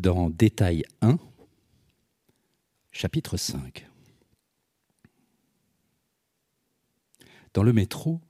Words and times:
dans 0.00 0.30
Détail 0.30 0.84
1, 1.02 1.18
chapitre 2.90 3.36
5. 3.36 3.86
Dans 7.52 7.62
le 7.62 7.74
métro, 7.74 8.22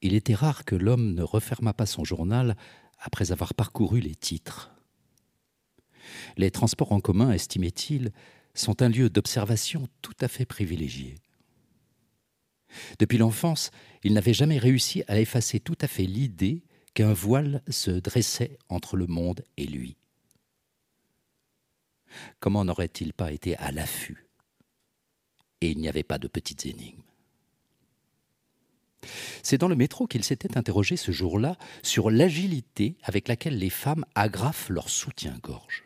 il 0.00 0.14
était 0.14 0.34
rare 0.34 0.64
que 0.64 0.74
l'homme 0.74 1.12
ne 1.12 1.22
refermât 1.22 1.74
pas 1.74 1.84
son 1.84 2.04
journal 2.04 2.56
après 2.98 3.32
avoir 3.32 3.52
parcouru 3.52 4.00
les 4.00 4.14
titres. 4.14 4.70
Les 6.38 6.50
transports 6.50 6.92
en 6.92 7.00
commun, 7.00 7.32
estimait-il, 7.32 8.12
sont 8.54 8.80
un 8.80 8.88
lieu 8.88 9.10
d'observation 9.10 9.88
tout 10.00 10.16
à 10.22 10.28
fait 10.28 10.46
privilégié. 10.46 11.16
Depuis 12.98 13.18
l'enfance, 13.18 13.70
il 14.04 14.14
n'avait 14.14 14.32
jamais 14.32 14.58
réussi 14.58 15.02
à 15.06 15.20
effacer 15.20 15.60
tout 15.60 15.78
à 15.82 15.86
fait 15.86 16.06
l'idée 16.06 16.64
qu'un 16.94 17.12
voile 17.12 17.62
se 17.68 17.90
dressait 17.90 18.56
entre 18.70 18.96
le 18.96 19.06
monde 19.06 19.44
et 19.58 19.66
lui. 19.66 19.99
Comment 22.38 22.64
n'aurait-il 22.64 23.12
pas 23.12 23.32
été 23.32 23.56
à 23.56 23.70
l'affût? 23.70 24.26
Et 25.60 25.70
il 25.70 25.78
n'y 25.78 25.88
avait 25.88 26.02
pas 26.02 26.18
de 26.18 26.28
petites 26.28 26.66
énigmes. 26.66 27.02
C'est 29.42 29.58
dans 29.58 29.68
le 29.68 29.76
métro 29.76 30.06
qu'il 30.06 30.24
s'était 30.24 30.58
interrogé 30.58 30.96
ce 30.96 31.12
jour-là 31.12 31.56
sur 31.82 32.10
l'agilité 32.10 32.96
avec 33.02 33.28
laquelle 33.28 33.58
les 33.58 33.70
femmes 33.70 34.04
agrafent 34.14 34.68
leur 34.68 34.88
soutien-gorge. 34.88 35.84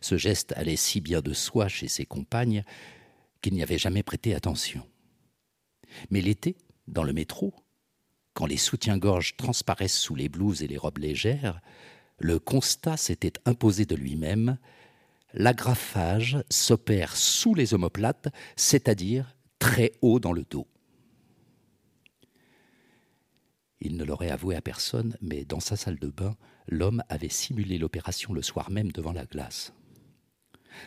Ce 0.00 0.16
geste 0.16 0.52
allait 0.56 0.76
si 0.76 1.00
bien 1.00 1.20
de 1.20 1.32
soi 1.32 1.68
chez 1.68 1.88
ses 1.88 2.06
compagnes 2.06 2.64
qu'il 3.40 3.54
n'y 3.54 3.62
avait 3.62 3.78
jamais 3.78 4.02
prêté 4.02 4.34
attention. 4.34 4.86
Mais 6.10 6.20
l'été, 6.20 6.56
dans 6.88 7.02
le 7.02 7.12
métro, 7.12 7.54
quand 8.34 8.46
les 8.46 8.56
soutiens-gorge 8.56 9.36
transparaissent 9.36 9.98
sous 9.98 10.14
les 10.14 10.28
blouses 10.28 10.62
et 10.62 10.68
les 10.68 10.76
robes 10.76 10.98
légères, 10.98 11.60
le 12.20 12.38
constat 12.38 12.96
s'était 12.96 13.32
imposé 13.44 13.86
de 13.86 13.96
lui-même 13.96 14.58
l'agrafage 15.34 16.38
s'opère 16.50 17.16
sous 17.16 17.54
les 17.54 17.74
omoplates, 17.74 18.28
c'est-à-dire 18.56 19.36
très 19.58 19.92
haut 20.02 20.20
dans 20.20 20.32
le 20.32 20.44
dos. 20.44 20.66
Il 23.80 23.96
ne 23.96 24.04
l'aurait 24.04 24.30
avoué 24.30 24.56
à 24.56 24.60
personne, 24.60 25.16
mais 25.22 25.44
dans 25.44 25.60
sa 25.60 25.76
salle 25.76 25.98
de 25.98 26.08
bain, 26.08 26.36
l'homme 26.68 27.02
avait 27.08 27.30
simulé 27.30 27.78
l'opération 27.78 28.32
le 28.34 28.42
soir 28.42 28.70
même 28.70 28.92
devant 28.92 29.12
la 29.12 29.24
glace. 29.24 29.72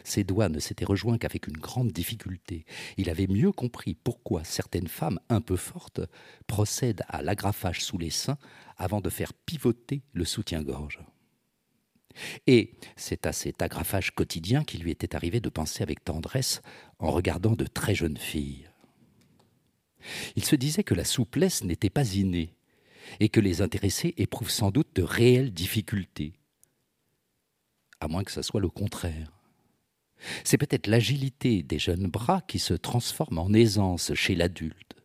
Ses 0.04 0.24
doigts 0.24 0.48
ne 0.48 0.60
s'étaient 0.60 0.86
rejoints 0.86 1.18
qu'avec 1.18 1.48
une 1.48 1.58
grande 1.58 1.92
difficulté. 1.92 2.66
Il 2.98 3.10
avait 3.10 3.28
mieux 3.28 3.52
compris 3.52 3.96
pourquoi 3.96 4.44
certaines 4.44 4.88
femmes 4.88 5.20
un 5.30 5.42
peu 5.42 5.58
fortes 5.58 6.02
procèdent 6.48 7.04
à 7.10 7.22
l'agrafage 7.22 7.84
sous 7.84 7.98
les 7.98 8.10
seins 8.10 8.38
avant 8.78 9.02
de 9.02 9.10
faire 9.10 9.34
pivoter 9.34 10.04
le 10.14 10.24
soutien-gorge. 10.24 11.00
Et 12.48 12.74
c'est 12.96 13.26
à 13.26 13.34
cet 13.34 13.62
agrafage 13.62 14.12
quotidien 14.12 14.64
qu'il 14.64 14.82
lui 14.82 14.92
était 14.92 15.16
arrivé 15.16 15.40
de 15.40 15.50
penser 15.50 15.84
avec 15.84 16.04
tendresse 16.04 16.62
en 17.00 17.12
regardant 17.12 17.54
de 17.54 17.66
très 17.66 17.96
jeunes 17.96 18.18
filles. 18.18 18.70
Il 20.36 20.44
se 20.44 20.56
disait 20.56 20.84
que 20.84 20.94
la 20.94 21.06
souplesse 21.06 21.64
n'était 21.64 21.90
pas 21.90 22.14
innée 22.14 22.56
et 23.20 23.30
que 23.30 23.40
les 23.40 23.62
intéressés 23.62 24.14
éprouvent 24.18 24.50
sans 24.50 24.72
doute 24.72 24.96
de 24.96 25.04
réelles 25.04 25.54
difficultés, 25.54 26.34
à 28.00 28.08
moins 28.08 28.24
que 28.24 28.32
ce 28.32 28.42
soit 28.42 28.62
le 28.62 28.70
contraire. 28.70 29.32
C'est 30.44 30.58
peut-être 30.58 30.88
l'agilité 30.88 31.64
des 31.64 31.80
jeunes 31.80 32.08
bras 32.08 32.42
qui 32.48 32.60
se 32.60 32.74
transforme 32.74 33.38
en 33.38 33.52
aisance 33.54 34.14
chez 34.14 34.36
l'adulte. 34.36 34.96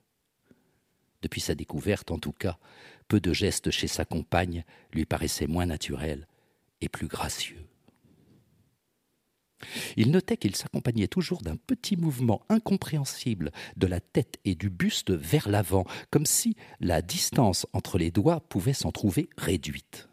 Depuis 1.22 1.41
sa 1.41 1.56
découverte, 1.56 2.12
en 2.12 2.19
tout 2.19 2.33
cas, 2.33 2.59
peu 3.09 3.19
de 3.19 3.33
gestes 3.33 3.70
chez 3.70 3.89
sa 3.89 4.05
compagne 4.05 4.65
lui 4.93 5.06
paraissaient 5.06 5.48
moins 5.48 5.67
naturels 5.67 6.28
et 6.81 6.89
plus 6.89 7.07
gracieux. 7.07 7.65
Il 9.97 10.12
notait 10.12 10.37
qu'il 10.37 10.55
s'accompagnait 10.55 11.09
toujours 11.09 11.43
d'un 11.43 11.57
petit 11.57 11.97
mouvement 11.97 12.43
incompréhensible 12.48 13.50
de 13.77 13.87
la 13.89 13.99
tête 13.99 14.39
et 14.44 14.55
du 14.55 14.71
buste 14.71 15.11
vers 15.11 15.49
l'avant, 15.49 15.84
comme 16.11 16.27
si 16.27 16.56
la 16.78 17.03
distance 17.03 17.66
entre 17.72 17.99
les 17.99 18.12
doigts 18.12 18.41
pouvait 18.41 18.72
s'en 18.72 18.93
trouver 18.93 19.28
réduite 19.37 20.09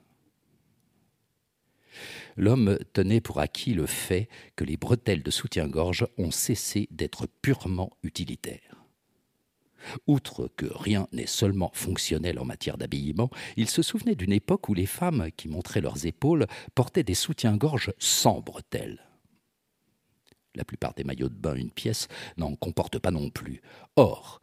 l'homme 2.38 2.78
tenait 2.94 3.22
pour 3.22 3.40
acquis 3.40 3.74
le 3.74 3.86
fait 3.86 4.30
que 4.56 4.64
les 4.64 4.78
bretelles 4.78 5.24
de 5.24 5.32
soutien-gorge 5.32 6.08
ont 6.18 6.32
cessé 6.32 6.88
d'être 6.92 7.28
purement 7.42 7.98
utilitaires. 8.04 8.85
Outre 10.08 10.50
que 10.56 10.66
rien 10.66 11.08
n'est 11.12 11.26
seulement 11.26 11.72
fonctionnel 11.74 12.40
en 12.40 12.46
matière 12.46 12.78
d'habillement, 12.78 13.30
il 13.58 13.70
se 13.70 13.82
souvenait 13.82 14.16
d'une 14.16 14.32
époque 14.32 14.70
où 14.70 14.74
les 14.74 14.86
femmes 14.86 15.30
qui 15.36 15.48
montraient 15.48 15.82
leurs 15.82 16.06
épaules 16.06 16.48
portaient 16.74 17.04
des 17.04 17.16
soutiens-gorge 17.16 17.94
sans 18.00 18.42
bretelles. 18.42 19.02
La 20.56 20.64
plupart 20.64 20.94
des 20.94 21.04
maillots 21.04 21.30
de 21.30 21.36
bain 21.36 21.56
une 21.56 21.72
pièce 21.72 22.08
n'en 22.38 22.56
comportent 22.56 23.00
pas 23.00 23.12
non 23.12 23.30
plus. 23.30 23.62
Or, 23.96 24.42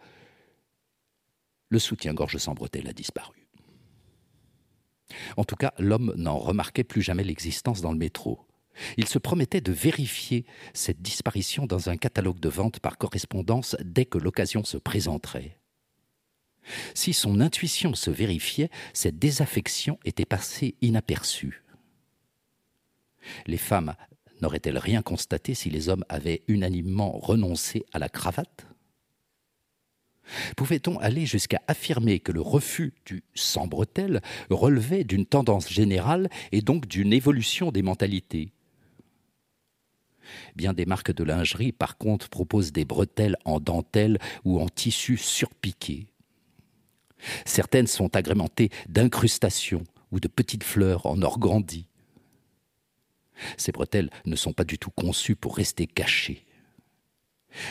le 1.68 1.78
soutien-gorge 1.78 2.36
sans 2.36 2.52
bretelles 2.52 2.88
a 2.88 2.92
disparu. 2.92 3.48
En 5.36 5.44
tout 5.44 5.56
cas, 5.56 5.72
l'homme 5.78 6.12
n'en 6.16 6.38
remarquait 6.38 6.84
plus 6.84 7.02
jamais 7.02 7.24
l'existence 7.24 7.80
dans 7.80 7.92
le 7.92 7.98
métro. 7.98 8.46
Il 8.96 9.06
se 9.06 9.18
promettait 9.18 9.60
de 9.60 9.72
vérifier 9.72 10.44
cette 10.72 11.02
disparition 11.02 11.66
dans 11.66 11.88
un 11.88 11.96
catalogue 11.96 12.40
de 12.40 12.48
vente 12.48 12.80
par 12.80 12.98
correspondance 12.98 13.76
dès 13.84 14.04
que 14.04 14.18
l'occasion 14.18 14.64
se 14.64 14.76
présenterait. 14.76 15.58
Si 16.94 17.12
son 17.12 17.40
intuition 17.40 17.94
se 17.94 18.10
vérifiait, 18.10 18.70
cette 18.92 19.18
désaffection 19.18 19.98
était 20.04 20.24
passée 20.24 20.76
inaperçue. 20.80 21.62
Les 23.46 23.56
femmes 23.56 23.94
n'auraient-elles 24.40 24.78
rien 24.78 25.02
constaté 25.02 25.54
si 25.54 25.70
les 25.70 25.88
hommes 25.88 26.04
avaient 26.08 26.42
unanimement 26.48 27.12
renoncé 27.12 27.84
à 27.92 27.98
la 27.98 28.08
cravate? 28.08 28.66
Pouvait-on 30.56 30.98
aller 30.98 31.26
jusqu'à 31.26 31.60
affirmer 31.66 32.20
que 32.20 32.32
le 32.32 32.40
refus 32.40 32.94
du 33.06 33.24
sans 33.34 33.66
bretelles 33.66 34.20
relevait 34.50 35.04
d'une 35.04 35.26
tendance 35.26 35.68
générale 35.68 36.30
et 36.52 36.62
donc 36.62 36.86
d'une 36.86 37.12
évolution 37.12 37.72
des 37.72 37.82
mentalités? 37.82 38.52
Bien 40.56 40.72
des 40.72 40.86
marques 40.86 41.12
de 41.12 41.24
lingerie, 41.24 41.72
par 41.72 41.98
contre, 41.98 42.28
proposent 42.28 42.72
des 42.72 42.84
bretelles 42.84 43.36
en 43.44 43.60
dentelle 43.60 44.18
ou 44.44 44.60
en 44.60 44.68
tissu 44.68 45.16
surpiqué. 45.16 46.06
Certaines 47.44 47.86
sont 47.86 48.14
agrémentées 48.16 48.70
d'incrustations 48.88 49.84
ou 50.10 50.20
de 50.20 50.28
petites 50.28 50.64
fleurs 50.64 51.06
en 51.06 51.22
organdie. 51.22 51.86
Ces 53.56 53.72
bretelles 53.72 54.10
ne 54.26 54.36
sont 54.36 54.52
pas 54.52 54.64
du 54.64 54.78
tout 54.78 54.90
conçues 54.90 55.36
pour 55.36 55.56
rester 55.56 55.86
cachées. 55.86 56.44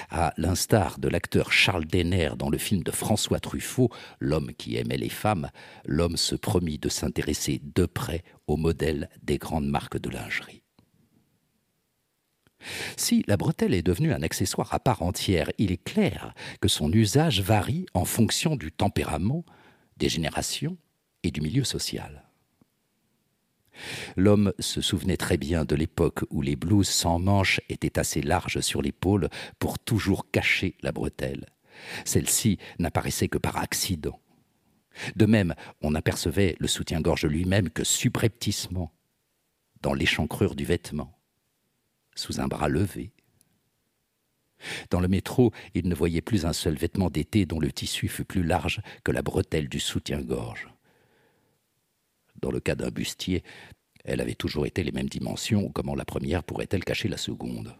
À 0.10 0.34
l'instar 0.38 1.00
de 1.00 1.08
l'acteur 1.08 1.52
Charles 1.52 1.86
Denner 1.86 2.32
dans 2.38 2.50
le 2.50 2.58
film 2.58 2.84
de 2.84 2.92
François 2.92 3.40
Truffaut, 3.40 3.90
L'homme 4.20 4.52
qui 4.54 4.78
aimait 4.78 4.98
les 4.98 5.10
femmes, 5.10 5.50
l'homme 5.86 6.18
se 6.18 6.36
promit 6.36 6.78
de 6.78 6.90
s'intéresser 6.90 7.62
de 7.76 7.86
près 7.86 8.24
au 8.48 8.58
modèle 8.58 9.10
des 9.24 9.38
grandes 9.38 9.68
marques 9.68 10.00
de 10.00 10.10
lingerie. 10.10 10.61
Si 12.98 13.24
la 13.28 13.38
bretelle 13.38 13.74
est 13.74 13.82
devenue 13.82 14.14
un 14.14 14.22
accessoire 14.22 14.74
à 14.74 14.80
part 14.80 15.02
entière, 15.02 15.52
il 15.58 15.72
est 15.72 15.84
clair 15.84 16.34
que 16.60 16.68
son 16.68 16.92
usage 16.92 17.42
varie 17.42 17.86
en 17.94 18.06
fonction 18.06 18.56
du 18.56 18.72
tempérament, 18.72 19.46
des 19.98 20.10
générations 20.10 20.78
et 21.24 21.32
du 21.32 21.42
milieu 21.42 21.64
social. 21.64 22.24
L'homme 24.16 24.54
se 24.60 24.82
souvenait 24.82 25.18
très 25.18 25.38
bien 25.38 25.66
de 25.66 25.76
l'époque 25.76 26.24
où 26.30 26.42
les 26.42 26.56
blouses 26.56 26.90
sans 26.90 27.20
manches 27.20 27.62
étaient 27.70 27.98
assez 27.98 28.22
larges 28.22 28.60
sur 28.60 28.82
l'épaule 28.82 29.30
pour 29.60 29.80
toujours 29.80 30.30
cacher 30.30 30.76
la 30.82 30.92
bretelle. 30.92 31.48
Celle-ci 32.06 32.58
n'apparaissait 32.80 33.30
que 33.30 33.38
par 33.38 33.58
accident. 33.58 34.20
De 35.16 35.26
même, 35.26 35.56
on 35.82 35.96
apercevait 35.96 36.56
le 36.60 36.68
soutien-gorge 36.68 37.26
lui-même 37.26 37.70
que 37.70 37.84
subrepticement, 37.84 38.92
dans 39.82 39.94
l'échancrure 39.94 40.54
du 40.54 40.66
vêtement, 40.66 41.18
sous 42.16 42.40
un 42.40 42.48
bras 42.48 42.70
levé. 42.70 43.12
Dans 44.90 45.00
le 45.00 45.08
métro, 45.08 45.52
il 45.74 45.88
ne 45.88 45.96
voyait 45.96 46.22
plus 46.22 46.46
un 46.46 46.54
seul 46.54 46.76
vêtement 46.76 47.10
d'été 47.10 47.46
dont 47.46 47.60
le 47.60 47.72
tissu 47.72 48.08
fût 48.08 48.26
plus 48.26 48.44
large 48.44 48.82
que 49.04 49.12
la 49.12 49.22
bretelle 49.22 49.70
du 49.70 49.80
soutien-gorge. 49.80 50.68
Dans 52.42 52.52
le 52.52 52.60
cas 52.60 52.76
d'un 52.76 52.90
bustier, 52.90 53.44
elle 54.04 54.22
avait 54.22 54.36
toujours 54.36 54.66
été 54.66 54.84
les 54.84 54.92
mêmes 54.92 55.10
dimensions, 55.10 55.70
comment 55.70 55.96
la 55.96 56.06
première 56.06 56.44
pourrait-elle 56.44 56.84
cacher 56.84 57.08
la 57.08 57.18
seconde? 57.18 57.76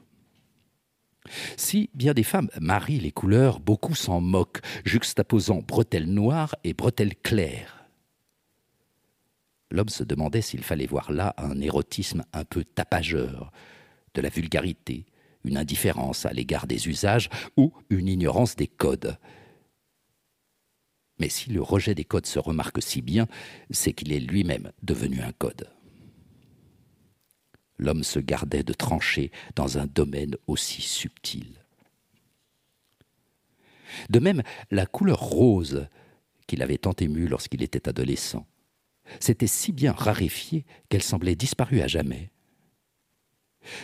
Si 1.56 1.90
bien 1.94 2.14
des 2.14 2.24
femmes 2.24 2.50
marient 2.60 3.00
les 3.00 3.12
couleurs, 3.12 3.60
beaucoup 3.60 3.96
s'en 3.96 4.22
moquent, 4.22 4.62
juxtaposant 4.86 5.62
bretelles 5.62 6.12
noires 6.12 6.56
et 6.64 6.74
bretelles 6.74 7.16
claires. 7.16 7.86
L'homme 9.70 9.90
se 9.90 10.04
demandait 10.04 10.42
s'il 10.42 10.64
fallait 10.64 10.88
voir 10.88 11.12
là 11.12 11.34
un 11.38 11.62
érotisme 11.62 12.26
un 12.34 12.44
peu 12.44 12.64
tapageur, 12.64 13.52
de 14.14 14.22
la 14.22 14.30
vulgarité, 14.30 15.06
une 15.44 15.58
indifférence 15.58 16.26
à 16.26 16.34
l'égard 16.34 16.68
des 16.68 16.88
usages 16.88 17.30
ou 17.58 17.74
une 17.90 18.08
ignorance 18.08 18.56
des 18.56 18.68
codes, 18.68 19.18
mais 21.22 21.30
si 21.30 21.52
le 21.52 21.62
rejet 21.62 21.94
des 21.94 22.04
codes 22.04 22.26
se 22.26 22.40
remarque 22.40 22.82
si 22.82 23.04
bien, 23.04 23.28
c'est 23.70 23.94
qu'il 23.94 24.12
est 24.12 24.20
lui-même 24.20 24.72
devenu 24.82 25.22
un 25.22 25.32
code. 25.32 25.70
l'homme 27.78 28.04
se 28.04 28.20
gardait 28.20 28.64
de 28.64 28.74
trancher 28.74 29.32
dans 29.56 29.78
un 29.78 29.86
domaine 29.86 30.36
aussi 30.48 30.82
subtil. 30.82 31.64
De 34.10 34.20
même, 34.20 34.42
la 34.72 34.88
couleur 34.88 35.20
rose, 35.20 35.88
qui 36.48 36.56
l'avait 36.56 36.78
tant 36.80 36.94
ému 36.94 37.28
lorsqu'il 37.28 37.62
était 37.62 37.88
adolescent, 37.88 38.48
s'était 39.20 39.48
si 39.48 39.72
bien 39.72 39.94
raréfiée 39.94 40.66
qu'elle 40.90 41.04
semblait 41.04 41.36
disparue 41.36 41.82
à 41.82 41.88
jamais. 41.88 42.32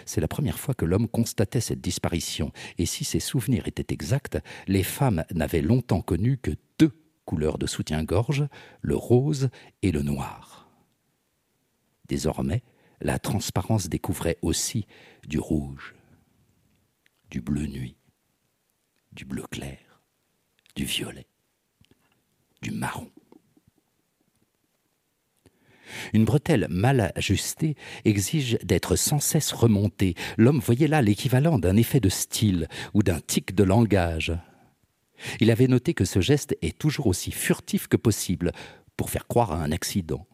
C'est 0.05 0.21
la 0.21 0.27
première 0.27 0.59
fois 0.59 0.73
que 0.73 0.85
l'homme 0.85 1.07
constatait 1.07 1.61
cette 1.61 1.81
disparition, 1.81 2.51
et 2.77 2.85
si 2.85 3.03
ses 3.03 3.19
souvenirs 3.19 3.67
étaient 3.67 3.93
exacts, 3.93 4.37
les 4.67 4.83
femmes 4.83 5.23
n'avaient 5.33 5.61
longtemps 5.61 6.01
connu 6.01 6.37
que 6.37 6.51
deux 6.79 6.91
couleurs 7.25 7.57
de 7.57 7.67
soutien-gorge, 7.67 8.47
le 8.81 8.95
rose 8.95 9.49
et 9.81 9.91
le 9.91 10.01
noir. 10.01 10.69
Désormais, 12.07 12.63
la 13.01 13.19
transparence 13.19 13.89
découvrait 13.89 14.37
aussi 14.41 14.87
du 15.27 15.39
rouge, 15.39 15.93
du 17.29 17.41
bleu 17.41 17.67
nuit, 17.67 17.97
du 19.11 19.25
bleu 19.25 19.43
clair, 19.51 20.01
du 20.75 20.85
violet, 20.85 21.27
du 22.61 22.71
marron. 22.71 23.11
Une 26.13 26.25
bretelle 26.25 26.67
mal 26.69 27.11
ajustée 27.15 27.75
exige 28.05 28.57
d'être 28.63 28.95
sans 28.95 29.19
cesse 29.19 29.51
remontée. 29.53 30.15
L'homme 30.37 30.59
voyait 30.59 30.87
là 30.87 31.01
l'équivalent 31.01 31.59
d'un 31.59 31.77
effet 31.77 31.99
de 31.99 32.09
style 32.09 32.67
ou 32.93 33.03
d'un 33.03 33.19
tic 33.19 33.55
de 33.55 33.63
langage. 33.63 34.33
Il 35.39 35.51
avait 35.51 35.67
noté 35.67 35.93
que 35.93 36.05
ce 36.05 36.21
geste 36.21 36.55
est 36.61 36.77
toujours 36.77 37.07
aussi 37.07 37.31
furtif 37.31 37.87
que 37.87 37.97
possible 37.97 38.51
pour 38.95 39.09
faire 39.09 39.27
croire 39.27 39.51
à 39.51 39.63
un 39.63 39.71
accident. 39.71 40.25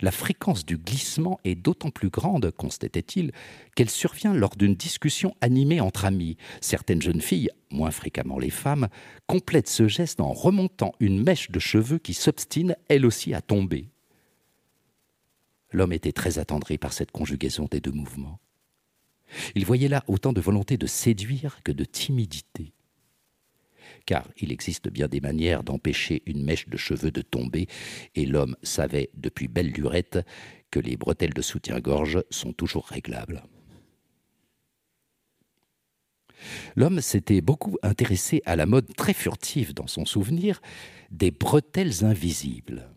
La 0.00 0.12
fréquence 0.12 0.64
du 0.64 0.78
glissement 0.78 1.38
est 1.44 1.54
d'autant 1.54 1.90
plus 1.90 2.10
grande, 2.10 2.50
constatait-il, 2.50 3.32
qu'elle 3.74 3.90
survient 3.90 4.34
lors 4.34 4.56
d'une 4.56 4.74
discussion 4.74 5.34
animée 5.40 5.80
entre 5.80 6.04
amis. 6.04 6.36
Certaines 6.60 7.02
jeunes 7.02 7.20
filles, 7.20 7.50
moins 7.70 7.90
fréquemment 7.90 8.38
les 8.38 8.50
femmes, 8.50 8.88
complètent 9.26 9.68
ce 9.68 9.88
geste 9.88 10.20
en 10.20 10.32
remontant 10.32 10.92
une 11.00 11.22
mèche 11.22 11.50
de 11.50 11.58
cheveux 11.58 11.98
qui 11.98 12.14
s'obstine 12.14 12.76
elle 12.88 13.06
aussi 13.06 13.34
à 13.34 13.40
tomber. 13.40 13.91
L'homme 15.72 15.92
était 15.92 16.12
très 16.12 16.38
attendri 16.38 16.78
par 16.78 16.92
cette 16.92 17.10
conjugaison 17.10 17.66
des 17.70 17.80
deux 17.80 17.92
mouvements. 17.92 18.40
Il 19.54 19.64
voyait 19.64 19.88
là 19.88 20.04
autant 20.06 20.32
de 20.32 20.40
volonté 20.40 20.76
de 20.76 20.86
séduire 20.86 21.62
que 21.64 21.72
de 21.72 21.84
timidité. 21.84 22.74
Car 24.04 24.28
il 24.36 24.52
existe 24.52 24.88
bien 24.88 25.08
des 25.08 25.20
manières 25.20 25.62
d'empêcher 25.62 26.22
une 26.26 26.44
mèche 26.44 26.68
de 26.68 26.76
cheveux 26.76 27.10
de 27.10 27.22
tomber, 27.22 27.68
et 28.14 28.26
l'homme 28.26 28.56
savait 28.62 29.10
depuis 29.14 29.48
belle 29.48 29.70
lurette 29.70 30.18
que 30.70 30.80
les 30.80 30.96
bretelles 30.96 31.34
de 31.34 31.42
soutien-gorge 31.42 32.22
sont 32.30 32.52
toujours 32.52 32.86
réglables. 32.86 33.42
L'homme 36.74 37.00
s'était 37.00 37.40
beaucoup 37.40 37.78
intéressé 37.82 38.42
à 38.46 38.56
la 38.56 38.66
mode 38.66 38.94
très 38.96 39.14
furtive 39.14 39.74
dans 39.74 39.86
son 39.86 40.04
souvenir 40.04 40.60
des 41.10 41.30
bretelles 41.30 42.04
invisibles. 42.04 42.88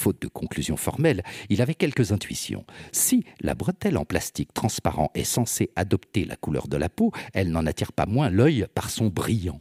Faute 0.00 0.22
de 0.22 0.28
conclusion 0.28 0.78
formelle, 0.78 1.22
il 1.50 1.60
avait 1.60 1.74
quelques 1.74 2.10
intuitions. 2.10 2.64
Si 2.90 3.22
la 3.42 3.54
bretelle 3.54 3.98
en 3.98 4.06
plastique 4.06 4.54
transparent 4.54 5.10
est 5.14 5.24
censée 5.24 5.72
adopter 5.76 6.24
la 6.24 6.36
couleur 6.36 6.68
de 6.68 6.78
la 6.78 6.88
peau, 6.88 7.12
elle 7.34 7.50
n'en 7.50 7.66
attire 7.66 7.92
pas 7.92 8.06
moins 8.06 8.30
l'œil 8.30 8.66
par 8.74 8.88
son 8.88 9.08
brillant. 9.08 9.60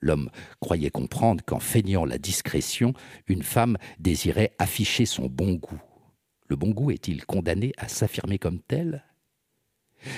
L'homme 0.00 0.30
croyait 0.58 0.90
comprendre 0.90 1.44
qu'en 1.44 1.60
feignant 1.60 2.04
la 2.04 2.18
discrétion, 2.18 2.92
une 3.28 3.44
femme 3.44 3.78
désirait 4.00 4.50
afficher 4.58 5.06
son 5.06 5.26
bon 5.26 5.52
goût. 5.52 5.80
Le 6.48 6.56
bon 6.56 6.70
goût 6.70 6.90
est-il 6.90 7.24
condamné 7.24 7.70
à 7.76 7.86
s'affirmer 7.86 8.40
comme 8.40 8.58
tel? 8.58 9.04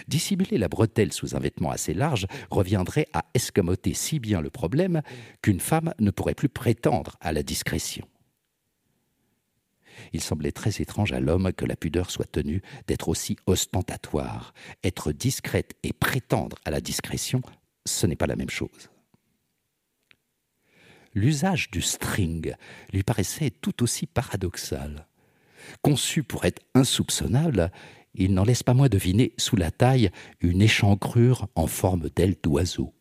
Dissimuler 0.08 0.56
la 0.56 0.68
bretelle 0.68 1.12
sous 1.12 1.36
un 1.36 1.38
vêtement 1.38 1.70
assez 1.70 1.92
large 1.92 2.26
reviendrait 2.50 3.08
à 3.12 3.26
escamoter 3.34 3.92
si 3.92 4.20
bien 4.20 4.40
le 4.40 4.48
problème 4.48 5.02
qu'une 5.42 5.60
femme 5.60 5.92
ne 5.98 6.10
pourrait 6.10 6.34
plus 6.34 6.48
prétendre 6.48 7.18
à 7.20 7.32
la 7.32 7.42
discrétion. 7.42 8.08
Il 10.12 10.20
semblait 10.20 10.52
très 10.52 10.80
étrange 10.80 11.12
à 11.12 11.20
l'homme 11.20 11.52
que 11.52 11.64
la 11.64 11.76
pudeur 11.76 12.10
soit 12.10 12.30
tenue 12.30 12.62
d'être 12.86 13.08
aussi 13.08 13.36
ostentatoire. 13.46 14.54
Être 14.84 15.12
discrète 15.12 15.74
et 15.82 15.92
prétendre 15.92 16.56
à 16.64 16.70
la 16.70 16.80
discrétion, 16.80 17.42
ce 17.86 18.06
n'est 18.06 18.16
pas 18.16 18.26
la 18.26 18.36
même 18.36 18.50
chose. 18.50 18.90
L'usage 21.14 21.70
du 21.70 21.82
string 21.82 22.54
lui 22.92 23.02
paraissait 23.02 23.50
tout 23.50 23.82
aussi 23.82 24.06
paradoxal. 24.06 25.06
Conçu 25.82 26.22
pour 26.22 26.44
être 26.44 26.62
insoupçonnable, 26.74 27.70
il 28.14 28.34
n'en 28.34 28.44
laisse 28.44 28.62
pas 28.62 28.74
moins 28.74 28.88
deviner 28.88 29.34
sous 29.36 29.56
la 29.56 29.70
taille 29.70 30.10
une 30.40 30.62
échancrure 30.62 31.48
en 31.54 31.66
forme 31.66 32.08
d'aile 32.10 32.36
d'oiseau. 32.42 32.94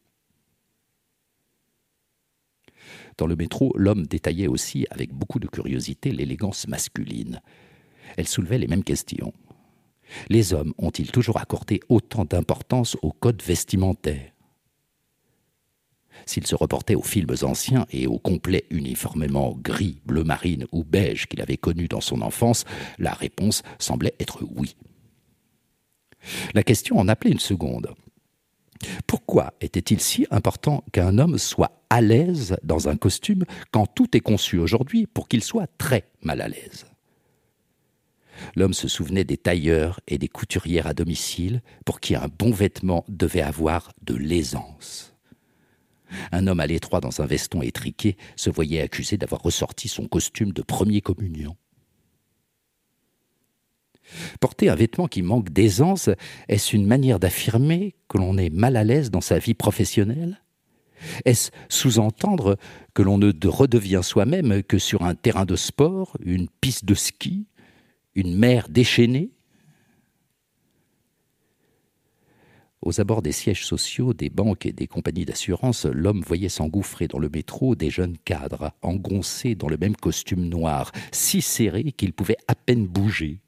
Dans 3.20 3.28
le 3.28 3.36
métro, 3.36 3.74
l'homme 3.76 4.08
détaillait 4.08 4.48
aussi 4.48 4.88
avec 4.90 5.12
beaucoup 5.12 5.40
de 5.40 5.48
curiosité 5.48 6.10
l'élégance 6.10 6.70
masculine. 6.70 7.42
Elle 8.16 8.30
soulevait 8.30 8.58
les 8.58 8.68
mêmes 8.68 8.86
questions. 8.86 9.34
Les 10.30 10.54
hommes 10.54 10.74
ont-ils 10.78 11.12
toujours 11.12 11.38
accordé 11.38 11.82
autant 11.90 12.24
d'importance 12.24 12.96
au 13.02 13.12
code 13.12 13.44
vestimentaire 13.44 14.32
S'il 16.26 16.48
se 16.48 16.56
reportait 16.56 16.96
aux 16.96 17.04
films 17.04 17.36
anciens 17.42 17.86
et 17.92 18.08
aux 18.08 18.20
complets 18.20 18.64
uniformément 18.70 19.54
gris, 19.62 20.00
bleu 20.06 20.24
marine 20.24 20.66
ou 20.72 20.86
beige 20.86 21.28
qu'il 21.28 21.42
avait 21.42 21.58
connus 21.58 21.90
dans 21.90 22.00
son 22.00 22.22
enfance, 22.22 22.64
la 23.00 23.12
réponse 23.12 23.64
semblait 23.80 24.16
être 24.22 24.46
oui. 24.56 24.78
La 26.54 26.64
question 26.64 26.98
en 26.98 27.10
appelait 27.10 27.32
une 27.32 27.40
seconde. 27.40 27.94
Pourquoi 29.08 29.54
était-il 29.62 30.00
si 30.00 30.26
important 30.32 30.84
qu'un 30.92 31.18
homme 31.18 31.38
soit 31.38 31.84
à 31.90 32.02
l'aise 32.02 32.56
dans 32.64 32.88
un 32.88 32.96
costume 32.96 33.44
quand 33.72 33.86
tout 33.88 34.16
est 34.16 34.22
conçu 34.22 34.58
aujourd'hui 34.58 35.08
pour 35.08 35.28
qu'il 35.28 35.44
soit 35.44 35.68
très 35.78 36.06
mal 36.22 36.42
à 36.42 36.48
l'aise? 36.48 36.86
L'homme 38.56 38.74
se 38.74 38.88
souvenait 38.88 39.26
des 39.26 39.38
tailleurs 39.38 40.00
et 40.08 40.18
des 40.18 40.30
couturières 40.30 40.88
à 40.88 40.94
domicile 40.94 41.62
pour 41.86 42.00
qui 42.00 42.16
un 42.16 42.30
bon 42.40 42.52
vêtement 42.52 43.04
devait 43.10 43.42
avoir 43.42 43.92
de 44.02 44.16
l'aisance. 44.16 45.14
Un 46.32 46.48
homme 46.48 46.60
à 46.60 46.68
l'étroit 46.68 47.02
dans 47.02 47.22
un 47.22 47.26
veston 47.26 47.62
étriqué 47.62 48.18
se 48.36 48.50
voyait 48.50 48.82
accusé 48.82 49.18
d'avoir 49.18 49.42
ressorti 49.42 49.88
son 49.88 50.08
costume 50.08 50.54
de 50.54 50.62
premier 50.62 51.02
communion. 51.02 51.56
Porter 54.40 54.70
un 54.70 54.76
vêtement 54.76 55.08
qui 55.08 55.22
manque 55.22 55.50
d'aisance, 55.50 56.10
est-ce 56.48 56.76
une 56.76 56.86
manière 56.86 57.20
d'affirmer 57.20 57.96
que 58.08 58.18
l'on 58.18 58.38
est 58.38 58.50
mal 58.50 58.76
à 58.76 58.84
l'aise 58.84 59.12
dans 59.12 59.22
sa 59.22 59.40
vie 59.40 59.54
professionnelle? 59.54 60.42
Est-ce 61.26 61.52
sous-entendre 61.70 62.58
que 62.94 63.02
l'on 63.02 63.18
ne 63.18 63.32
redevient 63.48 64.02
soi-même 64.04 64.64
que 64.64 64.78
sur 64.78 65.04
un 65.04 65.16
terrain 65.16 65.46
de 65.46 65.56
sport, 65.56 66.18
une 66.24 66.50
piste 66.62 66.86
de 66.86 66.94
ski, 66.94 67.48
une 68.16 68.36
mer 68.36 68.68
déchaînée? 68.70 69.32
Aux 72.82 73.02
abords 73.02 73.22
des 73.22 73.34
sièges 73.34 73.66
sociaux, 73.66 74.14
des 74.14 74.30
banques 74.30 74.66
et 74.66 74.72
des 74.72 74.88
compagnies 74.88 75.26
d'assurance, 75.26 75.86
l'homme 75.86 76.22
voyait 76.22 76.48
s'engouffrer 76.48 77.10
dans 77.10 77.20
le 77.20 77.30
métro 77.30 77.76
des 77.76 77.90
jeunes 77.90 78.18
cadres, 78.18 78.72
engoncés 78.82 79.56
dans 79.56 79.68
le 79.68 79.78
même 79.78 79.98
costume 79.98 80.48
noir, 80.48 80.94
si 81.12 81.42
serré 81.42 81.92
qu'ils 81.92 82.14
pouvaient 82.14 82.38
à 82.48 82.56
peine 82.56 82.88
bouger. 82.88 83.42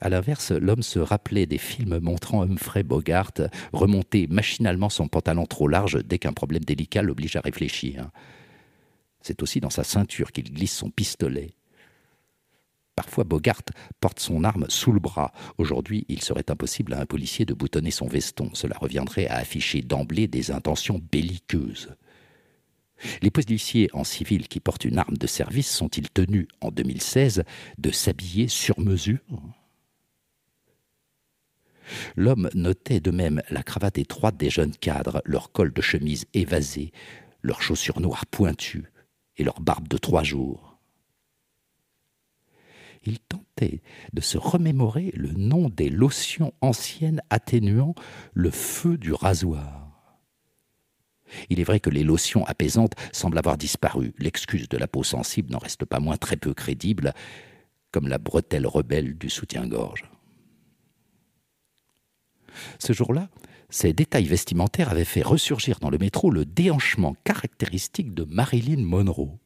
À 0.00 0.10
l'inverse, 0.10 0.52
l'homme 0.52 0.82
se 0.82 0.98
rappelait 0.98 1.46
des 1.46 1.58
films 1.58 1.98
montrant 2.00 2.42
Humphrey 2.42 2.82
Bogart 2.82 3.32
remonter 3.72 4.26
machinalement 4.26 4.90
son 4.90 5.08
pantalon 5.08 5.46
trop 5.46 5.68
large 5.68 6.04
dès 6.04 6.18
qu'un 6.18 6.34
problème 6.34 6.64
délicat 6.64 7.02
l'oblige 7.02 7.36
à 7.36 7.40
réfléchir. 7.40 8.10
C'est 9.22 9.42
aussi 9.42 9.60
dans 9.60 9.70
sa 9.70 9.84
ceinture 9.84 10.32
qu'il 10.32 10.52
glisse 10.52 10.76
son 10.76 10.90
pistolet. 10.90 11.52
Parfois, 12.94 13.24
Bogart 13.24 13.62
porte 14.00 14.20
son 14.20 14.44
arme 14.44 14.66
sous 14.68 14.92
le 14.92 15.00
bras. 15.00 15.32
Aujourd'hui, 15.58 16.06
il 16.08 16.22
serait 16.22 16.50
impossible 16.50 16.94
à 16.94 17.00
un 17.00 17.06
policier 17.06 17.44
de 17.44 17.52
boutonner 17.52 17.90
son 17.90 18.06
veston. 18.06 18.50
Cela 18.54 18.76
reviendrait 18.78 19.26
à 19.26 19.36
afficher 19.36 19.82
d'emblée 19.82 20.28
des 20.28 20.50
intentions 20.50 21.00
belliqueuses. 21.12 21.94
Les 23.20 23.30
policiers 23.30 23.90
en 23.92 24.04
civil 24.04 24.48
qui 24.48 24.60
portent 24.60 24.86
une 24.86 24.98
arme 24.98 25.18
de 25.18 25.26
service 25.26 25.70
sont-ils 25.70 26.08
tenus, 26.08 26.48
en 26.62 26.70
2016, 26.70 27.44
de 27.76 27.90
s'habiller 27.90 28.48
sur 28.48 28.80
mesure? 28.80 29.20
L'homme 32.16 32.50
notait 32.54 33.00
de 33.00 33.10
même 33.10 33.42
la 33.50 33.62
cravate 33.62 33.98
étroite 33.98 34.36
des 34.36 34.50
jeunes 34.50 34.76
cadres, 34.76 35.22
leur 35.24 35.52
col 35.52 35.72
de 35.72 35.82
chemise 35.82 36.26
évasé, 36.34 36.92
leurs 37.42 37.62
chaussures 37.62 38.00
noires 38.00 38.26
pointues 38.26 38.92
et 39.36 39.44
leur 39.44 39.60
barbe 39.60 39.88
de 39.88 39.98
trois 39.98 40.22
jours. 40.22 40.78
Il 43.04 43.20
tentait 43.20 43.82
de 44.12 44.20
se 44.20 44.36
remémorer 44.36 45.12
le 45.14 45.32
nom 45.32 45.68
des 45.68 45.90
lotions 45.90 46.52
anciennes 46.60 47.22
atténuant 47.30 47.94
le 48.34 48.50
feu 48.50 48.98
du 48.98 49.12
rasoir. 49.12 49.86
Il 51.48 51.60
est 51.60 51.64
vrai 51.64 51.80
que 51.80 51.90
les 51.90 52.04
lotions 52.04 52.44
apaisantes 52.46 52.94
semblent 53.12 53.38
avoir 53.38 53.56
disparu. 53.56 54.12
L'excuse 54.18 54.68
de 54.68 54.76
la 54.76 54.88
peau 54.88 55.02
sensible 55.02 55.52
n'en 55.52 55.58
reste 55.58 55.84
pas 55.84 56.00
moins 56.00 56.16
très 56.16 56.36
peu 56.36 56.54
crédible, 56.54 57.14
comme 57.90 58.08
la 58.08 58.18
bretelle 58.18 58.66
rebelle 58.66 59.16
du 59.16 59.30
soutien-gorge. 59.30 60.04
Ce 62.78 62.92
jour-là, 62.92 63.28
ces 63.68 63.92
détails 63.92 64.26
vestimentaires 64.26 64.90
avaient 64.90 65.04
fait 65.04 65.22
ressurgir 65.22 65.78
dans 65.80 65.90
le 65.90 65.98
métro 65.98 66.30
le 66.30 66.44
déhanchement 66.44 67.16
caractéristique 67.24 68.14
de 68.14 68.24
Marilyn 68.24 68.82
Monroe. 68.82 69.38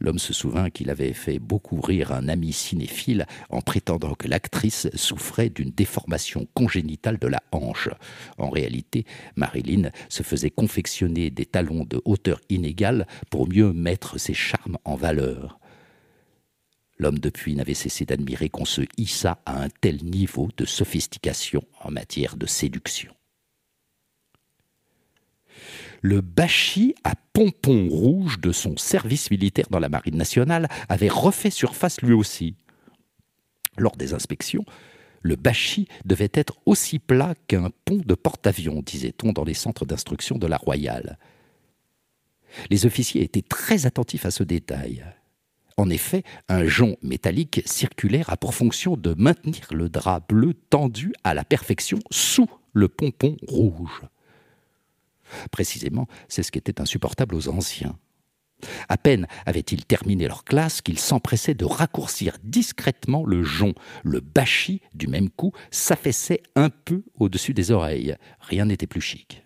L'homme 0.00 0.18
se 0.18 0.32
souvint 0.32 0.70
qu'il 0.70 0.88
avait 0.88 1.12
fait 1.12 1.38
beaucoup 1.38 1.80
rire 1.80 2.12
un 2.12 2.28
ami 2.28 2.52
cinéphile 2.52 3.26
en 3.50 3.60
prétendant 3.60 4.14
que 4.14 4.28
l'actrice 4.28 4.88
souffrait 4.94 5.50
d'une 5.50 5.70
déformation 5.70 6.48
congénitale 6.54 7.18
de 7.18 7.28
la 7.28 7.42
hanche. 7.52 7.90
En 8.38 8.48
réalité, 8.48 9.04
Marilyn 9.36 9.90
se 10.08 10.22
faisait 10.22 10.50
confectionner 10.50 11.28
des 11.28 11.44
talons 11.44 11.84
de 11.84 12.00
hauteur 12.06 12.40
inégale 12.48 13.06
pour 13.30 13.46
mieux 13.46 13.74
mettre 13.74 14.18
ses 14.18 14.34
charmes 14.34 14.78
en 14.86 14.96
valeur. 14.96 15.59
L'homme 17.00 17.18
depuis 17.18 17.54
n'avait 17.56 17.72
cessé 17.72 18.04
d'admirer 18.04 18.50
qu'on 18.50 18.66
se 18.66 18.82
hissa 18.98 19.38
à 19.46 19.62
un 19.62 19.70
tel 19.80 20.04
niveau 20.04 20.50
de 20.58 20.66
sophistication 20.66 21.64
en 21.82 21.90
matière 21.90 22.36
de 22.36 22.46
séduction 22.46 23.12
le 26.02 26.20
bachis 26.20 26.94
à 27.04 27.14
pompons 27.32 27.88
rouges 27.88 28.40
de 28.40 28.52
son 28.52 28.76
service 28.76 29.30
militaire 29.30 29.66
dans 29.70 29.78
la 29.78 29.88
marine 29.88 30.16
nationale 30.16 30.68
avait 30.88 31.08
refait 31.08 31.50
surface 31.50 32.00
lui 32.00 32.12
aussi. 32.12 32.54
Lors 33.76 33.96
des 33.96 34.14
inspections, 34.14 34.64
le 35.22 35.36
bachis 35.36 35.86
devait 36.04 36.30
être 36.32 36.54
aussi 36.64 36.98
plat 36.98 37.34
qu'un 37.46 37.70
pont 37.84 38.00
de 38.04 38.14
porte-avions, 38.14 38.82
disait-on 38.82 39.32
dans 39.32 39.44
les 39.44 39.54
centres 39.54 39.84
d'instruction 39.84 40.38
de 40.38 40.46
la 40.46 40.56
Royale. 40.56 41.18
Les 42.70 42.86
officiers 42.86 43.22
étaient 43.22 43.42
très 43.42 43.86
attentifs 43.86 44.26
à 44.26 44.30
ce 44.30 44.42
détail. 44.42 45.04
En 45.76 45.88
effet, 45.90 46.24
un 46.48 46.64
jonc 46.64 46.96
métallique 47.02 47.62
circulaire 47.64 48.30
a 48.30 48.36
pour 48.36 48.54
fonction 48.54 48.96
de 48.96 49.14
maintenir 49.16 49.66
le 49.72 49.88
drap 49.88 50.20
bleu 50.28 50.54
tendu 50.54 51.12
à 51.24 51.34
la 51.34 51.44
perfection 51.44 51.98
sous 52.10 52.48
le 52.72 52.88
pompon 52.88 53.36
rouge. 53.46 54.02
Précisément, 55.50 56.06
c'est 56.28 56.42
ce 56.42 56.50
qui 56.50 56.58
était 56.58 56.80
insupportable 56.80 57.34
aux 57.34 57.48
anciens. 57.48 57.96
À 58.88 58.98
peine 58.98 59.26
avaient-ils 59.46 59.86
terminé 59.86 60.26
leur 60.26 60.44
classe 60.44 60.82
qu'ils 60.82 60.98
s'empressaient 60.98 61.54
de 61.54 61.64
raccourcir 61.64 62.36
discrètement 62.42 63.24
le 63.24 63.42
jonc. 63.42 63.72
Le 64.02 64.20
bachis, 64.20 64.82
du 64.94 65.06
même 65.06 65.30
coup, 65.30 65.52
s'affaissait 65.70 66.42
un 66.56 66.68
peu 66.68 67.02
au-dessus 67.18 67.54
des 67.54 67.70
oreilles. 67.70 68.16
Rien 68.40 68.66
n'était 68.66 68.86
plus 68.86 69.00
chic. 69.00 69.44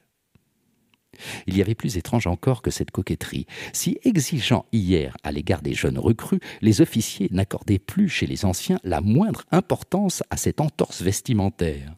Il 1.46 1.56
y 1.56 1.62
avait 1.62 1.74
plus 1.74 1.96
étrange 1.96 2.26
encore 2.26 2.62
que 2.62 2.70
cette 2.70 2.90
coquetterie. 2.90 3.46
Si 3.72 3.98
exigeants 4.02 4.66
hier 4.72 5.16
à 5.22 5.32
l'égard 5.32 5.62
des 5.62 5.74
jeunes 5.74 5.98
recrues, 5.98 6.40
les 6.60 6.80
officiers 6.80 7.28
n'accordaient 7.30 7.78
plus 7.78 8.08
chez 8.08 8.26
les 8.26 8.44
anciens 8.44 8.78
la 8.84 9.00
moindre 9.00 9.44
importance 9.50 10.22
à 10.30 10.36
cette 10.36 10.60
entorse 10.60 11.02
vestimentaire 11.02 11.94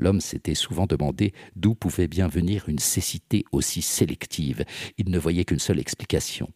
l'homme 0.00 0.20
s'était 0.20 0.54
souvent 0.54 0.86
demandé 0.86 1.32
d'où 1.54 1.74
pouvait 1.74 2.08
bien 2.08 2.26
venir 2.26 2.68
une 2.68 2.78
cécité 2.78 3.44
aussi 3.52 3.82
sélective. 3.82 4.64
Il 4.98 5.10
ne 5.10 5.18
voyait 5.18 5.44
qu'une 5.44 5.58
seule 5.60 5.78
explication. 5.78 6.50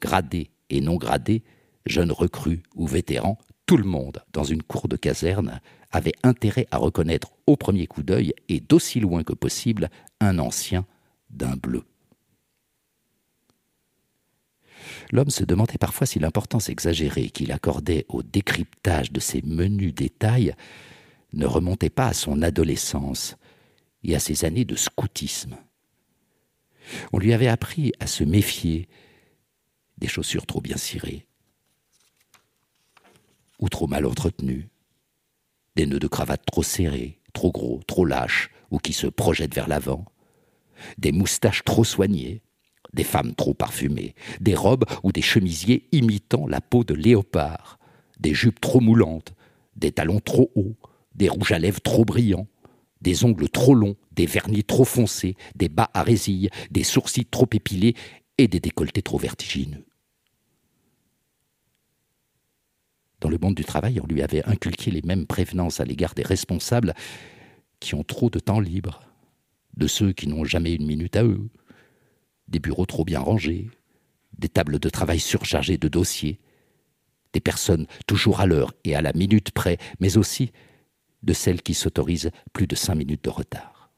Gradé 0.00 0.50
et 0.70 0.80
non 0.80 0.96
gradé, 0.96 1.44
jeunes 1.86 2.12
recrues 2.12 2.62
ou 2.74 2.86
vétérans, 2.86 3.38
tout 3.66 3.76
le 3.76 3.84
monde, 3.84 4.24
dans 4.32 4.44
une 4.44 4.62
cour 4.62 4.88
de 4.88 4.96
caserne, 4.96 5.60
avait 5.90 6.14
intérêt 6.22 6.66
à 6.70 6.78
reconnaître 6.78 7.32
au 7.46 7.56
premier 7.56 7.86
coup 7.86 8.02
d'œil 8.02 8.34
et 8.48 8.60
d'aussi 8.60 9.00
loin 9.00 9.24
que 9.24 9.32
possible 9.32 9.90
un 10.20 10.38
ancien 10.38 10.86
d'un 11.30 11.56
bleu. 11.56 11.84
L'homme 15.10 15.30
se 15.30 15.44
demandait 15.44 15.78
parfois 15.78 16.06
si 16.06 16.18
l'importance 16.18 16.68
exagérée 16.68 17.30
qu'il 17.30 17.52
accordait 17.52 18.04
au 18.08 18.22
décryptage 18.22 19.12
de 19.12 19.20
ces 19.20 19.42
menus 19.42 19.94
détails 19.94 20.54
ne 21.32 21.46
remontait 21.46 21.90
pas 21.90 22.08
à 22.08 22.14
son 22.14 22.42
adolescence 22.42 23.36
et 24.04 24.14
à 24.14 24.18
ses 24.18 24.44
années 24.44 24.64
de 24.64 24.76
scoutisme. 24.76 25.56
On 27.12 27.18
lui 27.18 27.32
avait 27.32 27.48
appris 27.48 27.92
à 28.00 28.06
se 28.06 28.24
méfier 28.24 28.88
des 29.98 30.08
chaussures 30.08 30.46
trop 30.46 30.60
bien 30.60 30.76
cirées, 30.76 31.26
ou 33.58 33.68
trop 33.68 33.86
mal 33.86 34.06
entretenues, 34.06 34.68
des 35.78 35.86
nœuds 35.86 36.00
de 36.00 36.08
cravate 36.08 36.44
trop 36.44 36.64
serrés, 36.64 37.20
trop 37.32 37.52
gros, 37.52 37.80
trop 37.86 38.04
lâches, 38.04 38.50
ou 38.72 38.78
qui 38.78 38.92
se 38.92 39.06
projettent 39.06 39.54
vers 39.54 39.68
l'avant, 39.68 40.06
des 40.98 41.12
moustaches 41.12 41.62
trop 41.62 41.84
soignées, 41.84 42.42
des 42.94 43.04
femmes 43.04 43.32
trop 43.36 43.54
parfumées, 43.54 44.16
des 44.40 44.56
robes 44.56 44.86
ou 45.04 45.12
des 45.12 45.22
chemisiers 45.22 45.86
imitant 45.92 46.48
la 46.48 46.60
peau 46.60 46.82
de 46.82 46.94
léopard, 46.94 47.78
des 48.18 48.34
jupes 48.34 48.60
trop 48.60 48.80
moulantes, 48.80 49.34
des 49.76 49.92
talons 49.92 50.18
trop 50.18 50.50
hauts, 50.56 50.74
des 51.14 51.28
rouges 51.28 51.52
à 51.52 51.60
lèvres 51.60 51.80
trop 51.80 52.04
brillants, 52.04 52.48
des 53.00 53.24
ongles 53.24 53.48
trop 53.48 53.76
longs, 53.76 53.94
des 54.10 54.26
vernis 54.26 54.64
trop 54.64 54.84
foncés, 54.84 55.36
des 55.54 55.68
bas 55.68 55.90
à 55.94 56.02
résille, 56.02 56.50
des 56.72 56.82
sourcils 56.82 57.24
trop 57.24 57.48
épilés 57.52 57.94
et 58.36 58.48
des 58.48 58.58
décolletés 58.58 59.02
trop 59.02 59.18
vertigineux. 59.18 59.87
Dans 63.20 63.28
le 63.28 63.38
monde 63.38 63.54
du 63.54 63.64
travail, 63.64 64.00
on 64.00 64.06
lui 64.06 64.22
avait 64.22 64.44
inculqué 64.44 64.90
les 64.90 65.02
mêmes 65.02 65.26
prévenances 65.26 65.80
à 65.80 65.84
l'égard 65.84 66.14
des 66.14 66.22
responsables 66.22 66.94
qui 67.80 67.94
ont 67.94 68.04
trop 68.04 68.30
de 68.30 68.38
temps 68.38 68.60
libre, 68.60 69.02
de 69.76 69.86
ceux 69.86 70.12
qui 70.12 70.28
n'ont 70.28 70.44
jamais 70.44 70.74
une 70.74 70.86
minute 70.86 71.16
à 71.16 71.24
eux, 71.24 71.48
des 72.46 72.60
bureaux 72.60 72.86
trop 72.86 73.04
bien 73.04 73.20
rangés, 73.20 73.70
des 74.38 74.48
tables 74.48 74.78
de 74.78 74.88
travail 74.88 75.18
surchargées 75.18 75.78
de 75.78 75.88
dossiers, 75.88 76.38
des 77.32 77.40
personnes 77.40 77.86
toujours 78.06 78.40
à 78.40 78.46
l'heure 78.46 78.72
et 78.84 78.94
à 78.94 79.02
la 79.02 79.12
minute 79.12 79.50
près, 79.50 79.78
mais 80.00 80.16
aussi 80.16 80.52
de 81.22 81.32
celles 81.32 81.62
qui 81.62 81.74
s'autorisent 81.74 82.30
plus 82.52 82.66
de 82.66 82.76
cinq 82.76 82.94
minutes 82.94 83.24
de 83.24 83.30
retard. 83.30 83.90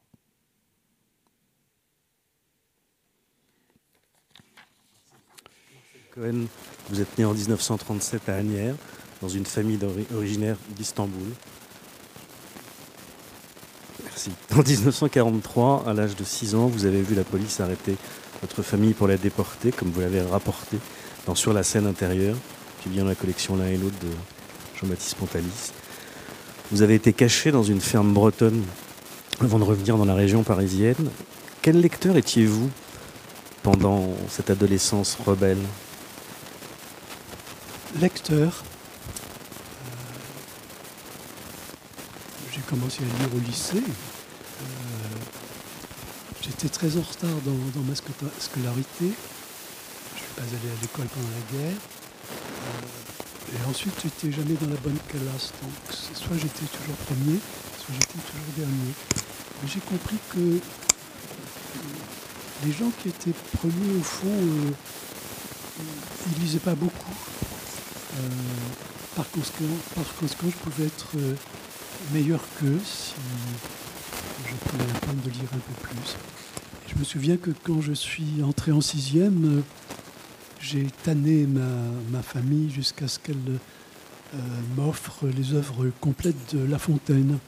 Cohen, 6.14 6.46
vous 6.88 7.00
êtes 7.00 7.18
né 7.18 7.24
en 7.24 7.34
1937 7.34 8.28
à 8.28 8.36
Agnières, 8.36 8.74
dans 9.20 9.28
une 9.28 9.46
famille 9.46 9.78
originaire 10.14 10.56
d'Istanbul. 10.76 11.28
Merci. 14.04 14.30
En 14.54 14.62
1943, 14.62 15.84
à 15.86 15.92
l'âge 15.92 16.16
de 16.16 16.24
6 16.24 16.54
ans, 16.54 16.66
vous 16.66 16.86
avez 16.86 17.02
vu 17.02 17.14
la 17.14 17.24
police 17.24 17.60
arrêter 17.60 17.96
votre 18.40 18.62
famille 18.62 18.94
pour 18.94 19.08
la 19.08 19.16
déporter, 19.16 19.70
comme 19.70 19.90
vous 19.90 20.00
l'avez 20.00 20.22
rapporté 20.22 20.78
dans 21.26 21.34
Sur 21.34 21.52
la 21.52 21.62
scène 21.62 21.86
intérieure, 21.86 22.36
publié 22.82 23.02
dans 23.02 23.08
la 23.08 23.14
collection 23.14 23.56
L'un 23.56 23.66
et 23.66 23.76
l'autre 23.76 23.98
de 24.00 24.08
Jean-Baptiste 24.80 25.16
Pontalis. 25.16 25.72
Vous 26.72 26.82
avez 26.82 26.94
été 26.94 27.12
caché 27.12 27.52
dans 27.52 27.62
une 27.62 27.80
ferme 27.80 28.14
bretonne 28.14 28.62
avant 29.40 29.58
de 29.58 29.64
revenir 29.64 29.96
dans 29.96 30.04
la 30.04 30.14
région 30.14 30.42
parisienne. 30.42 31.10
Quel 31.62 31.80
lecteur 31.80 32.16
étiez-vous 32.16 32.70
pendant 33.62 34.08
cette 34.28 34.50
adolescence 34.50 35.18
rebelle? 35.26 35.58
Lecteur. 38.00 38.62
Euh, 39.82 39.90
j'ai 42.52 42.59
commencé 42.70 43.02
à 43.02 43.18
lire 43.18 43.34
au 43.34 43.40
lycée. 43.40 43.82
Euh, 43.82 44.64
j'étais 46.40 46.68
très 46.68 46.96
en 46.96 47.02
retard 47.02 47.36
dans, 47.44 47.82
ma 47.82 47.94
scolarité. 47.96 48.86
Je 49.00 49.06
ne 49.06 50.18
suis 50.22 50.34
pas 50.36 50.42
allé 50.42 50.70
à 50.70 50.80
l'école 50.80 51.06
pendant 51.06 51.34
la 51.34 51.58
guerre. 51.58 51.76
Euh, 52.70 53.56
et 53.56 53.68
ensuite, 53.68 53.94
j'étais 54.00 54.30
jamais 54.30 54.54
dans 54.54 54.70
la 54.70 54.78
bonne 54.80 54.98
classe. 55.08 55.50
Donc, 55.60 55.74
soit 56.14 56.36
j'étais 56.36 56.66
toujours 56.70 56.94
premier, 57.06 57.40
soit 57.76 57.94
j'étais 57.94 58.22
toujours 58.22 58.52
dernier. 58.56 58.94
J'ai 59.66 59.80
compris 59.80 60.18
que 60.30 60.38
euh, 60.38 60.60
les 62.64 62.72
gens 62.72 62.92
qui 63.02 63.08
étaient 63.08 63.34
premiers, 63.58 63.98
au 63.98 64.04
fond, 64.04 64.38
ils 66.28 66.42
lisaient 66.42 66.60
pas 66.60 66.76
beaucoup. 66.76 67.14
Par, 69.16 69.28
conséquent, 69.30 69.64
par 69.96 70.14
conséquent, 70.14 70.46
je 70.50 70.56
pouvais 70.70 70.86
être 70.86 71.16
meilleur 72.12 72.40
qu'eux 72.58 72.80
si 72.84 73.14
je 74.46 74.54
pouvais 74.68 74.90
apprendre 74.96 75.22
de 75.22 75.30
lire 75.30 75.48
un 75.54 75.58
peu 75.58 75.72
plus. 75.82 76.16
je 76.88 76.98
me 76.98 77.04
souviens 77.04 77.36
que 77.36 77.50
quand 77.64 77.80
je 77.80 77.92
suis 77.92 78.42
entré 78.42 78.72
en 78.72 78.80
sixième, 78.80 79.62
j'ai 80.60 80.86
tanné 81.04 81.46
ma, 81.46 82.22
famille 82.22 82.70
jusqu'à 82.70 83.08
ce 83.08 83.18
qu'elle 83.18 83.36
euh, 84.34 84.38
m'offre 84.76 85.26
les 85.26 85.54
œuvres 85.54 85.90
complètes 86.00 86.54
de 86.54 86.64
La 86.64 86.78
Fontaine. 86.78 87.38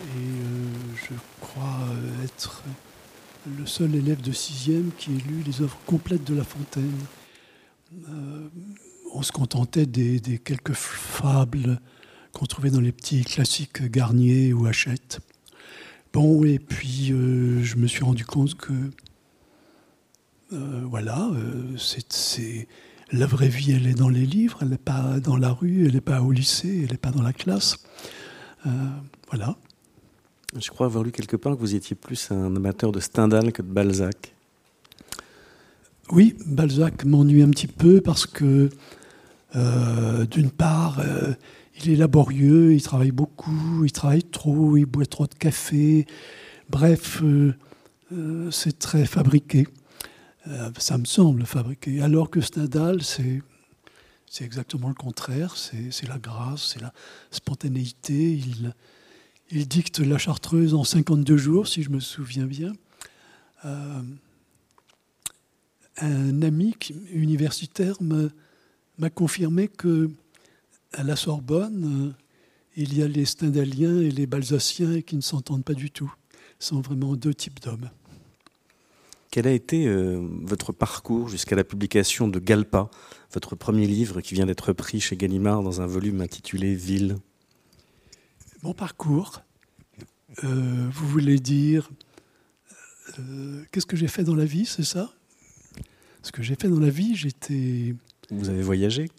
Et 0.00 0.04
euh, 0.04 0.68
je 0.96 1.14
crois 1.40 1.80
être 2.24 2.62
le 3.58 3.66
seul 3.66 3.94
élève 3.94 4.20
de 4.20 4.32
sixième 4.32 4.90
qui 4.98 5.12
ait 5.12 5.28
lu 5.28 5.42
les 5.46 5.62
œuvres 5.62 5.78
complètes 5.86 6.24
de 6.24 6.34
La 6.34 6.44
Fontaine. 6.44 6.98
Euh, 8.08 8.48
on 9.14 9.22
se 9.22 9.32
contentait 9.32 9.86
des 9.86 10.40
quelques 10.42 10.74
fables 10.74 11.80
qu'on 12.32 12.46
trouvait 12.46 12.70
dans 12.70 12.80
les 12.80 12.92
petits 12.92 13.24
classiques 13.24 13.82
Garnier 13.90 14.52
ou 14.52 14.66
Hachette. 14.66 15.20
Bon, 16.12 16.44
et 16.44 16.58
puis 16.58 17.06
je 17.06 17.76
me 17.76 17.86
suis 17.86 18.04
rendu 18.04 18.24
compte 18.24 18.54
que, 18.54 18.72
voilà, 20.50 21.30
c'est 21.78 22.68
la 23.12 23.26
vraie 23.26 23.48
vie, 23.48 23.72
elle 23.72 23.86
est 23.86 23.94
dans 23.94 24.10
les 24.10 24.26
livres, 24.26 24.58
elle 24.60 24.68
n'est 24.68 24.76
pas 24.76 25.20
dans 25.20 25.36
la 25.36 25.52
rue, 25.52 25.86
elle 25.86 25.94
n'est 25.94 26.00
pas 26.02 26.20
au 26.20 26.30
lycée, 26.30 26.82
elle 26.84 26.90
n'est 26.90 26.98
pas 26.98 27.10
dans 27.10 27.22
la 27.22 27.32
classe. 27.32 27.76
voilà. 29.30 29.56
Je 30.58 30.68
crois 30.68 30.86
avoir 30.86 31.02
lu 31.02 31.12
quelque 31.12 31.36
part 31.36 31.54
que 31.54 31.60
vous 31.60 31.74
étiez 31.74 31.96
plus 31.96 32.30
un 32.30 32.54
amateur 32.54 32.92
de 32.92 33.00
Stendhal 33.00 33.52
que 33.52 33.62
de 33.62 33.68
Balzac. 33.68 34.34
Oui, 36.10 36.36
Balzac 36.44 37.04
m'ennuie 37.06 37.42
un 37.42 37.48
petit 37.48 37.66
peu 37.66 38.02
parce 38.02 38.26
que, 38.26 38.68
euh, 39.56 40.26
d'une 40.26 40.50
part, 40.50 40.98
euh, 40.98 41.32
il 41.80 41.90
est 41.90 41.96
laborieux, 41.96 42.74
il 42.74 42.82
travaille 42.82 43.12
beaucoup, 43.12 43.84
il 43.84 43.92
travaille 43.92 44.24
trop, 44.24 44.76
il 44.76 44.86
boit 44.86 45.06
trop 45.06 45.26
de 45.26 45.34
café. 45.34 46.06
Bref, 46.70 47.22
euh, 47.22 48.50
c'est 48.50 48.78
très 48.78 49.06
fabriqué. 49.06 49.66
ça 50.78 50.98
me 50.98 51.04
semble 51.04 51.44
fabriqué. 51.44 52.02
Alors 52.02 52.30
que 52.30 52.40
Stendhal, 52.40 53.02
c'est 53.02 53.42
c'est 54.32 54.44
exactement 54.44 54.88
le 54.88 54.94
contraire. 54.94 55.56
C'est 55.58 56.08
la 56.08 56.18
grâce, 56.18 56.72
c'est 56.72 56.80
la 56.80 56.94
spontanéité. 57.30 58.32
Il, 58.32 58.74
il 59.50 59.68
dicte 59.68 59.98
La 59.98 60.16
Chartreuse 60.16 60.72
en 60.72 60.84
52 60.84 61.36
jours, 61.36 61.68
si 61.68 61.82
je 61.82 61.90
me 61.90 62.00
souviens 62.00 62.46
bien. 62.46 62.72
Euh, 63.66 64.00
un 65.98 66.40
ami 66.40 66.74
universitaire 67.12 67.96
m'a 68.00 69.10
confirmé 69.10 69.68
que 69.68 70.10
à 70.92 71.02
la 71.02 71.16
Sorbonne, 71.16 72.14
euh, 72.14 72.24
il 72.76 72.96
y 72.96 73.02
a 73.02 73.08
les 73.08 73.24
Stendhaliens 73.24 74.00
et 74.00 74.10
les 74.10 74.26
Balsaciens 74.26 75.02
qui 75.02 75.16
ne 75.16 75.20
s'entendent 75.20 75.64
pas 75.64 75.74
du 75.74 75.90
tout. 75.90 76.12
Ce 76.58 76.68
sont 76.68 76.80
vraiment 76.80 77.14
deux 77.14 77.34
types 77.34 77.60
d'hommes. 77.60 77.90
Quel 79.30 79.46
a 79.46 79.52
été 79.52 79.86
euh, 79.86 80.20
votre 80.42 80.72
parcours 80.72 81.28
jusqu'à 81.28 81.56
la 81.56 81.64
publication 81.64 82.28
de 82.28 82.38
Galpa, 82.38 82.90
votre 83.32 83.56
premier 83.56 83.86
livre 83.86 84.20
qui 84.20 84.34
vient 84.34 84.44
d'être 84.44 84.74
pris 84.74 85.00
chez 85.00 85.16
Gallimard 85.16 85.62
dans 85.62 85.80
un 85.80 85.86
volume 85.86 86.20
intitulé 86.20 86.74
Ville? 86.74 87.16
Mon 88.62 88.74
parcours, 88.74 89.42
euh, 90.44 90.88
vous 90.92 91.08
voulez 91.08 91.38
dire 91.38 91.90
euh, 93.18 93.64
qu'est-ce 93.72 93.86
que 93.86 93.96
j'ai 93.96 94.06
fait 94.06 94.22
dans 94.22 94.34
la 94.34 94.44
vie, 94.44 94.66
c'est 94.66 94.84
ça? 94.84 95.12
Ce 96.22 96.30
que 96.30 96.42
j'ai 96.42 96.54
fait 96.54 96.68
dans 96.68 96.78
la 96.78 96.90
vie, 96.90 97.16
j'étais. 97.16 97.94
Vous 98.30 98.48
avez 98.48 98.62
voyagé? 98.62 99.10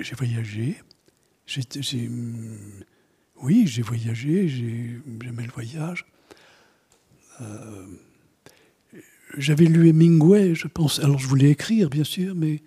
J'ai 0.00 0.14
voyagé. 0.14 0.80
J'ai, 1.46 2.10
oui, 3.42 3.66
j'ai 3.66 3.82
voyagé. 3.82 4.48
J'aimais 4.48 5.44
le 5.44 5.52
voyage. 5.52 6.06
Euh, 7.40 7.86
j'avais 9.36 9.64
lu 9.64 9.88
Hemingway, 9.88 10.54
je 10.54 10.68
pense. 10.68 10.98
Alors, 11.00 11.18
je 11.18 11.26
voulais 11.26 11.50
écrire, 11.50 11.88
bien 11.88 12.04
sûr, 12.04 12.34
mais 12.34 12.62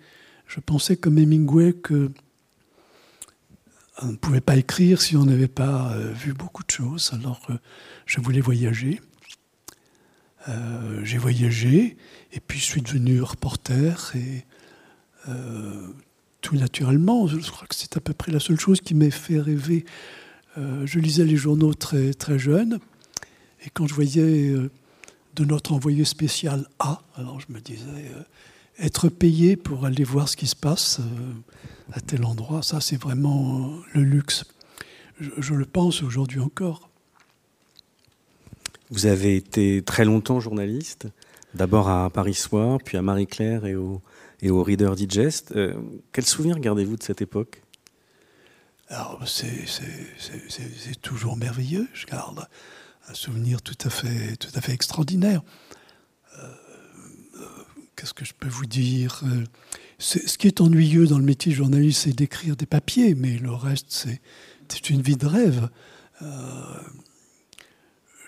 je 0.46 0.60
pensais 0.60 0.96
comme 0.96 1.18
Hemingway 1.18 1.72
que 1.72 2.10
on 4.02 4.08
ne 4.08 4.16
pouvait 4.16 4.42
pas 4.42 4.56
écrire 4.56 5.00
si 5.00 5.16
on 5.16 5.24
n'avait 5.24 5.48
pas 5.48 5.92
euh, 5.92 6.12
vu 6.12 6.34
beaucoup 6.34 6.62
de 6.62 6.70
choses. 6.70 7.12
Alors 7.14 7.46
je 8.04 8.20
voulais 8.20 8.42
voyager. 8.42 9.00
Euh, 10.48 11.00
j'ai 11.02 11.16
voyagé 11.16 11.96
et 12.32 12.40
puis 12.40 12.58
je 12.58 12.64
suis 12.64 12.82
devenu 12.82 13.22
reporter 13.22 14.14
et 14.14 14.44
tout 16.46 16.54
naturellement, 16.54 17.26
je 17.26 17.50
crois 17.50 17.66
que 17.66 17.74
c'est 17.74 17.96
à 17.96 18.00
peu 18.00 18.12
près 18.12 18.30
la 18.30 18.38
seule 18.38 18.60
chose 18.60 18.80
qui 18.80 18.94
m'a 18.94 19.10
fait 19.10 19.40
rêver. 19.40 19.84
je 20.56 21.00
lisais 21.00 21.24
les 21.24 21.34
journaux 21.34 21.74
très, 21.74 22.14
très 22.14 22.38
jeune 22.38 22.78
et 23.64 23.70
quand 23.70 23.88
je 23.88 23.94
voyais 23.94 24.54
de 25.34 25.44
notre 25.44 25.72
envoyé 25.72 26.04
spécial 26.04 26.68
A, 26.78 27.02
alors 27.16 27.40
je 27.40 27.52
me 27.52 27.58
disais 27.58 28.12
être 28.78 29.08
payé 29.08 29.56
pour 29.56 29.86
aller 29.86 30.04
voir 30.04 30.28
ce 30.28 30.36
qui 30.36 30.46
se 30.46 30.54
passe 30.54 31.00
à 31.92 32.00
tel 32.00 32.24
endroit, 32.24 32.62
ça 32.62 32.80
c'est 32.80 33.00
vraiment 33.00 33.74
le 33.92 34.04
luxe. 34.04 34.44
Je, 35.18 35.52
le 35.52 35.64
pense 35.64 36.04
aujourd'hui 36.04 36.38
encore. 36.38 36.88
Vous 38.90 39.06
avez 39.06 39.34
été 39.34 39.82
très 39.84 40.04
longtemps 40.04 40.38
journaliste, 40.38 41.08
d'abord 41.54 41.88
à 41.88 42.08
Paris 42.10 42.34
Soir, 42.34 42.78
puis 42.84 42.96
à 42.96 43.02
Marie-Claire 43.02 43.66
et 43.66 43.74
au, 43.74 44.00
et 44.42 44.50
au 44.50 44.62
Reader 44.62 44.92
Digest. 44.96 45.52
Euh, 45.56 45.74
quel 46.12 46.24
souvenir 46.24 46.58
gardez-vous 46.58 46.96
de 46.96 47.02
cette 47.02 47.22
époque? 47.22 47.62
C'est 49.26 51.00
toujours 51.02 51.36
merveilleux. 51.36 51.88
Je 51.92 52.06
garde 52.06 52.46
un 53.08 53.14
souvenir 53.14 53.62
tout 53.62 53.78
à 53.84 53.90
fait, 53.90 54.36
tout 54.36 54.50
à 54.54 54.60
fait 54.60 54.72
extraordinaire. 54.72 55.42
Euh, 56.38 56.54
euh, 57.36 57.46
qu'est-ce 57.96 58.14
que 58.14 58.24
je 58.24 58.34
peux 58.34 58.48
vous 58.48 58.66
dire? 58.66 59.22
Ce 59.98 60.38
qui 60.38 60.46
est 60.46 60.60
ennuyeux 60.60 61.06
dans 61.06 61.18
le 61.18 61.24
métier 61.24 61.52
de 61.52 61.56
journaliste, 61.56 62.02
c'est 62.02 62.12
d'écrire 62.12 62.56
des 62.56 62.66
papiers, 62.66 63.14
mais 63.14 63.38
le 63.38 63.52
reste, 63.52 64.08
c'est 64.68 64.90
une 64.90 65.02
vie 65.02 65.16
de 65.16 65.26
rêve. 65.26 65.68
Euh, 66.22 66.26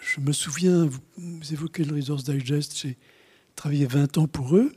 je 0.01 0.21
me 0.21 0.33
souviens, 0.33 0.87
vous, 0.87 1.53
évoquez 1.53 1.85
le 1.85 1.95
Resource 1.95 2.25
Digest, 2.25 2.79
j'ai 2.79 2.97
travaillé 3.57 3.87
20 3.87 4.19
ans 4.19 4.27
pour 4.27 4.57
eux. 4.57 4.73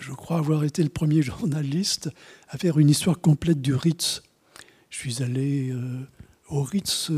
Euh, 0.00 0.02
je 0.02 0.12
crois 0.12 0.38
avoir 0.38 0.64
été 0.64 0.82
le 0.82 0.88
premier 0.88 1.22
journaliste 1.30 2.10
à 2.48 2.58
faire 2.58 2.78
une 2.78 2.90
histoire 2.90 3.20
complète 3.20 3.60
du 3.60 3.74
Ritz. 3.74 4.22
Je 4.88 4.98
suis 4.98 5.22
allé 5.22 5.70
euh, 5.70 6.00
au 6.48 6.62
Ritz 6.62 7.10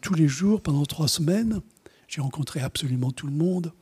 tous 0.00 0.14
les 0.14 0.28
jours 0.28 0.60
pendant 0.60 0.84
trois 0.84 1.08
semaines. 1.08 1.60
J'ai 2.08 2.20
rencontré 2.20 2.60
absolument 2.60 3.10
tout 3.10 3.26
le 3.26 3.32
monde. 3.32 3.72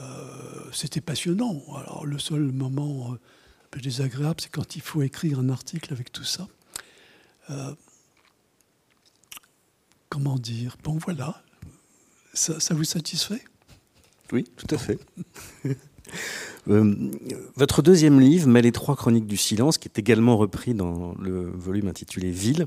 Euh, 0.00 0.70
c'était 0.72 1.00
passionnant. 1.00 1.62
Alors 1.76 2.06
le 2.06 2.18
seul 2.18 2.52
moment 2.52 3.12
euh, 3.12 3.14
un 3.14 3.68
peu 3.70 3.80
désagréable, 3.80 4.40
c'est 4.40 4.50
quand 4.50 4.76
il 4.76 4.82
faut 4.82 5.02
écrire 5.02 5.38
un 5.38 5.48
article 5.50 5.92
avec 5.92 6.12
tout 6.12 6.24
ça. 6.24 6.48
Euh, 7.50 7.74
comment 10.08 10.38
dire? 10.38 10.76
Bon 10.82 10.98
voilà, 10.98 11.42
ça, 12.32 12.74
vous 12.74 12.84
satisfait? 12.84 13.42
Oui, 14.32 14.44
tout 14.56 14.74
à 14.74 14.78
fait. 14.78 14.98
votre 16.66 17.82
deuxième 17.82 18.20
livre, 18.20 18.48
Mais 18.48 18.62
les 18.62 18.72
trois 18.72 18.96
chroniques 18.96 19.26
du 19.26 19.36
silence, 19.36 19.78
qui 19.78 19.88
est 19.88 19.98
également 19.98 20.36
repris 20.36 20.74
dans 20.74 21.14
le 21.18 21.50
volume 21.50 21.88
intitulé 21.88 22.30
Ville, 22.30 22.66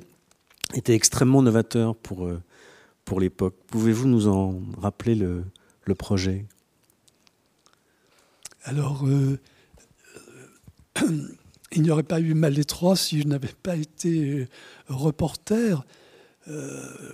était 0.74 0.96
extrêmement 0.96 1.42
novateur 1.42 1.96
pour, 1.96 2.30
pour 3.06 3.20
l'époque. 3.20 3.56
Pouvez-vous 3.68 4.08
nous 4.08 4.28
en 4.28 4.60
rappeler 4.82 5.16
le, 5.16 5.44
le 5.86 5.96
projet? 5.96 6.46
Alors, 8.64 9.06
euh, 9.06 9.40
euh, 11.02 11.28
il 11.72 11.82
n'y 11.82 11.92
aurait 11.92 12.04
pas 12.04 12.22
eu 12.22 12.34
Mal 12.34 12.58
étroit 12.58 12.96
si 12.96 13.22
je 13.22 13.28
n'avais 13.28 13.54
pas 13.62 13.76
été 13.76 14.48
reporter. 14.88 15.86
Euh, 16.48 17.14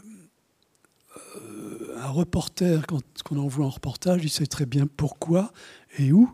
un 1.97 2.09
reporter, 2.09 2.85
quand 2.87 3.01
on 3.31 3.37
envoie 3.37 3.65
un 3.65 3.69
reportage, 3.69 4.23
il 4.23 4.29
sait 4.29 4.45
très 4.45 4.65
bien 4.65 4.87
pourquoi 4.87 5.51
et 5.97 6.11
où, 6.11 6.33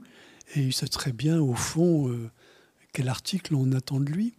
et 0.54 0.62
il 0.62 0.74
sait 0.74 0.88
très 0.88 1.12
bien, 1.12 1.40
au 1.40 1.56
fond, 1.56 2.16
quel 2.94 3.10
article 3.10 3.56
on 3.56 3.72
attend 3.72 4.00
de 4.00 4.12
lui. 4.12 4.34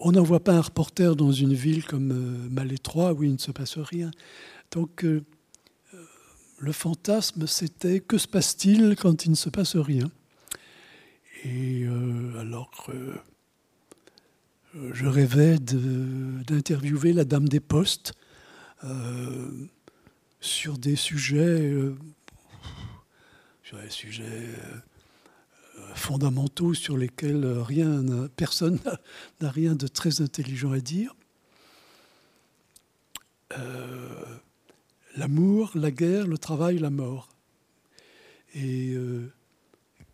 On 0.00 0.12
n'envoie 0.12 0.42
pas 0.42 0.52
un 0.52 0.60
reporter 0.60 1.14
dans 1.14 1.32
une 1.32 1.54
ville 1.54 1.84
comme 1.84 2.48
Malétroit 2.50 3.12
où 3.12 3.22
il 3.22 3.32
ne 3.32 3.38
se 3.38 3.52
passe 3.52 3.78
rien. 3.78 4.10
Donc, 4.72 5.06
le 6.58 6.72
fantasme, 6.72 7.46
c'était 7.46 8.00
que 8.00 8.18
se 8.18 8.26
passe-t-il 8.26 8.96
quand 8.96 9.24
il 9.24 9.30
ne 9.30 9.36
se 9.36 9.48
passe 9.48 9.76
rien? 9.76 10.10
Et 11.44 11.84
euh, 11.84 12.40
alors, 12.40 12.88
euh, 12.88 13.14
je 14.92 15.06
rêvais 15.06 15.58
d'interviewer 15.58 17.12
la 17.12 17.24
Dame 17.24 17.48
des 17.48 17.60
Postes 17.60 18.14
euh, 18.84 19.50
sur 20.40 20.78
des 20.78 20.96
sujets, 20.96 21.72
sur 23.62 23.78
des 23.78 23.90
sujets 23.90 24.48
fondamentaux 25.94 26.74
sur 26.74 26.96
lesquels 26.96 27.46
rien, 27.46 28.28
personne 28.36 28.78
n'a 29.40 29.50
rien 29.50 29.74
de 29.74 29.86
très 29.86 30.20
intelligent 30.20 30.72
à 30.72 30.80
dire 30.80 31.14
l'amour, 35.16 35.70
la 35.74 35.90
guerre, 35.90 36.26
le 36.26 36.38
travail, 36.38 36.78
la 36.78 36.90
mort. 36.90 37.28
Et 38.54 38.92
euh, 38.94 39.32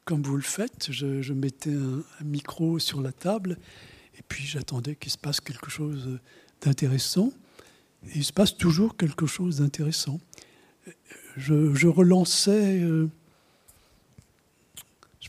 comme 0.04 0.22
vous 0.22 0.36
le 0.36 0.42
faites, 0.42 0.90
je, 0.90 1.32
mettais 1.32 1.74
un, 1.74 2.02
micro 2.24 2.78
sur 2.78 3.00
la 3.00 3.12
table 3.12 3.58
et 4.18 4.22
puis 4.26 4.44
j'attendais 4.44 4.96
qu'il 4.96 5.12
se 5.12 5.18
passe 5.18 5.40
quelque 5.40 5.70
chose 5.70 6.18
d'intéressant. 6.60 7.32
Il 8.14 8.24
se 8.24 8.32
passe 8.32 8.56
toujours 8.56 8.96
quelque 8.96 9.26
chose 9.26 9.58
d'intéressant. 9.58 10.20
Je, 11.36 11.86
relançais, 11.86 12.80
euh, 12.80 13.08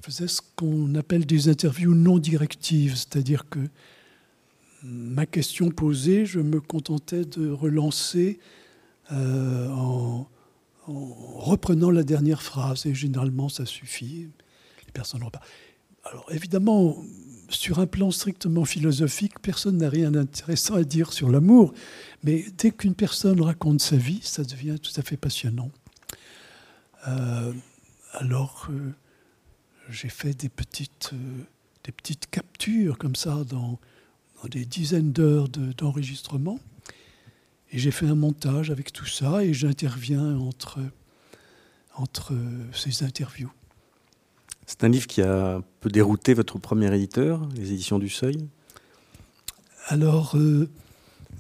faisais 0.04 0.28
ce 0.28 0.42
qu'on 0.56 0.96
appelle 0.96 1.26
des 1.26 1.50
interviews 1.50 1.96
non 1.96 2.18
directives, 2.18 2.96
c'est-à-dire 2.96 3.50
que 3.50 3.60
ma 4.84 5.26
question 5.26 5.70
posée, 5.70 6.26
je 6.26 6.40
me 6.40 6.60
contentais 6.60 7.24
de 7.26 7.50
relancer 7.50 8.40
en, 9.10 10.28
reprenant 10.88 11.90
la 11.90 12.04
dernière 12.04 12.42
phrase. 12.42 12.86
Et 12.86 12.94
généralement, 12.94 13.48
ça 13.48 13.66
suffit. 13.66 14.28
Les 14.86 14.92
personnes 14.92 15.24
repartent. 15.24 15.48
Alors 16.04 16.26
évidemment, 16.32 16.98
sur 17.50 17.80
un 17.80 17.88
plan 17.88 18.12
strictement 18.12 18.66
philosophique, 18.66 19.40
personne 19.42 19.78
n'a 19.78 19.90
rien 19.90 20.12
d'intéressant 20.12 20.76
à 20.76 20.84
dire 20.84 21.14
sur 21.14 21.30
l'amour. 21.30 21.74
Mais 22.24 22.46
dès 22.58 22.72
qu'une 22.72 22.96
personne 22.96 23.40
raconte 23.42 23.82
sa 23.82 23.96
vie, 23.96 24.20
ça 24.24 24.44
devient 24.44 24.78
tout 24.82 24.92
à 24.98 25.02
fait 25.02 25.18
passionnant. 25.18 25.72
Euh, 27.08 27.54
alors, 28.14 28.68
euh, 28.70 28.94
j'ai 29.90 30.10
fait 30.10 30.34
des 30.34 30.50
petites, 30.50 31.12
euh, 31.14 31.44
des 31.84 31.92
petites 31.92 32.30
captures 32.30 32.98
comme 32.98 33.16
ça 33.16 33.44
dans, 33.50 33.80
des 34.50 34.66
dizaines 34.66 35.14
d'heures 35.14 35.48
d'enregistrement. 35.48 36.60
et 37.72 37.80
j'ai 37.80 37.92
fait 37.92 38.08
un 38.08 38.16
montage 38.16 38.72
avec 38.72 38.92
tout 38.92 39.06
ça 39.06 39.44
et 39.44 39.54
j'interviens 39.54 40.38
entre, 40.38 40.80
entre 41.96 42.34
ces 42.74 43.04
interviews. 43.06 43.52
C'est 44.66 44.84
un 44.84 44.90
livre 44.90 45.08
qui 45.08 45.22
a 45.22 45.56
un 45.56 45.64
peu 45.80 45.90
dérouté 45.90 46.34
votre 46.34 46.60
premier 46.60 46.94
éditeur, 46.94 47.48
les 47.56 47.72
éditions 47.72 48.00
du 48.00 48.10
Seuil? 48.10 48.50
Alors, 49.88 50.36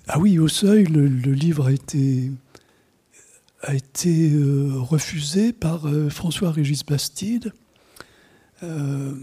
ah 0.08 0.20
oui, 0.20 0.40
au 0.40 0.48
Seuil, 0.48 0.86
le 0.86 1.08
livre 1.34 1.68
a 1.68 1.72
été 1.74 2.32
a 3.64 3.74
été 3.74 4.32
euh, 4.34 4.74
refusé 4.76 5.54
par 5.54 5.88
euh, 5.88 6.10
François-Régis 6.10 6.86
Bastide. 6.86 7.54
Euh, 8.64 9.14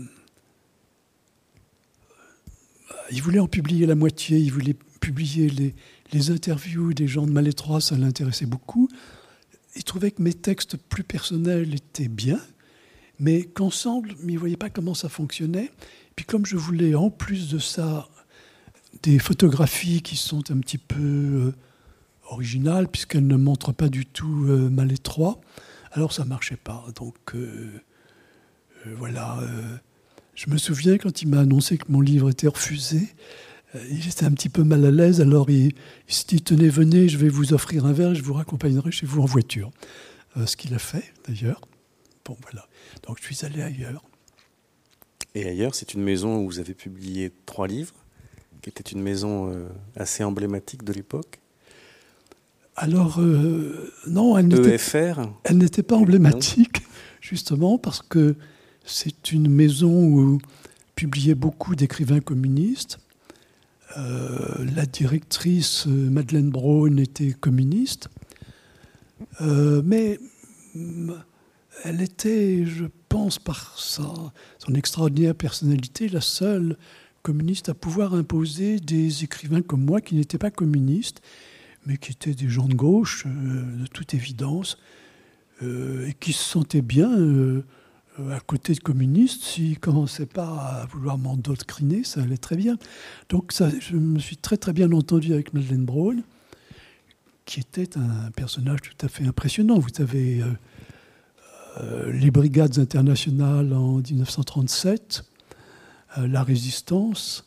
il 3.11 3.23
voulait 3.23 3.39
en 3.41 3.49
publier 3.49 3.87
la 3.87 3.95
moitié, 3.95 4.39
il 4.39 4.53
voulait 4.53 4.77
publier 5.01 5.51
les, 6.13 6.31
interviews 6.31 6.93
des 6.93 7.09
gens 7.09 7.27
de 7.27 7.33
Malétroit, 7.33 7.81
ça 7.81 7.97
l'intéressait 7.97 8.47
beaucoup. 8.47 8.89
Il 9.77 9.85
trouvait 9.85 10.11
que 10.11 10.23
mes 10.23 10.35
textes 10.35 10.77
plus 10.77 11.05
personnels 11.05 11.75
étaient 11.75 12.09
bien, 12.09 12.41
mais 13.19 13.45
qu'ensemble, 13.45 14.15
il 14.23 14.35
ne 14.35 14.39
voyait 14.39 14.57
pas 14.57 14.71
comment 14.71 14.95
ça 14.95 15.09
fonctionnait. 15.09 15.71
Puis 16.17 16.25
comme 16.25 16.47
je 16.47 16.57
voulais 16.57 16.95
en 16.95 17.11
plus 17.11 17.51
de 17.51 17.59
ça 17.59 18.09
des 19.03 19.19
photographies 19.19 20.03
qui 20.03 20.17
sont 20.17 20.51
un 20.51 20.59
petit 20.59 20.79
peu 20.79 21.53
originale, 22.31 22.89
puisqu'elle 22.89 23.27
ne 23.27 23.37
montre 23.37 23.73
pas 23.73 23.89
du 23.89 24.07
tout 24.07 24.47
euh, 24.49 24.69
Malétroit. 24.69 25.41
Alors 25.93 26.13
ça 26.13 26.25
marchait 26.25 26.57
pas. 26.57 26.85
Donc 26.97 27.17
euh, 27.35 27.39
euh, 27.39 27.81
voilà. 28.97 29.39
je 30.35 30.51
me 30.51 30.57
souviens 30.57 30.99
quand 30.99 31.23
il 31.23 31.29
m'a 31.29 31.41
annoncé 31.41 31.79
que 31.79 31.85
mon 31.89 32.01
livre 32.01 32.31
était 32.31 32.49
refusé, 32.49 33.09
il 33.91 34.07
était 34.09 34.25
un 34.25 34.33
petit 34.33 34.49
peu 34.49 34.65
mal 34.65 34.85
à 34.85 34.91
l'aise. 34.91 35.21
Alors 35.21 35.51
il, 35.51 35.73
s'est 36.09 36.25
dit 36.29 36.43
tenez, 36.43 36.69
venez, 36.69 37.09
je 37.09 37.19
vais 37.19 37.29
vous 37.29 37.53
offrir 37.53 37.87
un 37.87 37.93
verre, 37.93 38.15
je 38.15 38.23
vous 38.23 38.35
raccompagnerai 38.35 38.91
chez 38.91 39.07
vous 39.07 39.21
en 39.21 39.27
voiture. 39.27 39.71
ce 40.45 40.57
qu'il 40.57 40.75
a 40.75 40.79
fait 40.79 41.13
d'ailleurs. 41.29 41.61
Bon 42.25 42.37
voilà. 42.43 42.67
Donc 43.07 43.19
je 43.21 43.33
suis 43.33 43.47
allé 43.47 43.63
ailleurs. 43.63 44.03
Et 45.35 45.47
ailleurs, 45.47 45.75
c'est 45.75 45.95
une 45.95 46.03
maison 46.03 46.39
où 46.39 46.47
vous 46.47 46.59
avez 46.59 46.75
publié 46.75 47.33
trois 47.47 47.69
livres, 47.69 47.95
qui 48.63 48.71
était 48.71 48.91
une 48.91 49.03
maison 49.03 49.55
assez 49.97 50.25
emblématique 50.25 50.83
de 50.83 50.93
l'époque. 50.93 51.41
Alors, 52.81 53.21
euh, 53.21 53.93
non, 54.07 54.39
elle 54.39 54.49
n'était 54.49 55.83
pas 55.83 55.97
emblématique, 55.97 56.83
justement, 57.21 57.77
parce 57.77 58.01
que 58.01 58.37
c'est 58.85 59.33
une 59.33 59.49
maison 59.49 60.05
où 60.05 60.41
publiaient 60.95 61.35
beaucoup 61.35 61.75
d'écrivains 61.75 62.21
communistes. 62.21 62.99
Euh, 63.97 64.65
la 64.75 64.87
directrice 64.87 65.87
euh, 65.87 66.11
Madeleine 66.11 66.51
Braun 66.51 66.99
était 66.99 67.33
communiste, 67.33 68.09
mais 69.41 70.19
mm, 70.75 71.13
elle 71.85 72.01
était, 72.01 72.65
je 72.67 72.85
pense, 73.09 73.39
par 73.39 73.75
son 73.77 74.75
extraordinaire 74.75 75.35
personnalité, 75.35 76.09
la 76.09 76.21
seule 76.21 76.77
communiste 77.23 77.69
à 77.69 77.75
pouvoir 77.75 78.15
imposer 78.15 78.79
des 78.79 79.25
écrivains 79.25 79.63
comme 79.63 79.85
moi 79.85 80.01
qui 80.01 80.15
n'étaient 80.15 80.39
pas 80.39 80.51
communistes 80.51 81.21
mais 81.87 81.97
qui 81.97 82.13
étaient 82.13 82.35
des 82.35 82.49
gens 82.49 82.69
de 82.69 82.75
gauche, 82.75 83.25
euh, 83.27 83.83
de 83.83 83.87
toute 83.87 84.15
évidence, 84.15 84.79
euh, 85.63 86.09
et 86.09 86.15
qui 86.15 86.33
se 86.33 86.43
sentaient 86.43 86.83
bien 86.83 87.11
euh, 87.11 87.65
à 88.19 88.41
côté 88.41 88.75
de 88.75 88.81
communistes. 88.81 89.43
S'ils 89.43 89.71
ne 89.71 89.77
commençaient 89.77 90.27
pas 90.27 90.83
à 90.83 90.87
vouloir 90.87 91.19
m'endoctriner, 91.19 92.05
ça 92.05 92.23
allait 92.23 92.37
très 92.37 92.57
bien. 92.57 92.77
Donc 93.29 93.53
je 93.81 93.97
me 93.97 94.19
suis 94.19 94.37
très 94.37 94.57
très 94.57 94.73
bien 94.73 94.91
entendu 94.93 95.33
avec 95.33 95.55
Madeleine 95.55 95.85
Braun, 95.85 96.23
qui 97.47 97.61
était 97.61 97.97
un 97.97 98.31
personnage 98.33 98.81
tout 98.83 99.07
à 99.07 99.09
fait 99.09 99.25
impressionnant. 99.25 99.79
Vous 99.79 99.89
savez, 99.95 100.43
les 102.07 102.31
brigades 102.31 102.79
internationales 102.79 103.73
en 103.73 103.99
1937, 103.99 105.25
la 106.17 106.43
résistance 106.43 107.45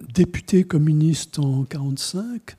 députée 0.00 0.64
communiste 0.64 1.38
en 1.38 1.62
1945, 1.62 2.56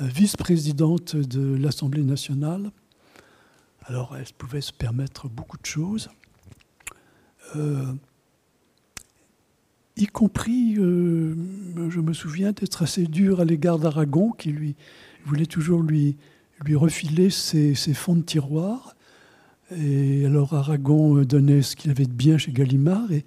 euh, 0.00 0.06
vice-présidente 0.06 1.16
de 1.16 1.56
l'Assemblée 1.56 2.02
nationale. 2.02 2.70
Alors 3.88 4.16
elle 4.16 4.24
pouvait 4.36 4.60
se 4.60 4.72
permettre 4.72 5.28
beaucoup 5.28 5.58
de 5.58 5.66
choses, 5.66 6.10
euh, 7.54 7.92
y 9.96 10.06
compris, 10.06 10.74
euh, 10.76 11.34
je 11.88 12.00
me 12.00 12.12
souviens, 12.12 12.52
d'être 12.52 12.82
assez 12.82 13.06
dur 13.06 13.40
à 13.40 13.44
l'égard 13.44 13.78
d'Aragon, 13.78 14.32
qui 14.32 14.50
lui 14.50 14.74
voulait 15.24 15.46
toujours 15.46 15.82
lui, 15.82 16.16
refiler 16.74 17.30
ses, 17.30 17.74
fonds 17.94 18.16
de 18.16 18.22
tiroir. 18.22 18.96
Et 19.76 20.26
alors 20.26 20.54
Aragon 20.54 21.22
donnait 21.22 21.62
ce 21.62 21.76
qu'il 21.76 21.90
avait 21.90 22.06
de 22.06 22.12
bien 22.12 22.38
chez 22.38 22.52
Gallimard, 22.52 23.10
et 23.12 23.24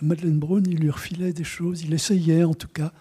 Madeleine 0.00 0.38
Braun, 0.38 0.62
il 0.66 0.78
lui 0.78 0.90
refilait 0.90 1.32
des 1.32 1.44
choses, 1.44 1.82
il 1.82 1.92
essayait 1.92 2.44
en 2.44 2.54
tout 2.54 2.68
cas. 2.68 2.92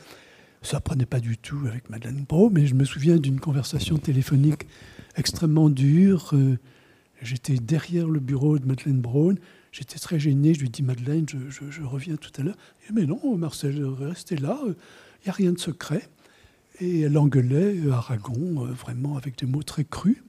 Ça 0.62 0.80
prenait 0.80 1.08
pas 1.08 1.20
du 1.20 1.38
tout 1.38 1.60
avec 1.68 1.90
Madeleine 1.90 2.26
Braun, 2.28 2.52
mais 2.52 2.68
je 2.68 2.76
me 2.76 2.84
souviens 2.84 3.18
d'une 3.18 3.40
conversation 3.40 3.98
téléphonique 3.98 4.68
extrêmement 5.16 5.70
dure. 5.70 6.32
Euh, 6.34 6.60
j'étais 7.22 7.56
derrière 7.56 8.08
le 8.08 8.20
bureau 8.20 8.60
de 8.60 8.66
Madeleine 8.66 9.00
Braun. 9.00 9.36
J'étais 9.72 10.00
très 10.00 10.20
gêné. 10.20 10.54
Je 10.54 10.62
lui 10.62 10.70
dis 10.70 10.84
Madeleine, 10.84 11.26
je, 11.30 11.84
reviens 11.84 12.16
tout 12.18 12.32
à 12.38 12.44
l'heure. 12.44 12.58
Mais 12.94 13.06
non, 13.06 13.38
Marcel, 13.38 13.84
restez 13.84 14.38
là. 14.38 14.60
Il 14.66 15.26
n'y 15.26 15.30
a 15.30 15.34
rien 15.34 15.52
de 15.52 15.60
secret. 15.60 16.10
Et 16.80 17.02
elle 17.02 17.18
engueulait 17.18 17.78
euh, 17.78 17.92
Aragon, 17.92 18.66
euh, 18.66 18.72
vraiment 18.72 19.16
avec 19.16 19.38
des 19.38 19.46
mots 19.46 19.62
très 19.62 19.84
crus. 19.84 20.24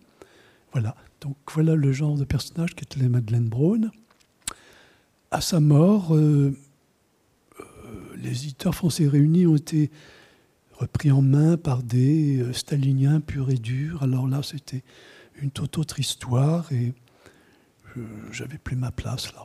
Voilà. 0.72 0.94
Donc 1.20 1.36
voilà 1.52 1.74
le 1.74 1.92
genre 1.92 2.16
de 2.16 2.24
personnage 2.24 2.74
qu'était 2.74 3.08
Madeleine 3.08 3.48
Braun 3.48 3.90
à 5.32 5.40
sa 5.40 5.60
mort, 5.60 6.14
euh, 6.14 6.54
les 8.16 8.44
éditeurs 8.44 8.74
français 8.74 9.08
réunis 9.08 9.46
ont 9.46 9.56
été 9.56 9.90
repris 10.74 11.10
en 11.10 11.22
main 11.22 11.56
par 11.56 11.82
des 11.82 12.44
staliniens 12.52 13.20
purs 13.20 13.48
et 13.48 13.56
durs. 13.56 14.02
Alors 14.02 14.28
là, 14.28 14.42
c'était 14.42 14.82
une 15.42 15.50
toute 15.50 15.78
autre 15.78 15.98
histoire 16.00 16.70
et 16.72 16.94
j'avais 18.30 18.58
plus 18.58 18.76
ma 18.76 18.90
place 18.90 19.32
là. 19.34 19.44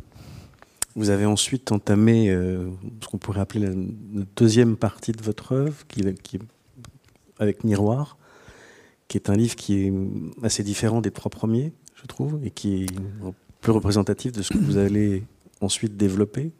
Vous 0.96 1.10
avez 1.10 1.26
ensuite 1.26 1.72
entamé 1.72 2.30
ce 2.30 3.08
qu'on 3.08 3.18
pourrait 3.20 3.42
appeler 3.42 3.68
la, 3.68 3.74
deuxième 4.36 4.78
partie 4.78 5.12
de 5.12 5.22
votre 5.22 5.52
œuvre, 5.52 5.86
qui, 5.88 6.02
qui, 6.24 6.40
avec 7.38 7.64
Miroir, 7.64 8.18
qui 9.08 9.18
est 9.18 9.30
un 9.30 9.36
livre 9.36 9.56
qui 9.56 9.76
est 9.76 9.94
assez 10.42 10.64
différent 10.64 11.02
des 11.02 11.12
trois 11.12 11.30
premiers, 11.30 11.72
je 11.94 12.08
trouve, 12.08 12.40
et 12.44 12.50
qui 12.50 12.84
est 12.84 12.88
peu 13.62 13.72
représentatif 13.72 14.32
de 14.32 14.42
ce 14.42 14.54
que 14.54 14.58
vous 14.58 14.78
allez 14.78 15.24
ensuite 15.62 15.98
développé 15.98 16.52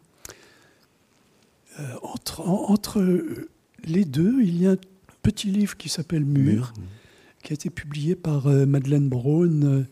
euh, 1.80 1.94
entre, 2.02 2.40
entre, 2.40 3.02
les 3.84 4.04
deux, 4.04 4.42
il 4.42 4.60
y 4.60 4.66
a 4.66 4.72
un 4.72 4.76
petit 5.22 5.50
livre 5.50 5.76
qui 5.76 5.88
s'appelle 5.88 6.24
Mur, 6.24 6.72
qui 7.48 7.54
a 7.54 7.56
été 7.56 7.70
publié 7.70 8.14
par 8.14 8.46
euh, 8.46 8.66
Madeleine 8.66 9.08
Braun 9.08 9.62
euh, 9.62 9.84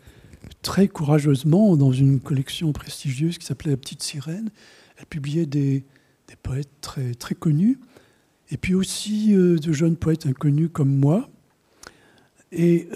très 0.61 0.89
courageusement 0.89 1.75
dans 1.79 1.91
une 1.91 2.21
collection 2.21 2.71
prestigieuse 2.75 3.39
qui 3.39 3.47
s'appelait 3.47 3.71
La 3.71 3.79
Petite 3.79 4.03
Sirène. 4.03 4.51
Elle 4.99 5.07
publiait 5.07 5.47
des, 5.47 5.87
des 6.29 6.37
poètes 6.43 6.69
très, 6.83 7.15
très 7.15 7.35
connus, 7.35 7.79
et 8.51 8.59
puis 8.59 8.75
aussi 8.75 9.33
de 9.33 9.73
jeunes 9.73 9.97
poètes 9.97 10.27
inconnus 10.27 10.69
comme 10.71 10.95
moi. 10.95 11.31
Et 12.53 12.89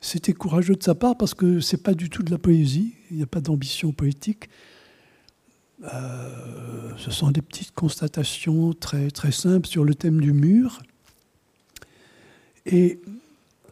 c'était 0.00 0.34
courageux 0.34 0.76
de 0.76 0.82
sa 0.82 0.94
part 0.94 1.16
parce 1.16 1.34
que 1.34 1.60
c'est 1.60 1.82
pas 1.82 1.94
du 1.94 2.10
tout 2.10 2.22
de 2.22 2.30
la 2.30 2.38
poésie, 2.38 2.94
il 3.10 3.16
n'y 3.16 3.22
a 3.22 3.26
pas 3.26 3.40
d'ambition 3.40 3.92
poétique, 3.92 4.48
euh, 5.82 6.90
ce 6.96 7.10
sont 7.10 7.30
des 7.30 7.42
petites 7.42 7.72
constatations 7.72 8.72
très, 8.72 9.10
très 9.10 9.32
simples 9.32 9.66
sur 9.66 9.84
le 9.84 9.94
thème 9.94 10.20
du 10.20 10.32
mur. 10.32 10.82
Et 12.64 13.00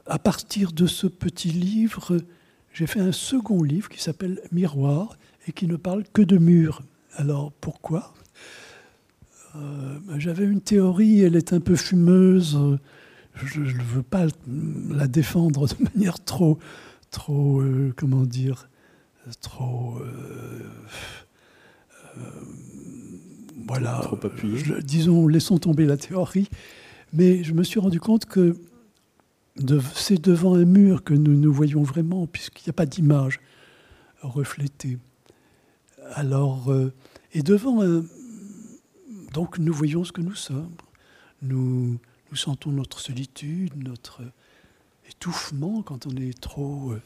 à 0.06 0.18
partir 0.18 0.72
de 0.72 0.86
ce 0.86 1.06
petit 1.06 1.50
livre, 1.50 2.18
j'ai 2.72 2.86
fait 2.86 3.00
un 3.00 3.12
second 3.12 3.62
livre 3.62 3.88
qui 3.88 4.02
s'appelle 4.02 4.40
Miroir 4.52 5.16
et 5.46 5.52
qui 5.52 5.66
ne 5.66 5.76
parle 5.76 6.04
que 6.12 6.22
de 6.22 6.38
murs. 6.38 6.82
Alors 7.14 7.52
pourquoi? 7.52 8.12
Euh, 9.56 9.98
J'avais 10.18 10.44
une 10.44 10.60
théorie, 10.60 11.20
elle 11.20 11.36
est 11.36 11.52
un 11.52 11.60
peu 11.60 11.76
fumeuse. 11.76 12.58
je 13.36 13.60
ne 13.60 13.82
veux 13.82 14.02
pas 14.02 14.26
la 14.90 15.06
défendre 15.06 15.68
de 15.68 15.74
manière 15.94 16.22
trop, 16.22 16.58
trop, 17.10 17.60
euh, 17.60 17.92
comment 17.96 18.24
dire, 18.24 18.68
trop, 19.40 19.98
euh, 20.00 20.62
voilà, 23.66 24.00
trop 24.02 24.18
disons, 24.82 25.28
laissons 25.28 25.58
tomber 25.58 25.86
la 25.86 25.96
théorie. 25.96 26.48
Mais 27.12 27.44
je 27.44 27.52
me 27.52 27.62
suis 27.62 27.78
rendu 27.78 28.00
compte 28.00 28.24
que 28.26 28.56
c'est 29.94 30.20
devant 30.20 30.54
un 30.54 30.64
mur 30.64 31.04
que 31.04 31.14
nous 31.14 31.34
nous 31.34 31.52
voyons 31.52 31.82
vraiment, 31.82 32.26
puisqu'il 32.26 32.64
n'y 32.66 32.70
a 32.70 32.74
pas 32.74 32.86
d'image 32.86 33.40
reflétée. 34.20 34.98
Alors, 36.14 36.74
et 37.32 37.42
devant 37.42 37.82
un, 37.82 38.04
donc 39.32 39.58
nous 39.58 39.72
voyons 39.72 40.04
ce 40.04 40.12
que 40.12 40.20
nous 40.20 40.34
sommes. 40.34 40.74
Nous, 41.42 41.98
nous 42.30 42.36
sentons 42.36 42.70
notre 42.70 43.00
solitude, 43.00 43.72
notre 43.76 44.22
étouffement 45.08 45.82
quand 45.82 46.06
on 46.06 46.16
est 46.16 46.38
trop 46.40 46.92
euh, 46.92 47.02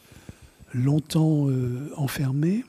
longtemps 0.75 1.49
euh, 1.49 1.91
enfermé. 1.97 2.65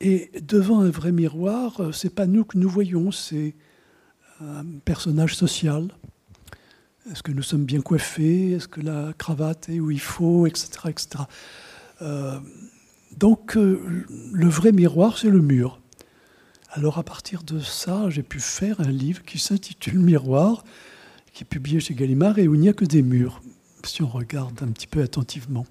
Et 0.00 0.30
devant 0.42 0.80
un 0.80 0.90
vrai 0.90 1.10
miroir, 1.10 1.80
euh, 1.80 1.92
c'est 1.92 2.14
pas 2.14 2.26
nous 2.26 2.44
que 2.44 2.56
nous 2.56 2.68
voyons, 2.68 3.10
c'est 3.10 3.54
un 4.40 4.64
personnage 4.84 5.34
social. 5.34 5.88
Est-ce 7.10 7.22
que 7.22 7.32
nous 7.32 7.42
sommes 7.42 7.64
bien 7.64 7.80
coiffés? 7.80 8.52
Est-ce 8.52 8.68
que 8.68 8.80
la 8.80 9.12
cravate 9.16 9.68
est 9.68 9.80
où 9.80 9.90
il 9.90 10.00
faut? 10.00 10.46
Etc. 10.46 10.68
etc. 10.86 11.24
donc, 13.16 13.54
le 13.54 14.48
vrai 14.48 14.72
miroir, 14.72 15.18
c'est 15.18 15.30
le 15.30 15.40
mur. 15.40 15.80
Alors, 16.70 16.98
à 16.98 17.02
partir 17.02 17.42
de 17.44 17.60
ça, 17.60 18.10
j'ai 18.10 18.22
pu 18.22 18.40
faire 18.40 18.80
un 18.80 18.90
livre 18.90 19.24
qui 19.24 19.38
s'intitule 19.38 19.98
Miroir, 19.98 20.64
qui 21.32 21.44
est 21.44 21.46
publié 21.46 21.80
chez 21.80 21.94
Gallimard 21.94 22.38
et 22.38 22.46
où 22.46 22.54
il 22.54 22.60
n'y 22.60 22.68
a 22.68 22.74
que 22.74 22.84
des 22.84 23.02
murs, 23.02 23.40
si 23.84 24.02
on 24.02 24.08
regarde 24.08 24.62
un 24.62 24.68
petit 24.68 24.86
peu 24.86 25.02
attentivement. 25.02 25.66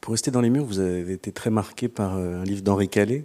Pour 0.00 0.12
rester 0.12 0.30
dans 0.30 0.40
les 0.40 0.50
murs, 0.50 0.64
vous 0.64 0.80
avez 0.80 1.12
été 1.12 1.30
très 1.32 1.50
marqué 1.50 1.88
par 1.88 2.16
euh, 2.16 2.42
un 2.42 2.44
livre 2.44 2.62
d'Henri 2.62 2.88
Calais? 2.88 3.24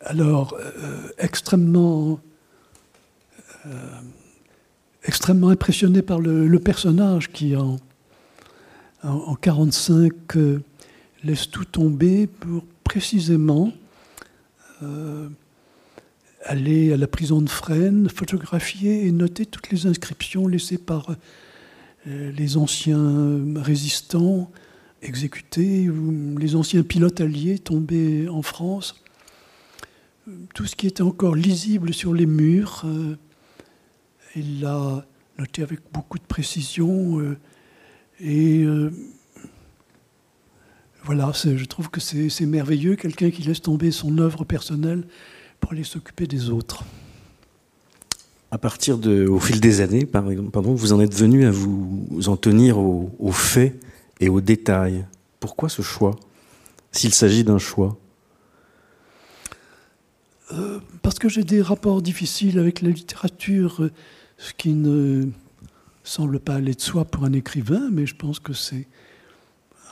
Alors, 0.00 0.56
euh, 0.58 1.08
extrêmement, 1.18 2.18
euh, 3.66 3.70
extrêmement 5.04 5.48
impressionné 5.48 6.02
par 6.02 6.20
le, 6.20 6.58
personnage 6.58 7.30
qui, 7.32 7.56
en 7.56 7.78
1945, 9.04 10.12
laisse 11.24 11.50
tout 11.50 11.64
tomber 11.64 12.26
pour 12.26 12.64
précisément 12.84 13.72
aller 16.44 16.92
à 16.92 16.96
la 16.96 17.06
prison 17.06 17.40
de 17.40 17.48
Fresnes, 17.48 18.08
photographier 18.08 19.06
et 19.06 19.12
noter 19.12 19.46
toutes 19.46 19.70
les 19.70 19.86
inscriptions 19.86 20.46
laissées 20.46 20.78
par 20.78 21.14
euh, 22.06 22.32
les 22.32 22.56
anciens 22.56 23.40
résistants 23.56 24.50
exécutés, 25.02 25.88
ou 25.88 26.36
les 26.38 26.54
anciens 26.54 26.82
pilotes 26.82 27.20
alliés 27.20 27.58
tombés 27.58 28.28
en 28.28 28.42
France. 28.42 29.02
Tout 30.54 30.66
ce 30.66 30.76
qui 30.76 30.86
était 30.86 31.02
encore 31.02 31.34
lisible 31.34 31.92
sur 31.92 32.14
les 32.14 32.26
murs, 32.26 32.82
euh, 32.84 33.16
il 34.36 34.60
l'a 34.60 35.04
noté 35.38 35.62
avec 35.62 35.80
beaucoup 35.92 36.18
de 36.18 36.24
précision. 36.24 37.20
Euh, 37.20 37.38
et 38.20 38.64
voilà, 41.04 41.32
je 41.32 41.64
trouve 41.64 41.90
que 41.90 42.00
c'est 42.00 42.46
merveilleux, 42.46 42.94
quelqu'un 42.94 43.30
qui 43.30 43.42
laisse 43.42 43.60
tomber 43.60 43.90
son 43.90 44.18
œuvre 44.18 44.44
personnelle 44.44 45.04
pour 45.58 45.72
aller 45.72 45.84
s'occuper 45.84 46.26
des 46.26 46.50
autres. 46.50 46.84
À 48.52 48.58
partir 48.58 48.98
de, 48.98 49.26
au 49.26 49.40
fil 49.40 49.60
des 49.60 49.80
années, 49.80 50.06
par 50.06 50.30
exemple, 50.30 50.50
pardon, 50.50 50.74
vous 50.74 50.92
en 50.92 51.00
êtes 51.00 51.14
venu 51.14 51.46
à 51.46 51.50
vous 51.50 52.28
en 52.28 52.36
tenir 52.36 52.78
aux, 52.78 53.32
faits 53.32 53.80
et 54.20 54.28
aux 54.28 54.40
détails. 54.40 55.04
Pourquoi 55.40 55.68
ce 55.68 55.82
choix, 55.82 56.14
s'il 56.92 57.14
s'agit 57.14 57.42
d'un 57.42 57.58
choix? 57.58 57.96
Euh, 60.52 60.78
Parce 61.00 61.18
que 61.18 61.28
j'ai 61.28 61.44
des 61.44 61.62
rapports 61.62 62.02
difficiles 62.02 62.58
avec 62.58 62.82
la 62.82 62.90
littérature, 62.90 63.88
ce 64.42 64.52
qui 64.54 64.74
ne 64.74 65.28
semble 66.02 66.40
pas 66.40 66.56
aller 66.56 66.74
de 66.74 66.80
soi 66.80 67.04
pour 67.04 67.24
un 67.24 67.32
écrivain, 67.32 67.88
mais 67.92 68.06
je 68.06 68.16
pense 68.16 68.40
que 68.40 68.52
c'est 68.52 68.88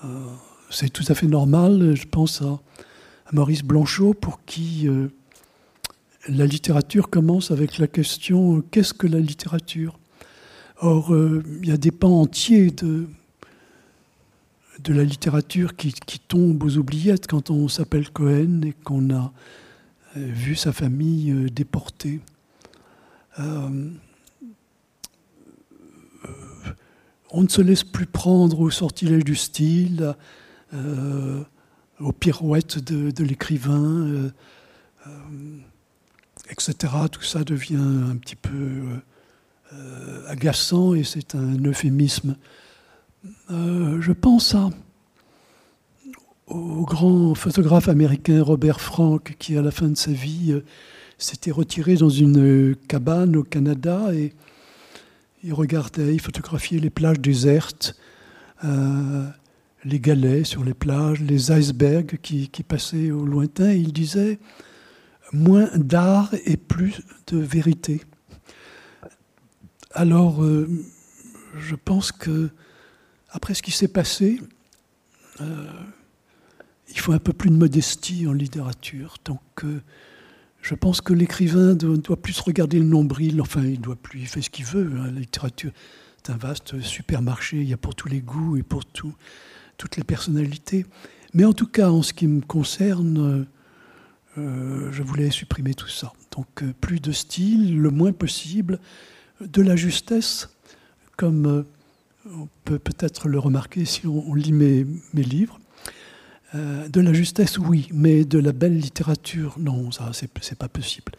euh, 0.05 0.89
tout 0.93 1.05
à 1.07 1.15
fait 1.15 1.29
normal. 1.29 1.95
Je 1.95 2.07
pense 2.09 2.43
à, 2.43 2.61
Maurice 3.33 3.63
Blanchot, 3.63 4.15
pour 4.15 4.45
qui 4.45 4.89
euh, 4.89 5.07
la 6.29 6.47
littérature 6.47 7.11
commence 7.11 7.53
avec 7.53 7.79
la 7.79 7.87
question 7.87 8.57
euh, 8.57 8.65
qu'est-ce 8.73 8.93
que 8.93 9.07
la 9.07 9.21
littérature? 9.21 10.01
Or, 10.81 11.15
il 11.63 11.69
y 11.69 11.73
a 11.73 11.77
des 11.77 11.91
pans 11.91 12.23
entiers 12.23 12.71
de, 12.71 13.07
la 14.89 15.05
littérature 15.05 15.77
qui, 15.77 15.93
tombent 16.27 16.63
aux 16.63 16.79
oubliettes 16.79 17.27
quand 17.27 17.51
on 17.51 17.69
s'appelle 17.69 18.09
Cohen 18.09 18.63
et 18.65 18.73
qu'on 18.73 19.15
a 19.15 19.31
vu 20.17 20.57
sa 20.57 20.73
famille 20.73 21.51
déportée. 21.53 22.21
On 27.33 27.43
ne 27.43 27.49
se 27.49 27.63
laisse 27.63 27.85
plus 27.85 28.07
prendre 28.07 28.61
au 28.61 28.71
sortilège 28.71 29.25
du 29.25 29.37
style, 29.37 30.15
aux 30.73 32.13
pirouettes 32.13 32.79
de, 32.79 33.25
l'écrivain 33.25 34.31
etc. 36.51 36.93
Tout 37.11 37.23
ça 37.23 37.45
devient 37.45 37.77
un 37.77 38.17
petit 38.17 38.37
peu 38.37 38.83
euh, 39.73 40.27
agaçant 40.29 40.95
et 40.95 41.05
c'est 41.05 41.35
un 41.35 41.57
euphémisme. 41.65 42.37
Euh, 43.51 44.01
je 44.01 44.13
pense 44.13 44.57
au 46.47 46.85
grand 46.85 47.35
photographe 47.35 47.89
américain 47.89 48.43
Robert 48.43 48.81
Frank 48.81 49.37
qui, 49.39 49.57
à 49.57 49.63
la 49.63 49.71
fin 49.71 49.89
de 49.89 49.97
sa 49.97 50.11
vie, 50.11 50.53
euh, 50.53 50.65
s'était 51.19 51.53
retiré 51.53 51.95
dans 51.95 52.09
une 52.09 52.75
cabane 52.89 53.37
au 53.37 53.45
Canada 53.45 54.13
et 54.13 54.33
il 55.43 55.53
regardait, 55.55 56.15
il 56.15 56.21
photographiait 56.21 56.79
les 56.79 56.91
plages 56.91 57.21
désertes, 57.21 57.97
les 59.85 60.01
galets 60.01 60.45
sur 60.45 60.65
les 60.65 60.75
plages, 60.75 61.21
les 61.21 61.51
icebergs 61.53 62.19
qui, 62.21 62.49
passaient 62.67 63.11
au 63.11 63.25
lointain. 63.25 63.73
Il 63.73 63.93
disait 63.93 64.39
moins 65.33 65.71
d'art 65.77 66.35
et 66.45 66.57
plus 66.57 67.01
de 67.29 67.39
vérité. 67.39 68.03
Alors, 69.93 70.43
euh, 70.43 70.69
je 71.59 71.75
pense 71.75 72.13
que 72.13 72.51
après 73.31 73.55
ce 73.55 73.63
qui 73.63 73.71
s'est 73.71 73.89
passé, 73.89 74.41
euh, 75.41 75.67
il 76.89 76.99
faut 76.99 77.13
un 77.13 77.19
peu 77.19 77.33
plus 77.33 77.51
de 77.51 77.57
modestie 77.57 78.27
en 78.27 78.33
littérature. 78.33 79.17
Euh, 79.65 79.81
je 80.63 80.75
pense 80.75 81.01
que 81.01 81.13
l'écrivain 81.13 81.75
doit, 81.75 81.97
doit, 81.97 82.21
plus 82.21 82.39
regarder 82.41 82.79
le 82.79 82.85
nombril. 82.85 83.41
Enfin, 83.41 83.65
il 83.65 83.81
doit 83.81 83.97
plus, 83.97 84.21
il 84.21 84.27
fait 84.27 84.43
ce 84.43 84.51
qu'il 84.51 84.67
veut. 84.67 84.91
Hein. 84.97 85.07
La 85.07 85.21
littérature 85.21 85.73
est 86.19 86.31
un 86.31 86.37
vaste 86.37 86.81
supermarché. 86.81 87.59
Il 87.59 87.69
y 87.69 87.73
a 87.73 87.79
pour 87.79 87.95
tous 87.95 88.09
les 88.09 88.21
goûts 88.21 88.57
et 88.57 88.63
pour 88.63 88.85
tout, 88.85 89.15
toutes 89.79 89.97
les 89.97 90.05
personnalités. 90.05 90.85
Mais 91.33 91.45
en 91.45 91.53
tout 91.53 91.67
cas, 91.67 91.91
en 91.91 92.03
ce 92.03 92.13
qui 92.13 92.27
me 92.27 92.41
concerne, 92.41 93.47
euh, 94.39 94.93
je 94.93 95.03
voulais 95.03 95.31
supprimer 95.31 95.75
tout 95.75 95.89
ça. 95.89 96.13
Donc 96.37 96.63
euh, 96.63 96.73
plus 96.81 97.01
de 97.01 97.13
style, 97.13 97.81
le 97.81 97.91
moins 97.91 98.13
possible, 98.13 98.79
de 99.41 99.63
la 99.63 99.77
justesse, 99.77 100.51
comme 101.17 101.47
euh, 101.47 101.63
on 102.33 102.49
peut 102.65 102.79
peut-être 102.79 103.29
le 103.29 103.39
remarquer 103.39 103.85
si 103.85 104.07
on, 104.07 104.35
lit 104.35 104.53
mes, 104.53 104.85
livres. 105.15 105.60
De 106.55 107.01
la 107.01 107.13
justesse, 107.13 107.59
oui, 107.59 107.89
mais 107.93 108.25
de 108.25 108.39
la 108.39 108.53
belle 108.53 108.79
littérature, 108.79 109.57
non, 109.59 109.91
ça, 109.91 110.11
c'est 110.13 110.59
pas 110.59 110.69
possible. 110.69 111.13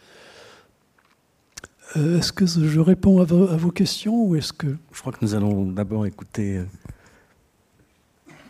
est-ce 1.96 2.32
que 2.32 2.46
je 2.46 2.80
réponds 2.80 3.20
à 3.20 3.24
vos, 3.24 3.48
à 3.48 3.56
vos 3.56 3.70
questions 3.70 4.24
ou 4.24 4.36
est-ce 4.36 4.52
que... 4.52 4.76
Je 4.92 5.00
crois 5.00 5.12
que 5.12 5.18
nous 5.22 5.34
allons 5.34 5.66
d'abord 5.66 6.06
écouter 6.06 6.62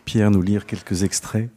Pierre 0.05 0.31
nous 0.31 0.43
lire 0.43 0.67
quelques 0.67 1.03
extraits. 1.05 1.49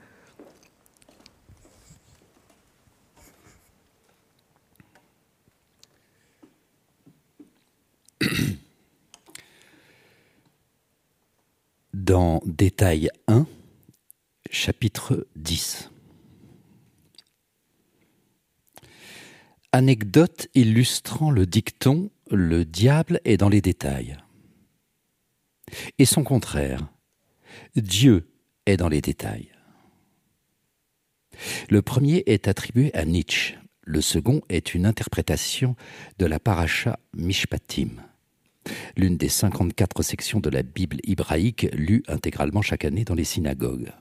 Dans 11.94 12.42
Détail 12.46 13.10
1, 13.28 13.46
chapitre 14.56 15.28
10. 15.36 15.92
Anecdote 19.74 20.48
illustrant 20.56 21.30
le 21.30 21.46
dicton 21.46 22.10
Le 22.32 22.64
diable 22.64 23.20
est 23.26 23.36
dans 23.36 23.50
les 23.50 23.60
détails. 23.60 24.18
Et 26.00 26.06
son 26.06 26.24
contraire, 26.24 26.88
Dieu 27.76 28.32
est 28.66 28.78
dans 28.78 28.88
les 28.88 29.02
détails. 29.02 29.52
Le 31.70 31.82
premier 31.82 32.24
est 32.26 32.48
attribué 32.48 32.94
à 32.94 33.04
Nietzsche, 33.04 33.58
le 33.82 34.00
second 34.00 34.42
est 34.48 34.74
une 34.74 34.86
interprétation 34.86 35.76
de 36.18 36.26
la 36.26 36.40
paracha 36.40 36.98
Mishpatim. 37.14 37.90
l'une 38.96 39.18
des 39.18 39.30
54 39.30 40.02
sections 40.02 40.40
de 40.40 40.50
la 40.50 40.64
Bible 40.64 40.98
hébraïque 41.04 41.68
lue 41.74 42.04
intégralement 42.08 42.62
chaque 42.62 42.86
année 42.86 43.04
dans 43.04 43.16
les 43.16 43.26
synagogues. 43.26 43.92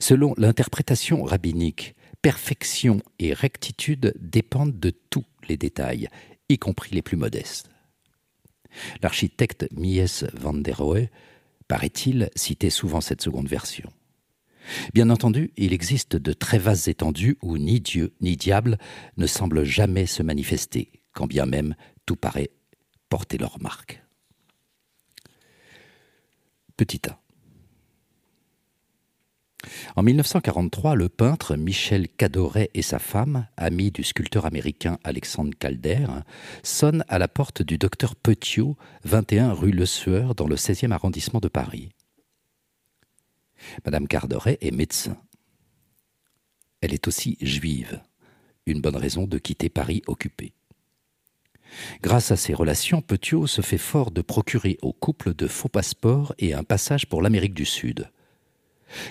Selon 0.00 0.34
l'interprétation 0.36 1.22
rabbinique, 1.24 1.94
perfection 2.22 3.00
et 3.18 3.32
rectitude 3.32 4.14
dépendent 4.18 4.78
de 4.78 4.90
tous 4.90 5.24
les 5.48 5.56
détails, 5.56 6.08
y 6.48 6.58
compris 6.58 6.94
les 6.94 7.02
plus 7.02 7.16
modestes. 7.16 7.70
L'architecte 9.02 9.66
Mies 9.72 10.24
van 10.34 10.54
der 10.54 10.78
Rohe, 10.78 11.08
paraît-il, 11.68 12.30
citait 12.34 12.70
souvent 12.70 13.00
cette 13.00 13.22
seconde 13.22 13.48
version. 13.48 13.90
Bien 14.92 15.10
entendu, 15.10 15.52
il 15.56 15.72
existe 15.72 16.16
de 16.16 16.32
très 16.32 16.58
vastes 16.58 16.88
étendues 16.88 17.38
où 17.42 17.56
ni 17.56 17.80
Dieu 17.80 18.14
ni 18.20 18.36
diable 18.36 18.78
ne 19.16 19.26
semblent 19.26 19.64
jamais 19.64 20.06
se 20.06 20.22
manifester, 20.22 20.90
quand 21.12 21.26
bien 21.26 21.46
même 21.46 21.74
tout 22.06 22.16
paraît 22.16 22.50
porter 23.08 23.38
leur 23.38 23.60
marque. 23.60 24.02
Petit 26.76 27.00
A. 27.08 27.18
En 29.96 30.02
1943, 30.02 30.94
le 30.94 31.08
peintre 31.08 31.56
Michel 31.56 32.08
Cadoret 32.08 32.70
et 32.74 32.82
sa 32.82 32.98
femme, 32.98 33.46
amis 33.56 33.90
du 33.90 34.04
sculpteur 34.04 34.46
américain 34.46 34.98
Alexandre 35.04 35.54
Calder, 35.58 36.06
sonnent 36.62 37.04
à 37.08 37.18
la 37.18 37.28
porte 37.28 37.62
du 37.62 37.78
docteur 37.78 38.16
Petiot, 38.16 38.76
21 39.04 39.52
rue 39.52 39.72
Le 39.72 39.86
Sueur, 39.86 40.34
dans 40.34 40.46
le 40.46 40.56
16e 40.56 40.92
arrondissement 40.92 41.40
de 41.40 41.48
Paris. 41.48 41.90
Madame 43.84 44.06
Cadoret 44.06 44.58
est 44.60 44.70
médecin. 44.70 45.16
Elle 46.80 46.94
est 46.94 47.08
aussi 47.08 47.36
juive, 47.40 48.00
une 48.66 48.80
bonne 48.80 48.96
raison 48.96 49.26
de 49.26 49.38
quitter 49.38 49.68
Paris 49.68 50.02
occupé. 50.06 50.52
Grâce 52.02 52.30
à 52.30 52.36
ses 52.36 52.54
relations, 52.54 53.02
Petiot 53.02 53.46
se 53.46 53.60
fait 53.60 53.78
fort 53.78 54.10
de 54.10 54.22
procurer 54.22 54.78
au 54.80 54.92
couple 54.92 55.34
de 55.34 55.46
faux 55.46 55.68
passeports 55.68 56.34
et 56.38 56.54
un 56.54 56.64
passage 56.64 57.06
pour 57.06 57.20
l'Amérique 57.20 57.54
du 57.54 57.66
Sud. 57.66 58.10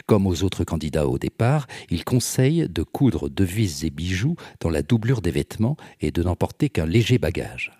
Comme 0.05 0.27
aux 0.27 0.43
autres 0.43 0.63
candidats 0.63 1.07
au 1.07 1.17
départ, 1.17 1.67
il 1.89 2.03
conseille 2.03 2.67
de 2.69 2.83
coudre 2.83 3.29
devises 3.29 3.83
et 3.85 3.89
bijoux 3.89 4.35
dans 4.59 4.69
la 4.69 4.81
doublure 4.81 5.21
des 5.21 5.31
vêtements 5.31 5.77
et 6.01 6.11
de 6.11 6.23
n'emporter 6.23 6.69
qu'un 6.69 6.85
léger 6.85 7.17
bagage. 7.17 7.71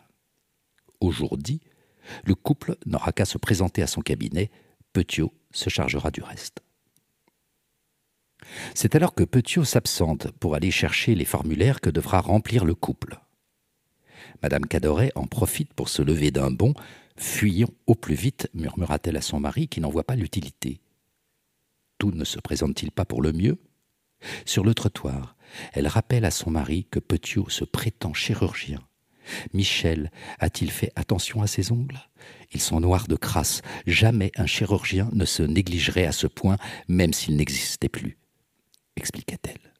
Aujourd'hui, 0.99 1.61
le 2.25 2.35
couple 2.35 2.77
n'aura 2.85 3.11
qu'à 3.11 3.25
se 3.25 3.37
présenter 3.37 3.81
à 3.81 3.87
son 3.87 4.01
cabinet, 4.01 4.49
Petiot 4.93 5.33
se 5.51 5.69
chargera 5.69 6.11
du 6.11 6.21
reste. 6.21 6.59
C'est 8.73 8.95
alors 8.95 9.13
que 9.13 9.23
Petiot 9.23 9.65
s'absente 9.65 10.31
pour 10.39 10.55
aller 10.55 10.71
chercher 10.71 11.15
les 11.15 11.25
formulaires 11.25 11.81
que 11.81 11.89
devra 11.89 12.21
remplir 12.21 12.65
le 12.65 12.75
couple. 12.75 13.19
Madame 14.41 14.65
Cadoret 14.65 15.11
en 15.15 15.25
profite 15.25 15.73
pour 15.73 15.89
se 15.89 16.01
lever 16.01 16.31
d'un 16.31 16.51
bond. 16.51 16.73
Fuyons 17.17 17.73
au 17.87 17.95
plus 17.95 18.15
vite, 18.15 18.49
murmura-t-elle 18.53 19.17
à 19.17 19.21
son 19.21 19.39
mari 19.39 19.67
qui 19.67 19.81
n'en 19.81 19.89
voit 19.89 20.03
pas 20.03 20.15
l'utilité 20.15 20.79
tout 21.97 22.11
ne 22.11 22.23
se 22.23 22.39
présente-t-il 22.39 22.91
pas 22.91 23.05
pour 23.05 23.21
le 23.21 23.33
mieux? 23.33 23.57
Sur 24.45 24.63
le 24.63 24.73
trottoir, 24.73 25.35
elle 25.73 25.87
rappelle 25.87 26.25
à 26.25 26.31
son 26.31 26.51
mari 26.51 26.87
que 26.89 26.99
Petiot 26.99 27.49
se 27.49 27.63
prétend 27.63 28.13
chirurgien. 28.13 28.81
Michel 29.53 30.11
a-t-il 30.39 30.71
fait 30.71 30.91
attention 30.95 31.41
à 31.41 31.47
ses 31.47 31.71
ongles? 31.71 31.99
Ils 32.53 32.61
sont 32.61 32.79
noirs 32.79 33.07
de 33.07 33.15
crasse. 33.15 33.61
Jamais 33.85 34.31
un 34.37 34.45
chirurgien 34.45 35.09
ne 35.13 35.25
se 35.25 35.43
négligerait 35.43 36.05
à 36.05 36.11
ce 36.11 36.27
point, 36.27 36.57
même 36.87 37.13
s'il 37.13 37.35
n'existait 37.35 37.89
plus, 37.89 38.17
expliquait-elle. 38.95 39.73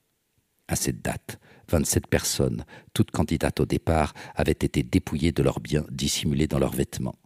À 0.68 0.76
cette 0.76 1.02
date, 1.02 1.40
27 1.70 2.08
personnes, 2.08 2.66
toutes 2.94 3.12
candidates 3.12 3.62
au 3.62 3.66
départ, 3.66 4.14
avaient 4.36 4.52
été 4.52 4.84
dépouillées 4.84 5.32
de 5.32 5.44
leurs 5.44 5.62
biens 5.62 5.86
dissimulés 5.90 6.48
dans 6.48 6.60
leurs 6.60 6.76
vêtements. 6.76 7.18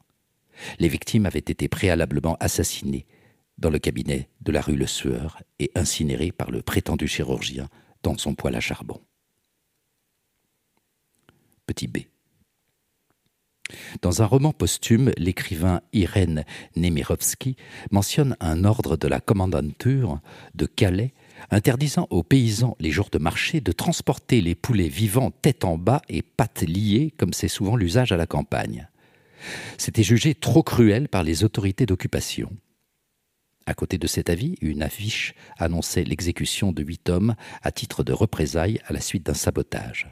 Les 0.80 0.90
victimes 0.90 1.26
avaient 1.26 1.40
été 1.40 1.68
préalablement 1.68 2.38
assassinées 2.40 3.08
dans 3.62 3.69
le 3.69 3.80
cabinet 3.80 4.28
de 4.41 4.52
la 4.52 4.60
rue 4.60 4.76
Le 4.76 4.88
Sueur 4.88 5.41
et 5.60 5.71
incinéré 5.76 6.32
par 6.32 6.52
le 6.52 6.62
prétendu 6.62 7.08
chirurgien 7.08 7.69
dans 8.04 8.17
son 8.17 8.34
poêle 8.34 8.56
à 8.56 8.60
charbon. 8.60 9.00
Petit 11.67 11.88
B. 11.88 12.00
Dans 14.02 14.21
un 14.21 14.26
roman 14.26 14.52
posthume, 14.52 15.13
l'écrivain 15.15 15.82
Irène 15.93 16.43
Nemirovsky 16.76 17.56
mentionne 17.91 18.36
un 18.41 18.65
ordre 18.65 18.97
de 18.97 19.08
la 19.08 19.21
commandanture 19.21 20.19
de 20.56 20.65
Calais 20.65 21.13
interdisant 21.52 22.08
aux 22.10 22.24
paysans 22.24 22.76
les 22.80 22.91
jours 22.91 23.10
de 23.12 23.17
marché 23.17 23.62
de 23.62 23.71
transporter 23.71 24.41
les 24.41 24.56
poulets 24.56 24.89
vivants 24.89 25.32
tête 25.32 25.63
en 25.63 25.78
bas 25.78 26.02
et 26.10 26.21
pattes 26.21 26.63
liées, 26.63 27.13
comme 27.17 27.34
c'est 27.34 27.47
souvent 27.47 27.76
l'usage 27.76 28.12
à 28.12 28.17
la 28.17 28.28
campagne. 28.28 28.89
C'était 29.78 30.04
jugé 30.04 30.36
trop 30.36 30.63
cruel 30.63 31.08
par 31.08 31.24
les 31.24 31.43
autorités 31.43 31.86
d'occupation. 31.86 32.52
À 33.65 33.74
côté 33.74 33.97
de 33.97 34.08
cet 34.08 34.30
avis, 34.30 34.56
une 34.62 34.84
affiche 34.84 35.34
annonçait 35.58 36.04
l'exécution 36.04 36.71
de 36.71 36.84
huit 36.84 37.10
hommes 37.10 37.36
à 37.62 37.71
titre 37.71 38.04
de 38.04 38.13
représailles 38.13 38.80
à 38.88 38.93
la 38.93 39.02
suite 39.02 39.26
d'un 39.26 39.34
sabotage. 39.34 40.08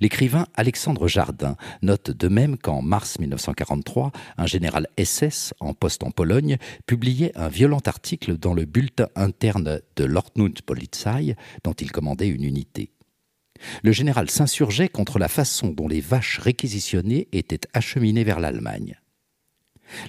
L'écrivain 0.00 0.46
Alexandre 0.54 1.06
Jardin 1.08 1.56
note 1.82 2.10
de 2.10 2.28
même 2.28 2.56
qu'en 2.56 2.82
mars 2.82 3.18
1943, 3.18 4.12
un 4.36 4.46
général 4.46 4.88
SS 4.98 5.54
en 5.60 5.74
poste 5.74 6.02
en 6.02 6.10
Pologne 6.10 6.56
publiait 6.86 7.32
un 7.36 7.48
violent 7.48 7.80
article 7.86 8.36
dans 8.36 8.54
le 8.54 8.64
bulletin 8.64 9.08
interne 9.14 9.80
de 9.96 10.04
l'Ordnungspolizei 10.04 11.36
dont 11.62 11.72
il 11.72 11.92
commandait 11.92 12.28
une 12.28 12.44
unité. 12.44 12.90
Le 13.82 13.92
général 13.92 14.30
s'insurgeait 14.30 14.88
contre 14.88 15.18
la 15.18 15.28
façon 15.28 15.68
dont 15.68 15.88
les 15.88 16.00
vaches 16.00 16.38
réquisitionnées 16.38 17.28
étaient 17.32 17.68
acheminées 17.74 18.24
vers 18.24 18.40
l'Allemagne. 18.40 18.99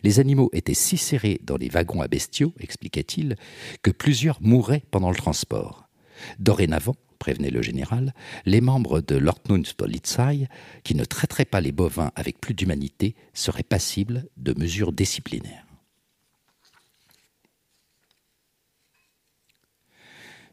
Les 0.04 0.20
animaux 0.20 0.50
étaient 0.54 0.74
si 0.74 0.98
serrés 0.98 1.40
dans 1.44 1.58
les 1.58 1.70
wagons 1.70 2.02
à 2.02 2.08
bestiaux, 2.08 2.54
expliquait-il, 2.60 3.36
que 3.82 3.92
plusieurs 3.92 4.42
mouraient 4.42 4.84
pendant 4.92 5.10
le 5.10 5.16
transport. 5.16 5.88
Dorénavant, 6.40 6.96
prévenait 7.20 7.52
le 7.52 7.62
général, 7.62 8.16
les 8.46 8.62
membres 8.62 9.00
de 9.00 9.16
l'Ordnungspolizei, 9.16 10.48
qui 10.84 10.96
ne 10.96 11.06
traiteraient 11.06 11.46
pas 11.46 11.62
les 11.62 11.72
bovins 11.72 12.12
avec 12.16 12.42
plus 12.42 12.56
d'humanité, 12.56 13.16
seraient 13.34 13.62
passibles 13.62 14.28
de 14.38 14.58
mesures 14.60 14.92
disciplinaires. 14.92 15.66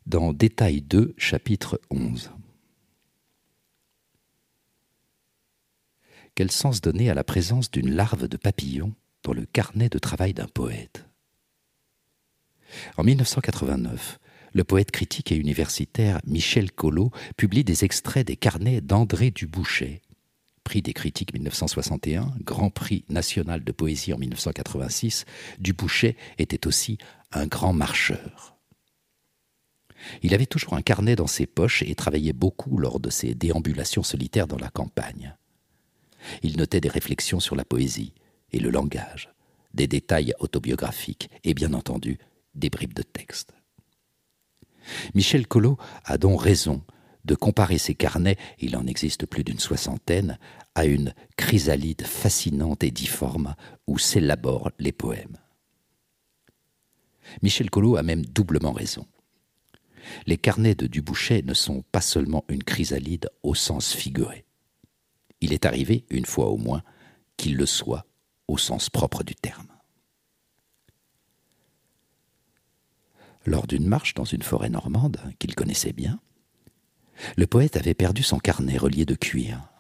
Dans 0.05 0.33
Détail 0.33 0.83
2, 0.83 1.15
chapitre 1.17 1.81
11. 1.91 2.33
Quel 6.35 6.51
sens 6.51 6.81
donner 6.81 7.11
à 7.11 7.15
la 7.15 7.25
présence 7.25 7.71
d'une 7.71 7.91
larve 7.91 8.29
de 8.29 8.37
papillon 8.37 8.95
dans 9.23 9.33
le 9.33 9.47
carnet 9.47 9.89
de 9.89 9.99
travail 9.99 10.35
d'un 10.35 10.47
poète. 10.47 11.07
En 12.97 13.05
1989, 13.05 14.19
le 14.53 14.65
poète 14.65 14.91
critique 14.91 15.33
et 15.33 15.37
universitaire 15.37 16.21
Michel 16.27 16.73
Collot 16.73 17.11
publie 17.37 17.65
des 17.65 17.85
extraits 17.85 18.27
des 18.27 18.37
carnets 18.37 18.81
d'André 18.81 19.31
Dubouchet, 19.31 20.03
prix 20.65 20.83
des 20.83 20.93
critiques 20.93 21.33
1961, 21.33 22.35
Grand 22.43 22.71
Prix 22.71 23.05
national 23.09 23.65
de 23.65 23.73
poésie 23.73 24.13
en 24.13 24.19
1986. 24.19 25.25
Dubouchet 25.59 26.17
était 26.39 26.67
aussi 26.67 26.99
un 27.33 27.47
grand 27.47 27.73
marcheur. 27.73 28.55
Il 30.23 30.35
avait 30.35 30.47
toujours 30.47 30.75
un 30.75 30.83
carnet 30.83 31.17
dans 31.17 31.27
ses 31.27 31.47
poches 31.47 31.83
et 31.83 31.95
travaillait 31.95 32.33
beaucoup 32.33 32.79
lors 32.79 33.01
de 33.01 33.11
ses 33.11 33.35
déambulations 33.35 34.03
solitaires 34.03 34.47
dans 34.47 34.59
la 34.59 34.69
campagne. 34.69 35.37
Il 36.43 36.57
notait 36.57 36.81
des 36.81 36.89
réflexions 36.89 37.41
sur 37.41 37.57
la 37.57 37.65
poésie, 37.65 38.13
et 38.53 38.59
le 38.59 38.71
langage, 38.71 39.31
des 39.75 39.87
détails 39.87 40.35
autobiographiques 40.41 41.31
et 41.45 41.55
bien 41.55 41.75
entendu 41.75 42.19
des 42.55 42.71
bribes 42.71 42.95
de 42.95 43.03
texte. 43.03 43.53
Michel 45.15 45.47
Collot 45.47 45.79
a 46.05 46.19
donc 46.19 46.43
raison 46.43 46.83
de 47.25 47.35
comparer 47.35 47.79
ces 47.79 47.95
carnets, 47.95 48.39
il 48.59 48.77
en 48.77 48.87
existe 48.87 49.27
plus 49.27 49.45
d'une 49.45 49.59
soixantaine, 49.59 50.39
à 50.75 50.87
une 50.87 51.13
chrysalide 51.37 52.07
fascinante 52.07 52.83
et 52.85 52.91
difforme 52.91 53.55
où 53.87 53.99
s'élaborent 53.99 54.71
les 54.79 54.93
poèmes. 54.93 55.37
Michel 57.43 57.69
Collot 57.69 57.97
a 57.97 58.03
même 58.03 58.25
doublement 58.25 58.73
raison. 58.73 59.07
Les 60.27 60.39
carnets 60.39 60.75
de 60.75 60.87
Dubouchet 60.87 61.43
ne 61.43 61.53
sont 61.53 61.83
pas 61.93 62.01
seulement 62.01 62.45
une 62.49 62.63
chrysalide 62.63 63.29
au 63.43 63.55
sens 63.55 63.93
figuré. 63.93 64.47
Il 65.43 65.53
est 65.53 65.67
arrivé, 65.67 66.07
une 66.09 66.25
fois 66.25 66.47
au 66.47 66.57
moins, 66.57 66.83
qu'il 67.37 67.57
le 67.57 67.67
soit 67.67 68.08
au 68.49 68.59
sens 68.59 68.91
propre 68.91 69.23
du 69.23 69.35
terme. 69.35 69.69
Lors 73.47 73.67
d'une 73.67 73.87
marche 73.87 74.15
dans 74.15 74.25
une 74.25 74.43
forêt 74.43 74.69
normande 74.69 75.19
qu'il 75.39 75.55
connaissait 75.55 75.93
bien, 75.93 76.21
le 77.37 77.47
poète 77.47 77.77
avait 77.77 77.95
perdu 77.95 78.23
son 78.23 78.39
carnet 78.39 78.77
relié 78.77 79.05
de 79.05 79.15
cuir. 79.15 79.71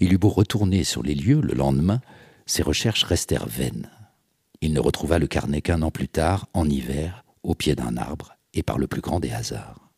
Il 0.00 0.12
eut 0.12 0.18
beau 0.18 0.28
retourner 0.28 0.84
sur 0.84 1.02
les 1.02 1.14
lieux 1.14 1.40
le 1.40 1.54
lendemain, 1.54 2.00
ses 2.46 2.62
recherches 2.62 3.04
restèrent 3.04 3.48
vaines. 3.48 3.90
Il 4.60 4.72
ne 4.72 4.80
retrouva 4.80 5.18
le 5.18 5.26
carnet 5.26 5.62
qu'un 5.62 5.82
an 5.82 5.90
plus 5.90 6.08
tard, 6.08 6.48
en 6.52 6.68
hiver, 6.68 7.24
au 7.42 7.54
pied 7.54 7.74
d'un 7.74 7.96
arbre, 7.96 8.36
et 8.52 8.62
par 8.62 8.78
le 8.78 8.86
plus 8.86 9.00
grand 9.00 9.20
des 9.20 9.32
hasards. 9.32 9.90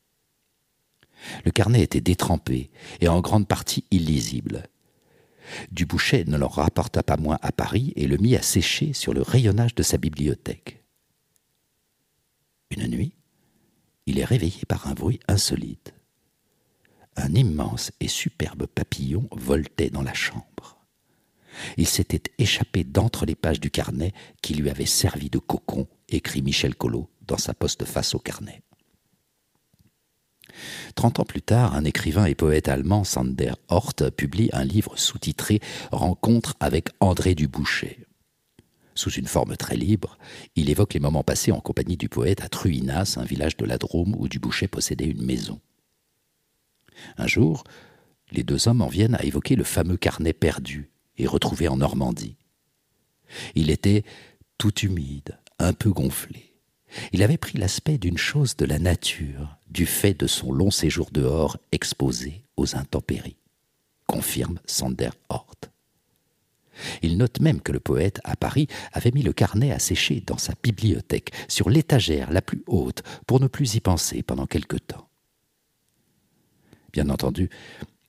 Le 1.44 1.50
carnet 1.50 1.82
était 1.82 2.00
détrempé 2.00 2.70
et 3.00 3.08
en 3.08 3.20
grande 3.20 3.48
partie 3.48 3.84
illisible. 3.90 4.64
Dubouchet 5.70 6.24
ne 6.26 6.36
leur 6.36 6.55
rapporta 6.55 7.03
pas 7.03 7.16
moins 7.16 7.38
à 7.42 7.53
Paris 7.53 7.92
et 7.96 8.07
le 8.07 8.16
mit 8.16 8.36
à 8.36 8.42
sécher 8.42 8.92
sur 8.92 9.14
le 9.14 9.22
rayonnage 9.22 9.74
de 9.74 9.82
sa 9.82 9.96
bibliothèque. 9.96 10.82
Une 12.70 12.86
nuit, 12.86 13.14
il 14.07 14.18
est 14.18 14.24
réveillé 14.24 14.62
par 14.66 14.86
un 14.86 14.94
bruit 14.94 15.20
insolite. 15.28 15.94
Un 17.16 17.34
immense 17.34 17.92
et 18.00 18.09
superbe 18.09 18.66
papillon 18.66 19.28
voltait 19.32 19.90
dans 19.90 20.03
la 20.03 20.14
chambre. 20.14 20.78
Il 21.76 21.86
s'était 21.86 22.32
échappé 22.38 22.82
d'entre 22.84 23.26
les 23.26 23.34
pages 23.34 23.61
du 23.61 23.70
carnet 23.70 24.12
qui 24.40 24.55
lui 24.55 24.70
avait 24.70 24.86
servi 24.86 25.28
de 25.28 25.38
cocon, 25.38 25.86
écrit 26.09 26.42
Michel 26.42 26.74
Collot 26.74 27.11
dans 27.26 27.36
sa 27.36 27.53
poste-face 27.53 28.14
au 28.14 28.18
carnet. 28.18 28.62
Trente 30.94 31.20
ans 31.20 31.24
plus 31.24 31.42
tard, 31.42 31.74
un 31.74 31.84
écrivain 31.84 32.26
et 32.26 32.34
poète 32.34 32.68
allemand, 32.68 33.05
Sander 33.05 33.53
Hort, 33.68 33.94
publie 34.16 34.50
un 34.53 34.64
livre 34.64 34.96
sous-titré 34.96 35.61
Rencontre 35.90 36.55
avec 36.61 36.88
André 37.00 37.34
Dubouchet. 37.34 37.98
Sous 38.94 39.11
une 39.11 39.26
forme 39.26 39.57
très 39.57 39.76
libre, 39.76 40.18
il 40.55 40.68
évoque 40.68 40.94
les 40.94 41.00
moments 41.00 41.24
passés 41.24 41.53
en 41.53 41.61
compagnie 41.61 41.96
du 41.96 42.09
poète 42.09 42.42
à 42.42 42.48
Truinas, 42.48 43.16
un 43.18 43.24
village 43.24 43.57
de 43.57 43.64
la 43.64 43.78
Drôme 43.78 44.14
où 44.18 44.28
Dubouchet 44.28 44.68
possédait 44.68 45.07
une 45.07 45.24
maison. 45.24 45.61
Un 47.16 47.26
jour, 47.26 47.64
les 48.30 48.42
deux 48.42 48.68
hommes 48.68 48.82
en 48.82 48.88
viennent 48.88 49.14
à 49.14 49.24
évoquer 49.24 49.57
le 49.57 49.64
fameux 49.64 49.96
carnet 49.96 50.32
perdu 50.32 50.90
et 51.16 51.26
retrouvé 51.26 51.68
en 51.68 51.78
Normandie. 51.78 52.36
Il 53.55 53.70
était 53.70 54.05
tout 54.59 54.78
humide, 54.80 55.38
un 55.59 55.72
peu 55.72 55.90
gonflé. 55.90 56.51
Il 57.12 57.22
avait 57.22 57.38
pris 57.38 57.59
l'aspect 57.59 57.99
d'une 57.99 58.18
chose 58.18 58.57
de 58.57 58.64
la 58.64 58.78
nature, 58.78 59.57
du 59.70 59.86
fait 59.86 60.14
de 60.14 60.26
son 60.26 60.53
long 60.53 60.70
séjour 60.70 61.11
dehors 61.11 61.57
exposé 61.72 62.43
aux 62.57 62.76
intempéries, 62.76 63.36
confirme 64.07 64.59
Sander 64.66 65.11
Hort. 65.28 65.47
Il 67.03 67.18
note 67.18 67.40
même 67.40 67.61
que 67.61 67.72
le 67.72 67.80
poète, 67.80 68.20
à 68.24 68.36
Paris, 68.36 68.66
avait 68.93 69.11
mis 69.11 69.22
le 69.22 69.32
carnet 69.32 69.72
à 69.72 69.78
sécher 69.78 70.22
dans 70.26 70.38
sa 70.38 70.55
bibliothèque, 70.62 71.32
sur 71.49 71.68
l'étagère 71.68 72.30
la 72.32 72.43
plus 72.43 72.62
haute, 72.66 73.03
pour 73.26 73.40
ne 73.40 73.47
plus 73.47 73.74
y 73.74 73.80
penser 73.80 74.22
pendant 74.22 74.47
quelque 74.47 74.76
temps. 74.76 75.09
Bien 76.93 77.09
entendu, 77.09 77.51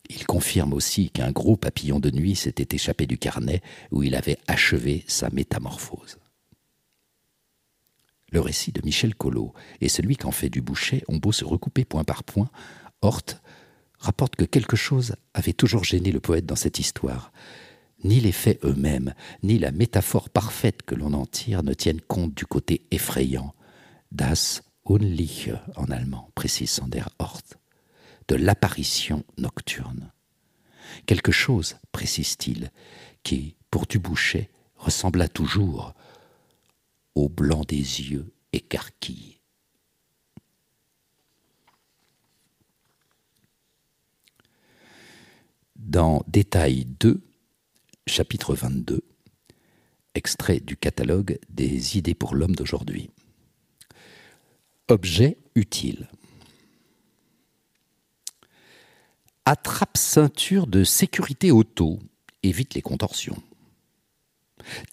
il 0.09 0.25
confirme 0.25 0.73
aussi 0.73 1.09
qu'un 1.09 1.31
gros 1.31 1.55
papillon 1.55 1.99
de 1.99 2.11
nuit 2.11 2.35
s'était 2.35 2.75
échappé 2.75 3.05
du 3.05 3.17
carnet 3.17 3.61
où 3.91 4.03
il 4.03 4.15
avait 4.15 4.37
achevé 4.47 5.03
sa 5.07 5.29
métamorphose. 5.29 6.17
Le 8.33 8.41
récit 8.41 8.71
de 8.71 8.81
Michel 8.83 9.13
Collot 9.13 9.53
et 9.79 9.87
celui 9.87 10.17
qu'en 10.17 10.31
fait 10.31 10.49
du 10.49 10.59
Boucher 10.59 11.03
ont 11.07 11.17
beau 11.17 11.31
se 11.31 11.45
recouper 11.45 11.85
point 11.85 12.03
par 12.03 12.23
point, 12.23 12.49
Hort 13.03 13.21
rapporte 13.99 14.35
que 14.35 14.43
quelque 14.43 14.75
chose 14.75 15.15
avait 15.35 15.53
toujours 15.53 15.83
gêné 15.83 16.11
le 16.11 16.19
poète 16.19 16.47
dans 16.47 16.55
cette 16.55 16.79
histoire. 16.79 17.31
Ni 18.03 18.19
les 18.19 18.31
faits 18.31 18.59
eux-mêmes, 18.65 19.13
ni 19.43 19.59
la 19.59 19.71
métaphore 19.71 20.31
parfaite 20.31 20.81
que 20.81 20.95
l'on 20.95 21.13
en 21.13 21.27
tire 21.27 21.61
ne 21.61 21.75
tiennent 21.75 22.01
compte 22.01 22.33
du 22.33 22.47
côté 22.47 22.87
effrayant. 22.89 23.53
Das 24.11 24.63
Unliche 24.89 25.51
en 25.75 25.85
allemand, 25.91 26.31
précise 26.33 26.71
Sander 26.71 27.03
Hort, 27.19 27.43
de 28.29 28.35
l'apparition 28.35 29.23
nocturne. 29.37 30.11
Quelque 31.05 31.31
chose, 31.31 31.77
précise-t-il, 31.91 32.71
qui, 33.21 33.55
pour 33.69 33.85
du 33.85 33.99
Boucher, 33.99 34.49
ressembla 34.75 35.27
toujours 35.27 35.93
au 37.15 37.29
blanc 37.29 37.61
des 37.67 37.77
yeux 37.77 38.33
écarquillés. 38.51 39.39
Dans 45.75 46.23
Détail 46.27 46.85
2, 46.85 47.21
chapitre 48.07 48.55
22, 48.55 49.03
extrait 50.15 50.59
du 50.59 50.77
catalogue 50.77 51.39
des 51.49 51.97
idées 51.97 52.15
pour 52.15 52.35
l'homme 52.35 52.55
d'aujourd'hui. 52.55 53.11
Objet 54.87 55.37
utile. 55.55 56.09
Attrape 59.45 59.97
ceinture 59.97 60.67
de 60.67 60.83
sécurité 60.83 61.51
auto, 61.51 61.99
évite 62.43 62.75
les 62.75 62.81
contorsions. 62.81 63.41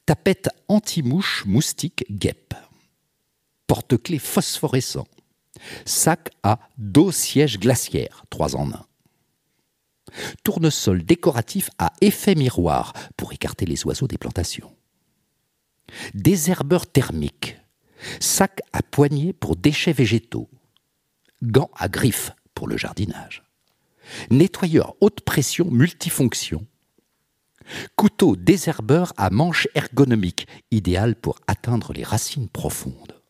Tapette 0.07 0.51
anti-mouche 0.69 1.45
moustique 1.47 2.05
guêpe. 2.11 2.55
Porte-clés 3.67 4.19
phosphorescent. 4.19 5.07
Sac 5.85 6.31
à 6.43 6.59
dos 6.79 7.13
siège 7.13 7.59
glaciaire, 7.59 8.25
trois 8.31 8.57
en 8.57 8.71
un. 8.73 8.87
Tournesol 10.43 11.05
décoratif 11.05 11.71
à 11.79 11.93
effet 12.01 12.35
miroir 12.35 12.93
pour 13.17 13.33
écarter 13.33 13.67
les 13.67 13.85
oiseaux 13.87 14.09
des 14.09 14.19
plantations. 14.19 14.75
Désherbeur 16.15 16.87
thermique. 16.87 17.57
Sac 18.19 18.61
à 18.73 18.83
poignée 18.83 19.33
pour 19.33 19.57
déchets 19.57 19.93
végétaux. 19.93 20.49
Gants 21.43 21.71
à 21.77 21.89
griffes 21.89 22.33
pour 22.55 22.67
le 22.69 22.77
jardinage. 22.77 23.45
Nettoyeur 24.31 24.95
haute 25.01 25.21
pression 25.21 25.71
multifonction 25.71 26.67
Couteau 27.97 28.37
désherbeur 28.37 29.13
à 29.17 29.31
manche 29.31 29.69
ergonomique, 29.75 30.47
idéal 30.71 31.15
pour 31.15 31.39
atteindre 31.47 31.93
les 31.93 32.05
racines 32.05 32.49
profondes. 32.49 33.21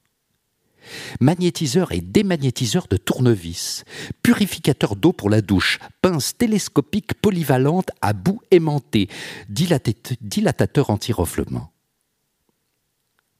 Magnétiseur 1.21 1.93
et 1.93 2.01
démagnétiseur 2.01 2.89
de 2.89 2.97
tournevis, 2.97 3.85
purificateur 4.23 4.97
d'eau 4.97 5.13
pour 5.13 5.31
la 5.31 5.41
douche, 5.41 5.79
pince 6.03 6.37
télescopique 6.37 7.15
polyvalente 7.15 7.91
à 8.01 8.13
bout 8.13 8.41
aimanté, 8.51 9.09
dilatateur 9.49 10.91
anti-reflement. 10.91 11.73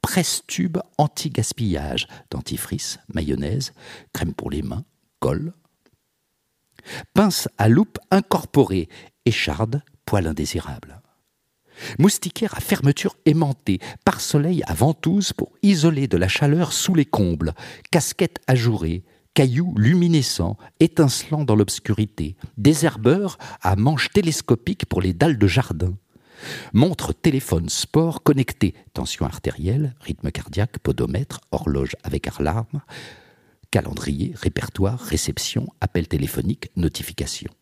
Presse-tube 0.03 0.79
anti-gaspillage, 0.99 2.09
dentifrice, 2.31 2.99
mayonnaise, 3.13 3.73
crème 4.13 4.35
pour 4.35 4.51
les 4.51 4.63
mains, 4.63 4.85
colle. 5.19 5.53
Pince 7.15 7.49
à 7.59 7.69
loupe 7.69 7.99
incorporée, 8.11 8.89
écharde, 9.25 9.83
poil. 10.11 10.35
Moustiquaire 12.01 12.57
à 12.57 12.61
fermeture 12.61 13.17
aimantée, 13.27 13.79
par 14.05 14.21
soleil 14.21 14.61
à 14.67 14.75
ventouse 14.75 15.33
pour 15.33 15.53
isoler 15.63 16.09
de 16.09 16.17
la 16.17 16.27
chaleur 16.27 16.73
sous 16.73 16.97
les 16.97 17.05
combles, 17.05 17.55
casquette 17.93 18.41
ajourée, 18.49 19.05
cailloux 19.35 19.73
luminescents, 19.77 20.59
étincelants 20.81 21.45
dans 21.45 21.55
l'obscurité, 21.55 22.35
désherbeur 22.59 23.39
à 23.63 23.77
manche 23.77 24.11
télescopique 24.11 24.87
pour 24.87 25.01
les 25.01 25.13
dalles 25.13 25.39
de 25.39 25.47
jardin. 25.47 25.97
Montre 26.73 27.13
téléphone 27.13 27.69
sport 27.69 28.25
connecté, 28.25 28.75
tension 28.95 29.27
artérielle, 29.27 29.95
rythme 30.01 30.33
cardiaque, 30.33 30.81
podomètre, 30.81 31.41
horloge 31.53 31.95
avec 32.03 32.27
alarme, 32.27 32.83
calendrier, 33.71 34.35
répertoire, 34.35 34.99
réception, 34.99 35.69
appel 35.81 36.09
téléphonique, 36.09 36.71
notification. 36.75 37.53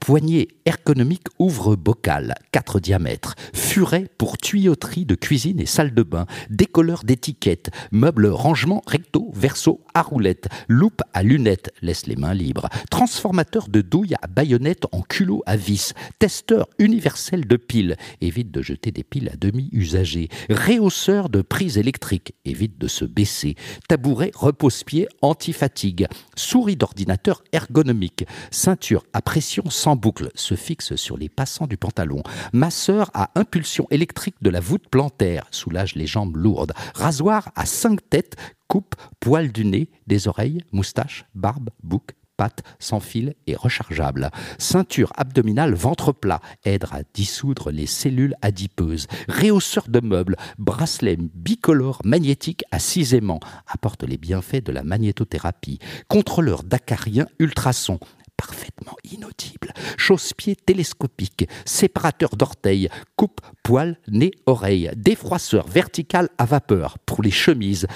Poignée 0.00 0.48
ergonomique 0.66 1.26
ouvre 1.38 1.76
bocal, 1.76 2.34
4 2.52 2.80
diamètres. 2.80 3.34
Furet 3.52 4.08
pour 4.18 4.38
tuyauterie 4.38 5.06
de 5.06 5.14
cuisine 5.14 5.60
et 5.60 5.66
salle 5.66 5.94
de 5.94 6.02
bain. 6.02 6.26
Décolleur 6.50 7.04
d'étiquettes. 7.04 7.70
Meuble 7.90 8.26
rangement 8.26 8.82
recto, 8.86 9.30
verso, 9.34 9.80
à 9.94 10.02
roulette. 10.02 10.48
Loupe 10.68 11.02
à 11.12 11.22
lunettes, 11.22 11.72
laisse 11.82 12.06
les 12.06 12.16
mains 12.16 12.34
libres. 12.34 12.68
Transformateur 12.90 13.68
de 13.68 13.80
douille 13.80 14.14
à 14.22 14.26
baïonnette 14.26 14.86
en 14.92 15.02
culot 15.02 15.42
à 15.46 15.56
vis. 15.56 15.94
Testeur 16.18 16.68
universel 16.78 17.46
de 17.46 17.56
piles. 17.56 17.96
Évite 18.20 18.50
de 18.50 18.62
jeter 18.62 18.90
des 18.90 19.04
piles 19.04 19.30
à 19.32 19.36
demi 19.36 19.68
usagées. 19.72 20.28
Réhausseur 20.48 21.28
de 21.28 21.42
prise 21.42 21.78
électrique. 21.78 22.34
Évite 22.44 22.78
de 22.78 22.88
se 22.88 23.04
baisser. 23.04 23.56
Tabouret 23.88 24.32
repose-pied 24.34 25.08
anti-fatigue. 25.20 26.08
Souris 26.36 26.76
d'ordinateur 26.76 27.42
ergonomique. 27.52 28.26
Ceinture 28.50 29.04
à 29.12 29.22
pression 29.22 29.68
sans 29.70 29.96
boucle 29.96 30.30
se 30.34 30.54
fixe 30.54 30.96
sur 30.96 31.16
les 31.16 31.28
passants 31.28 31.66
du 31.66 31.76
pantalon. 31.76 32.22
Masseur 32.52 33.10
à 33.14 33.30
impulsion 33.34 33.86
électrique 33.90 34.36
de 34.42 34.50
la 34.50 34.60
voûte 34.60 34.88
plantaire 34.90 35.46
soulage 35.50 35.94
les 35.94 36.06
jambes 36.06 36.36
lourdes. 36.36 36.72
Rasoir 36.94 37.50
à 37.54 37.66
cinq 37.66 38.08
têtes 38.08 38.36
coupe 38.72 38.96
poil 39.20 39.52
du 39.52 39.66
nez, 39.66 39.90
des 40.06 40.28
oreilles, 40.28 40.64
moustache, 40.72 41.26
barbe, 41.34 41.68
bouc, 41.82 42.12
pattes, 42.38 42.62
sans 42.78 43.00
fil 43.00 43.34
et 43.46 43.54
rechargeable. 43.54 44.30
Ceinture 44.56 45.12
abdominale 45.14 45.74
ventre 45.74 46.12
plat 46.12 46.40
aide 46.64 46.86
à 46.90 47.02
dissoudre 47.12 47.70
les 47.70 47.84
cellules 47.84 48.34
adipeuses. 48.40 49.08
Réhausseur 49.28 49.88
de 49.88 50.00
meubles, 50.00 50.36
bracelet 50.56 51.18
bicolore 51.18 52.00
magnétique 52.02 52.64
à 52.70 52.78
six 52.78 53.12
aimants 53.12 53.40
apporte 53.66 54.04
les 54.04 54.16
bienfaits 54.16 54.64
de 54.64 54.72
la 54.72 54.84
magnétothérapie. 54.84 55.78
Contrôleur 56.08 56.62
d'acarien 56.62 57.26
ultrason 57.38 58.00
parfaitement 58.38 58.96
inaudible. 59.04 59.72
Chausse-pied 59.98 60.56
télescopique, 60.56 61.48
séparateur 61.64 62.30
d'orteils, 62.30 62.88
coupe, 63.14 63.40
poil, 63.62 63.98
nez, 64.08 64.32
oreille, 64.46 64.90
défroisseur 64.96 65.68
vertical 65.68 66.28
à 66.38 66.44
vapeur 66.44 66.98
pour 67.06 67.22
les 67.22 67.30
chemises, 67.30 67.86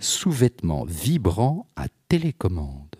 sous-vêtements 0.00 0.84
vibrants 0.84 1.66
à 1.76 1.86
télécommande. 2.08 2.96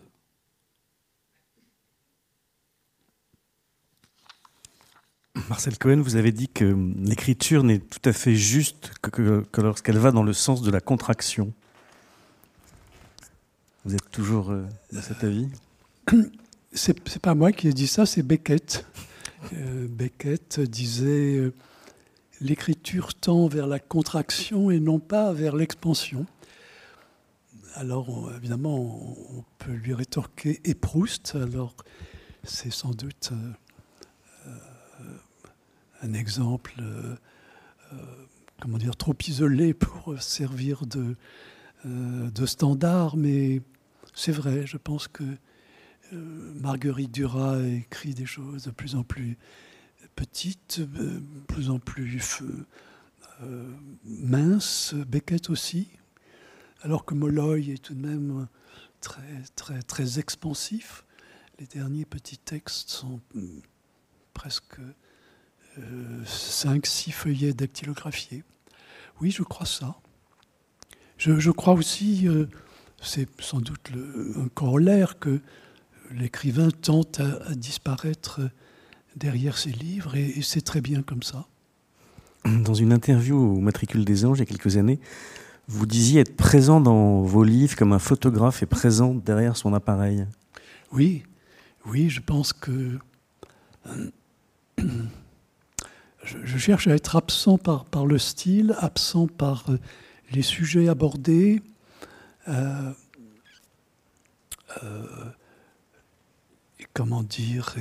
Marcel 5.49 5.79
Cohen, 5.79 6.01
vous 6.03 6.17
avez 6.17 6.33
dit 6.33 6.49
que 6.49 6.77
l'écriture 6.99 7.65
n'est 7.65 7.79
tout 7.79 8.09
à 8.09 8.13
fait 8.13 8.35
juste 8.35 8.93
que, 9.01 9.45
lorsqu'elle 9.59 9.99
va 9.99 10.13
dans 10.13 10.23
le 10.23 10.33
sens 10.33 10.63
de 10.63 10.71
la 10.71 10.81
contraction. 10.81 11.53
Vous 13.85 13.95
êtes 13.95 14.11
toujours 14.11 14.51
euh, 14.51 14.67
de 14.93 15.01
cet 15.01 15.25
avis? 15.25 15.49
C'est 16.73 17.19
pas 17.21 17.35
moi 17.35 17.51
qui 17.51 17.67
ai 17.67 17.73
dit 17.73 17.89
ça, 17.89 18.07
c'est 18.07 18.23
Beckett. 18.23 18.87
Euh, 19.55 19.89
Beckett 19.89 20.61
disait 20.61 21.37
euh, 21.37 21.53
l'écriture 22.41 23.15
tend 23.15 23.49
vers 23.49 23.67
la 23.67 23.81
contraction 23.81 24.71
et 24.71 24.79
non 24.79 25.01
pas 25.01 25.33
vers 25.33 25.57
l'expansion. 25.57 26.27
Alors 27.75 28.31
évidemment, 28.37 28.79
on 28.79 29.45
peut 29.59 29.73
lui 29.73 29.95
rétorquer 29.95 30.61
et 30.65 30.75
Proust. 30.75 31.37
Alors 31.37 31.75
c'est 32.45 32.73
sans 32.73 32.91
doute 32.91 33.33
un 36.03 36.13
exemple, 36.15 36.75
euh, 36.81 37.15
euh, 37.93 37.97
comment 38.61 38.79
dire, 38.79 38.97
trop 38.97 39.15
isolé 39.27 39.75
pour 39.75 40.21
servir 40.21 40.87
de, 40.87 41.17
euh, 41.87 42.31
de 42.31 42.47
standard, 42.47 43.17
mais 43.17 43.61
c'est 44.15 44.33
vrai, 44.33 44.67
je 44.67 44.77
pense 44.77 45.09
que 45.09 45.25
Marguerite 46.13 47.13
Duras 47.13 47.61
écrit 47.63 48.15
des 48.15 48.27
choses 48.27 48.65
de 48.65 48.73
plus 48.73 48.97
en 48.97 49.05
plus 49.05 49.39
petites, 50.17 50.81
de 50.81 51.23
plus 51.47 51.71
en 51.71 51.79
plus 51.79 52.21
minces, 54.05 54.95
Beckett 55.07 55.51
aussi, 55.51 55.87
alors 56.83 57.05
que 57.05 57.15
Molloy 57.15 57.71
est 57.71 57.83
tout 57.83 57.95
de 57.95 58.07
même 58.07 58.47
très, 59.01 59.43
très, 59.57 59.83
très 59.83 60.19
expansif. 60.19 61.05
Les 61.59 61.67
derniers 61.67 62.05
petits 62.05 62.39
textes 62.39 62.91
sont 62.91 63.21
presque 64.33 64.79
euh, 65.79 66.25
cinq, 66.25 66.87
six 66.87 67.13
feuillets 67.13 67.53
dactylographiés. 67.53 68.45
Oui, 69.21 69.31
je 69.31 69.43
crois 69.43 69.67
ça. 69.67 69.97
Je, 71.19 71.51
crois 71.51 71.75
aussi, 71.75 72.27
euh, 72.27 72.47
c'est 73.03 73.29
sans 73.43 73.61
doute 73.61 73.91
un 74.37 74.49
corollaire, 74.49 75.19
que 75.19 75.41
l'écrivain 76.11 76.71
tente 76.71 77.21
à, 77.21 77.55
disparaître 77.55 78.41
derrière 79.17 79.59
ses 79.59 79.71
livres, 79.71 80.17
et, 80.17 80.41
c'est 80.41 80.63
très 80.63 80.81
bien 80.81 81.03
comme 81.03 81.23
ça. 81.23 81.47
Dans 82.47 82.73
une 82.73 82.93
interview 82.93 83.37
au 83.37 83.61
Matricule 83.61 84.07
des 84.07 84.25
Anges 84.25 84.39
il 84.39 84.41
y 84.41 84.43
a 84.45 84.47
quelques 84.47 84.79
années, 84.79 84.99
vous 85.71 85.87
disiez 85.87 86.21
être 86.23 86.37
présent 86.37 86.81
dans 86.81 87.23
vos 87.23 87.45
livres 87.45 87.77
comme 87.77 87.93
un 87.93 88.01
photographe 88.01 88.61
est 88.65 88.67
présent 88.67 89.15
derrière 89.15 89.57
son 89.57 89.73
appareil. 89.73 90.27
Oui, 90.91 91.23
oui, 91.87 92.11
je 92.11 92.21
pense 92.21 92.53
que 92.53 92.99
je, 96.25 96.59
cherche 96.59 96.89
à 96.89 96.95
être 96.95 97.15
absent 97.15 97.57
par, 97.57 98.05
le 98.05 98.19
style, 98.19 98.75
absent 98.81 99.29
par 99.29 99.71
euh, 99.71 99.79
les 100.33 100.43
sujets 100.43 100.89
abordés. 100.89 101.63
Euh, 102.49 102.93
euh, 104.83 105.07
comment 106.95 107.23
dire, 107.23 107.77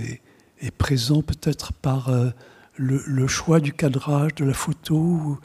et, 0.62 0.70
présent 0.70 1.24
peut-être 1.24 1.74
par 1.74 2.12
le, 2.76 3.28
choix 3.28 3.60
du 3.60 3.74
cadrage, 3.74 4.36
de 4.36 4.46
la 4.46 4.54
photo, 4.54 5.40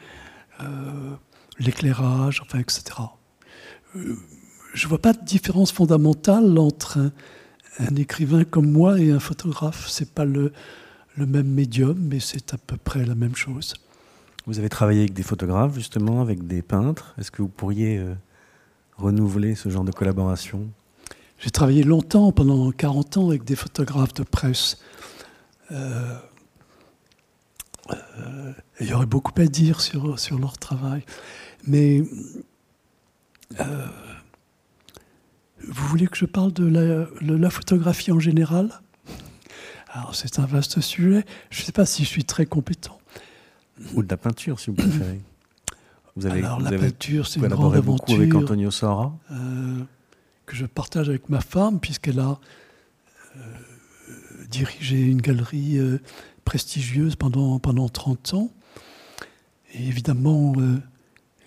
l'éclairage, 1.58 2.42
enfin, 2.42 2.58
etc. 2.58 2.82
je 3.94 4.84
ne 4.84 4.88
vois 4.88 4.98
pas 4.98 5.12
de 5.12 5.24
différence 5.24 5.72
fondamentale 5.72 6.58
entre 6.58 6.98
un, 6.98 7.12
un, 7.78 7.96
écrivain 7.96 8.44
comme 8.44 8.70
moi 8.70 8.98
et 8.98 9.10
un 9.10 9.20
photographe. 9.20 9.88
C'est 9.88 10.10
pas 10.10 10.24
le, 10.24 10.52
le 11.16 11.26
même 11.26 11.48
médium, 11.48 11.96
mais 11.98 12.20
c'est 12.20 12.54
à 12.54 12.58
peu 12.58 12.76
près 12.76 13.04
la 13.04 13.14
même 13.14 13.36
chose. 13.36 13.74
Vous 14.46 14.58
avez 14.58 14.68
travaillé 14.68 15.00
avec 15.00 15.14
des 15.14 15.22
photographes, 15.22 15.74
justement, 15.74 16.20
avec 16.20 16.46
des 16.46 16.60
peintres. 16.60 17.14
Est-ce 17.18 17.30
que 17.30 17.40
vous 17.40 17.48
pourriez 17.48 17.98
euh, 17.98 18.14
renouveler 18.96 19.54
ce 19.54 19.70
genre 19.70 19.84
de 19.84 19.92
collaboration? 19.92 20.68
J'ai 21.38 21.50
travaillé 21.50 21.82
longtemps, 21.82 22.30
pendant 22.32 22.70
40 22.70 23.16
ans, 23.16 23.28
avec 23.28 23.44
des 23.44 23.56
photographes 23.56 24.14
de 24.14 24.22
presse. 24.22 24.78
Euh, 25.70 25.74
euh, 25.74 26.18
il 28.80 28.86
y 28.86 28.92
aurait 28.94 29.06
beaucoup 29.06 29.32
à 29.40 29.46
dire 29.46 29.80
sur, 29.80 30.18
sur 30.18 30.38
leur 30.38 30.58
travail. 30.58 31.04
Mais 31.66 32.02
vous 35.68 35.86
voulez 35.88 36.06
que 36.06 36.16
je 36.16 36.26
parle 36.26 36.52
de 36.52 36.66
la, 36.66 37.06
de 37.20 37.34
la 37.34 37.50
photographie 37.50 38.12
en 38.12 38.20
général? 38.20 38.80
Alors 39.94 40.14
c'est 40.14 40.38
un 40.38 40.46
vaste 40.46 40.80
sujet. 40.80 41.24
Je 41.50 41.60
ne 41.60 41.66
sais 41.66 41.72
pas 41.72 41.86
si 41.86 42.04
je 42.04 42.08
suis 42.08 42.24
très 42.24 42.46
compétent. 42.46 42.98
Ou 43.94 44.02
de 44.02 44.08
la 44.08 44.16
peinture, 44.16 44.58
si 44.60 44.70
vous 44.70 44.76
préférez. 44.76 45.20
Vous 46.16 46.26
avez, 46.26 46.44
Alors 46.44 46.60
la 46.60 46.70
peinture, 46.70 47.26
c'est 47.26 47.40
une 47.40 47.48
grande 47.48 47.74
aventure. 47.74 48.14
avec 48.16 48.32
Antonio 48.36 48.70
Sora 48.70 49.12
euh, 49.32 49.80
Que 50.46 50.54
je 50.54 50.64
partage 50.64 51.08
avec 51.08 51.28
ma 51.28 51.40
femme, 51.40 51.80
puisqu'elle 51.80 52.20
a 52.20 52.38
euh, 53.36 53.40
dirigé 54.48 55.00
une 55.00 55.20
galerie 55.20 55.76
euh, 55.78 55.98
prestigieuse 56.44 57.16
pendant, 57.16 57.58
pendant 57.58 57.88
30 57.88 58.34
ans. 58.34 58.50
Et 59.74 59.86
évidemment, 59.86 60.52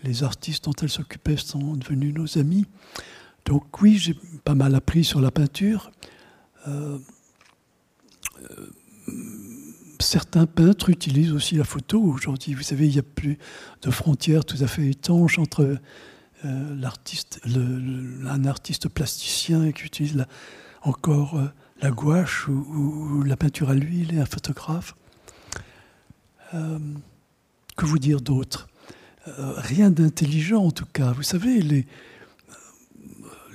les 0.04 0.24
artistes 0.24 0.66
dont 0.66 0.74
elle 0.82 0.90
s'occupait 0.90 1.38
sont 1.38 1.76
devenus 1.76 2.14
nos 2.14 2.38
amis. 2.38 2.66
Donc 3.46 3.82
oui, 3.82 3.98
j'ai 3.98 4.16
pas 4.44 4.56
mal 4.56 4.76
appris 4.76 5.04
sur 5.04 5.22
la 5.22 5.32
peinture 5.32 5.92
certains 10.00 10.46
peintres 10.46 10.90
utilisent 10.90 11.34
aussi 11.34 11.56
la 11.56 11.64
photo 11.64 12.02
aujourd'hui. 12.02 12.54
Vous 12.54 12.64
savez, 12.64 12.88
il 12.88 12.94
n'y 12.94 13.00
a 13.00 13.04
plus 13.04 13.38
de 13.82 13.92
frontières 13.92 14.46
tout 14.46 14.58
à 14.62 14.68
fait 14.68 14.88
étanches 14.88 15.40
entre 15.40 15.78
euh, 16.46 16.76
l'artiste, 16.76 17.42
un 17.46 18.46
artiste 18.46 18.88
plasticien 18.90 19.72
qui 19.72 19.84
utilise 19.84 20.26
encore 20.82 21.38
euh, 21.38 21.48
la 21.82 21.92
gouache 21.92 22.48
ou, 22.48 23.24
la 23.24 23.38
peinture 23.38 23.70
à 23.70 23.74
l'huile 23.74 24.14
et 24.16 24.20
un 24.20 24.26
photographe. 24.26 24.96
Euh, 26.54 26.80
que 27.76 27.86
vous 27.86 28.00
dire 28.00 28.22
d'autre? 28.22 28.68
Rien 29.38 29.92
d'intelligent 29.92 30.64
en 30.64 30.72
tout 30.72 30.86
cas. 30.86 31.12
Vous 31.12 31.22
savez, 31.22 31.62
les, 31.62 31.86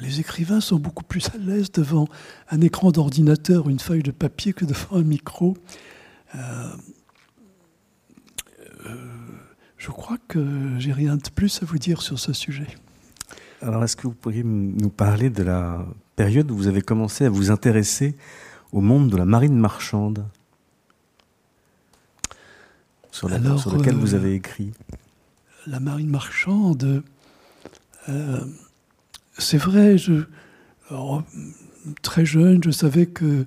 les 0.02 0.20
écrivains 0.20 0.60
sont 0.60 0.78
beaucoup 0.78 1.04
plus 1.04 1.28
à 1.28 1.38
l'aise 1.38 1.70
devant 1.70 2.08
un 2.50 2.60
écran 2.60 2.90
d'ordinateur, 2.90 3.70
une 3.70 3.78
feuille 3.78 4.02
de 4.02 4.10
papier 4.10 4.52
que 4.52 4.64
devant 4.64 4.96
un 4.96 5.02
micro. 5.02 5.56
Euh, 6.34 6.38
euh, 8.86 8.96
je 9.78 9.90
crois 9.90 10.18
que 10.28 10.76
j'ai 10.78 10.92
rien 10.92 11.16
de 11.16 11.30
plus 11.34 11.62
à 11.62 11.66
vous 11.66 11.78
dire 11.78 12.02
sur 12.02 12.18
ce 12.18 12.32
sujet. 12.32 12.66
Alors, 13.60 13.84
est-ce 13.84 13.94
que 13.94 14.08
vous 14.08 14.14
pourriez 14.14 14.42
nous 14.42 14.90
parler 14.90 15.30
de 15.30 15.44
la 15.44 15.86
période 16.16 16.50
où 16.50 16.56
vous 16.56 16.66
avez 16.66 16.82
commencé 16.82 17.24
à 17.24 17.30
vous 17.30 17.50
intéresser 17.50 18.16
au 18.72 18.80
monde 18.80 19.10
de 19.10 19.16
la 19.16 19.24
marine 19.24 19.56
marchande 19.56 20.26
sur, 23.10 23.28
laquelle 23.28 23.94
vous 23.94 24.14
euh, 24.14 24.18
avez 24.18 24.34
écrit 24.34 24.72
La 25.66 25.80
marine 25.80 26.08
marchande, 26.08 27.02
c'est 29.38 29.58
vrai, 29.58 29.98
je, 29.98 30.24
très 32.02 32.24
jeune, 32.24 32.62
je 32.62 32.70
savais 32.70 33.06
que 33.06 33.46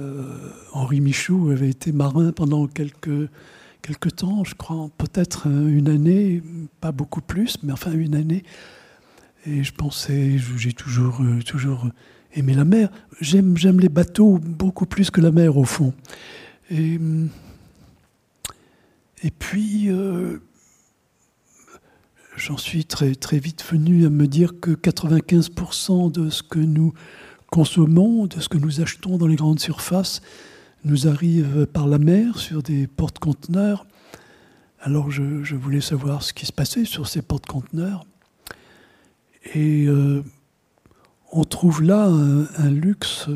euh, 0.00 0.50
Henri 0.72 1.00
Michaud 1.00 1.50
avait 1.50 1.70
été 1.70 1.92
marin 1.92 2.32
pendant 2.32 2.66
quelques, 2.66 3.28
quelques 3.82 4.16
temps, 4.16 4.44
je 4.44 4.54
crois, 4.54 4.90
peut-être 4.98 5.46
une 5.46 5.88
année, 5.88 6.42
pas 6.80 6.92
beaucoup 6.92 7.20
plus, 7.20 7.58
mais 7.62 7.72
enfin 7.72 7.92
une 7.92 8.14
année. 8.14 8.42
Et 9.46 9.62
je 9.62 9.72
pensais, 9.72 10.38
j'ai 10.56 10.72
toujours, 10.72 11.20
euh, 11.22 11.42
toujours 11.42 11.88
aimé 12.32 12.54
la 12.54 12.64
mer. 12.64 12.88
J'aime, 13.20 13.56
j'aime 13.56 13.80
les 13.80 13.88
bateaux 13.88 14.38
beaucoup 14.38 14.86
plus 14.86 15.10
que 15.10 15.20
la 15.20 15.30
mer, 15.30 15.56
au 15.56 15.64
fond. 15.64 15.92
Et, 16.70 16.98
et 19.22 19.30
puis, 19.30 19.90
euh, 19.90 20.38
j'en 22.36 22.56
suis 22.56 22.86
très, 22.86 23.14
très 23.14 23.38
vite 23.38 23.64
venu 23.70 24.06
à 24.06 24.10
me 24.10 24.26
dire 24.26 24.60
que 24.60 24.70
95% 24.70 26.10
de 26.10 26.30
ce 26.30 26.42
que 26.42 26.58
nous 26.58 26.94
consommons, 27.50 28.26
de 28.26 28.40
ce 28.40 28.48
que 28.48 28.58
nous 28.58 28.80
achetons 28.80 29.18
dans 29.18 29.26
les 29.26 29.36
grandes 29.36 29.60
surfaces, 29.60 30.22
nous 30.84 31.06
arrive 31.06 31.66
par 31.66 31.86
la 31.86 31.98
mer 31.98 32.38
sur 32.38 32.62
des 32.62 32.86
porte-conteneurs. 32.86 33.86
Alors 34.80 35.10
je, 35.10 35.54
voulais 35.54 35.80
savoir 35.80 36.22
ce 36.22 36.34
qui 36.34 36.44
se 36.44 36.52
passait 36.52 36.84
sur 36.84 37.08
ces 37.08 37.22
porte-conteneurs. 37.22 38.04
Et 39.52 39.86
euh, 39.86 40.22
on 41.32 41.44
trouve 41.44 41.82
là 41.82 42.06
un, 42.06 42.70
luxe 42.70 43.28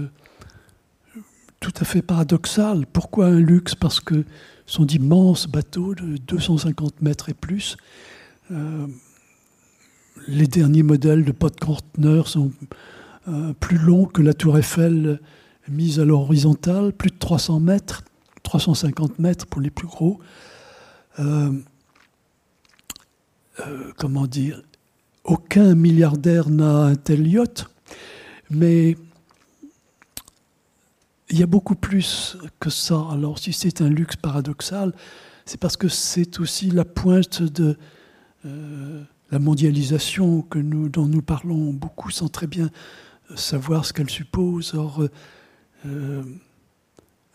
tout 1.61 1.73
à 1.81 1.85
fait 1.85 2.03
paradoxal. 2.03 2.87
Pourquoi 2.87 3.27
un 3.27 3.41
luxe? 3.41 3.75
Parce 3.75 4.01
que 4.01 4.25
sont 4.67 4.85
d'immenses 4.85 5.47
bateaux 5.47 5.95
de 5.95 6.17
250 6.17 7.03
mètres 7.03 7.29
et 7.29 7.35
plus 7.35 7.77
euh, 8.51 8.87
les 10.27 10.47
derniers 10.47 10.83
modèles 10.83 11.25
de 11.25 11.33
pot 11.33 11.55
conteneurs 11.59 12.29
sont 12.29 12.53
euh, 13.29 13.53
plus 13.55 13.79
longs 13.79 14.07
que 14.07 14.23
la 14.23 14.35
tour 14.35 14.59
Eiffel 14.59 15.21
mise 15.69 16.01
à 16.01 16.05
l'horizontale, 16.05 16.93
plus 16.93 17.11
de 17.11 17.19
300 17.19 17.61
mètres, 17.61 18.05
350 18.43 19.19
mètres 19.19 19.47
pour 19.47 19.61
les 19.61 19.71
plus 19.71 19.87
gros. 19.87 20.19
comment 23.97 24.27
dire? 24.27 24.63
Aucun 25.29 25.75
milliardaire 25.75 26.49
n'a 26.49 26.85
un 26.85 26.95
tel 26.95 27.29
yacht, 27.29 27.69
mais 28.49 28.97
il 31.29 31.39
y 31.39 31.43
a 31.43 31.47
beaucoup 31.47 31.75
plus 31.75 32.39
que 32.59 32.71
ça. 32.71 33.07
Alors 33.13 33.39
si 33.39 33.53
c'est 33.53 33.83
un 33.83 33.91
luxe 33.91 34.17
paradoxal, 34.17 34.95
c'est 35.45 35.61
parce 35.61 35.77
que 35.77 35.89
c'est 35.89 36.41
aussi 36.41 36.71
la 36.71 36.87
pointe 36.87 37.43
de 37.43 37.77
euh, 38.47 39.03
la 39.31 39.39
mondialisation 39.39 40.41
que 40.41 40.59
nous, 40.59 40.89
dont 40.89 41.05
nous 41.05 41.21
parlons 41.21 41.75
beaucoup 41.75 42.11
sans 42.11 42.29
très 42.29 42.47
bien 42.47 42.71
savoir 43.35 43.85
ce 43.85 43.93
qu'elle 43.93 44.09
suppose. 44.09 44.73
Or, 44.73 45.07
euh, 45.85 46.23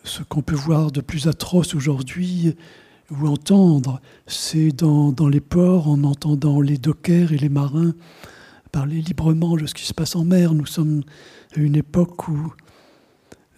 ce 0.04 0.24
qu'on 0.24 0.42
peut 0.42 0.56
voir 0.56 0.92
de 0.92 1.02
plus 1.02 1.28
atroce 1.28 1.76
aujourd'hui 1.76 2.56
ou 3.22 3.28
entendre, 3.28 4.02
c'est 4.28 4.72
dans, 4.72 5.12
dans, 5.12 5.28
les 5.28 5.42
ports, 5.42 5.88
en 5.88 6.04
entendant 6.04 6.62
les 6.62 6.78
dockers 6.78 7.32
et 7.32 7.38
les 7.38 7.50
marins 7.50 7.94
parler 8.74 9.02
librement 9.02 9.56
de 9.56 9.68
ce 9.68 9.74
qui 9.74 9.86
se 9.86 9.94
passe 9.94 10.16
en 10.16 10.26
mer. 10.26 10.54
Nous 10.54 10.66
sommes 10.66 11.04
à 11.56 11.60
une 11.60 11.76
époque 11.76 12.28
où 12.28 12.54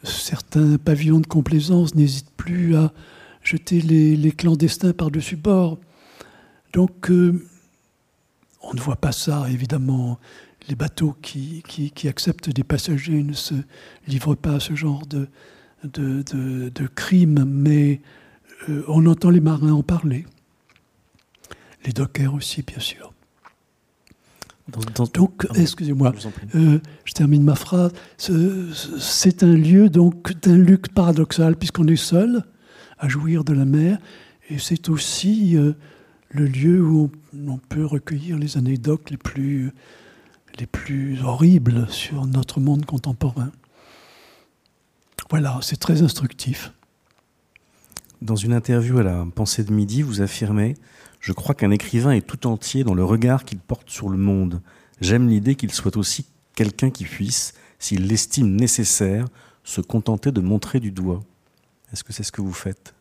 certains 0.04 0.78
pavillons 0.78 1.22
de 1.22 1.28
complaisance 1.28 1.96
n'hésitent 1.96 2.34
plus 2.36 2.76
à 2.76 2.94
jeter 3.42 3.82
les, 3.82 4.32
clandestins 4.32 4.94
par-dessus 4.94 5.38
bord. 5.38 5.80
Donc, 6.74 7.10
euh, 7.10 7.42
on 8.62 8.74
ne 8.74 8.80
voit 8.80 8.98
pas 8.98 9.14
ça, 9.14 9.46
évidemment. 9.50 10.20
Les 10.68 10.76
bateaux 10.76 11.16
qui, 11.22 11.64
qui, 11.68 12.08
acceptent 12.08 12.50
des 12.50 12.64
passagers 12.64 13.24
ne 13.24 13.34
se 13.34 13.54
livrent 14.08 14.36
pas 14.36 14.56
à 14.56 14.60
ce 14.60 14.76
genre 14.76 15.06
de, 15.06 15.30
de, 15.84 16.24
de, 16.24 16.88
crimes, 16.88 17.46
mais 17.46 18.02
euh, 18.70 18.84
on 18.88 19.06
entend 19.06 19.30
les 19.30 19.42
marins 19.42 19.72
en 19.72 19.84
parler. 19.84 20.26
Les 21.86 21.92
dockers 21.92 22.34
aussi, 22.34 22.64
bien 22.64 22.80
sûr. 22.80 23.14
donc, 25.14 25.48
excusez-moi, 25.56 26.14
euh, 26.56 26.80
je 27.04 27.14
termine 27.14 27.44
ma 27.44 27.56
phrase. 27.56 27.92
C'est 28.18 29.44
un 29.44 29.54
lieu 29.54 29.90
donc 29.90 30.34
d'un 30.42 30.58
luxe 30.58 30.90
paradoxal 30.90 31.56
puisqu'on 31.56 31.88
est 31.88 31.96
seul 31.96 32.44
à 32.98 33.08
jouir 33.08 33.44
de 33.44 33.54
la 33.54 33.66
mer, 33.66 34.00
et 34.50 34.58
c'est 34.58 34.90
aussi 34.90 35.58
euh, 35.58 35.74
le 36.30 36.46
lieu 36.46 36.82
où 36.82 37.12
on, 37.48 37.58
peut 37.58 37.86
recueillir 37.86 38.38
les 38.38 38.58
anecdotes 38.58 39.10
les 39.10 39.18
plus, 39.18 39.72
les 40.60 40.66
plus 40.66 41.22
horribles 41.22 41.88
sur 41.90 42.26
notre 42.26 42.60
monde 42.60 42.86
contemporain. 42.86 43.52
Voilà, 45.30 45.60
c'est 45.62 45.78
très 45.78 46.02
instructif. 46.04 46.72
Dans 48.22 48.36
une 48.36 48.54
interview 48.54 48.98
à 49.00 49.04
la 49.04 49.26
Pensée 49.36 49.64
de 49.64 49.74
Midi, 49.74 50.02
vous 50.02 50.22
affirmez 50.22 50.76
Je 51.20 51.34
crois 51.34 51.54
qu'un 51.54 51.72
écrivain 51.72 52.12
est 52.12 52.26
tout 52.26 52.48
entier 52.48 52.84
dans 52.84 52.94
le 52.94 53.04
regard 53.04 53.44
qu'il 53.44 53.60
porte 53.60 53.90
sur 53.90 54.10
le 54.10 54.18
monde. 54.18 54.62
J'aime 55.02 55.28
l'idée 55.28 55.56
qu'il 55.56 55.72
soit 55.72 55.98
aussi 55.98 56.26
quelqu'un 56.56 56.90
qui 56.90 57.04
puisse, 57.04 57.54
s'il 57.78 58.08
l'estime 58.08 58.56
nécessaire, 58.56 59.26
se 59.64 59.82
contenter 59.82 60.32
de 60.32 60.42
montrer 60.42 60.80
du 60.80 60.92
doigt. 60.92 61.24
Est-ce 61.92 62.04
que 62.04 62.14
c'est 62.14 62.24
ce 62.24 62.32
que 62.32 62.42
vous 62.42 62.54
faites? 62.54 62.94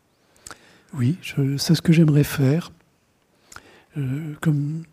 Oui, 0.93 1.17
c'est 1.57 1.75
ce 1.75 1.81
que 1.81 1.93
j'aimerais 1.93 2.23
faire. 2.23 2.71
Euh, 3.97 4.33
comme 4.41 4.83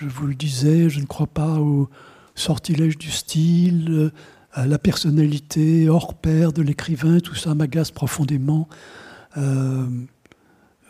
je 0.00 0.08
vous 0.08 0.26
le 0.26 0.34
disais, 0.34 0.88
je 0.88 1.00
ne 1.00 1.06
crois 1.06 1.26
pas 1.26 1.60
au 1.60 1.88
sortilège 2.34 2.98
du 2.98 3.10
style, 3.10 3.88
euh, 3.90 4.12
la 4.56 4.78
personnalité 4.78 5.88
hors 5.88 6.14
pair 6.14 6.52
de 6.52 6.62
l'écrivain, 6.62 7.20
tout 7.20 7.34
ça 7.34 7.54
m'agace 7.54 7.90
profondément. 7.90 8.68
Euh, 9.36 9.86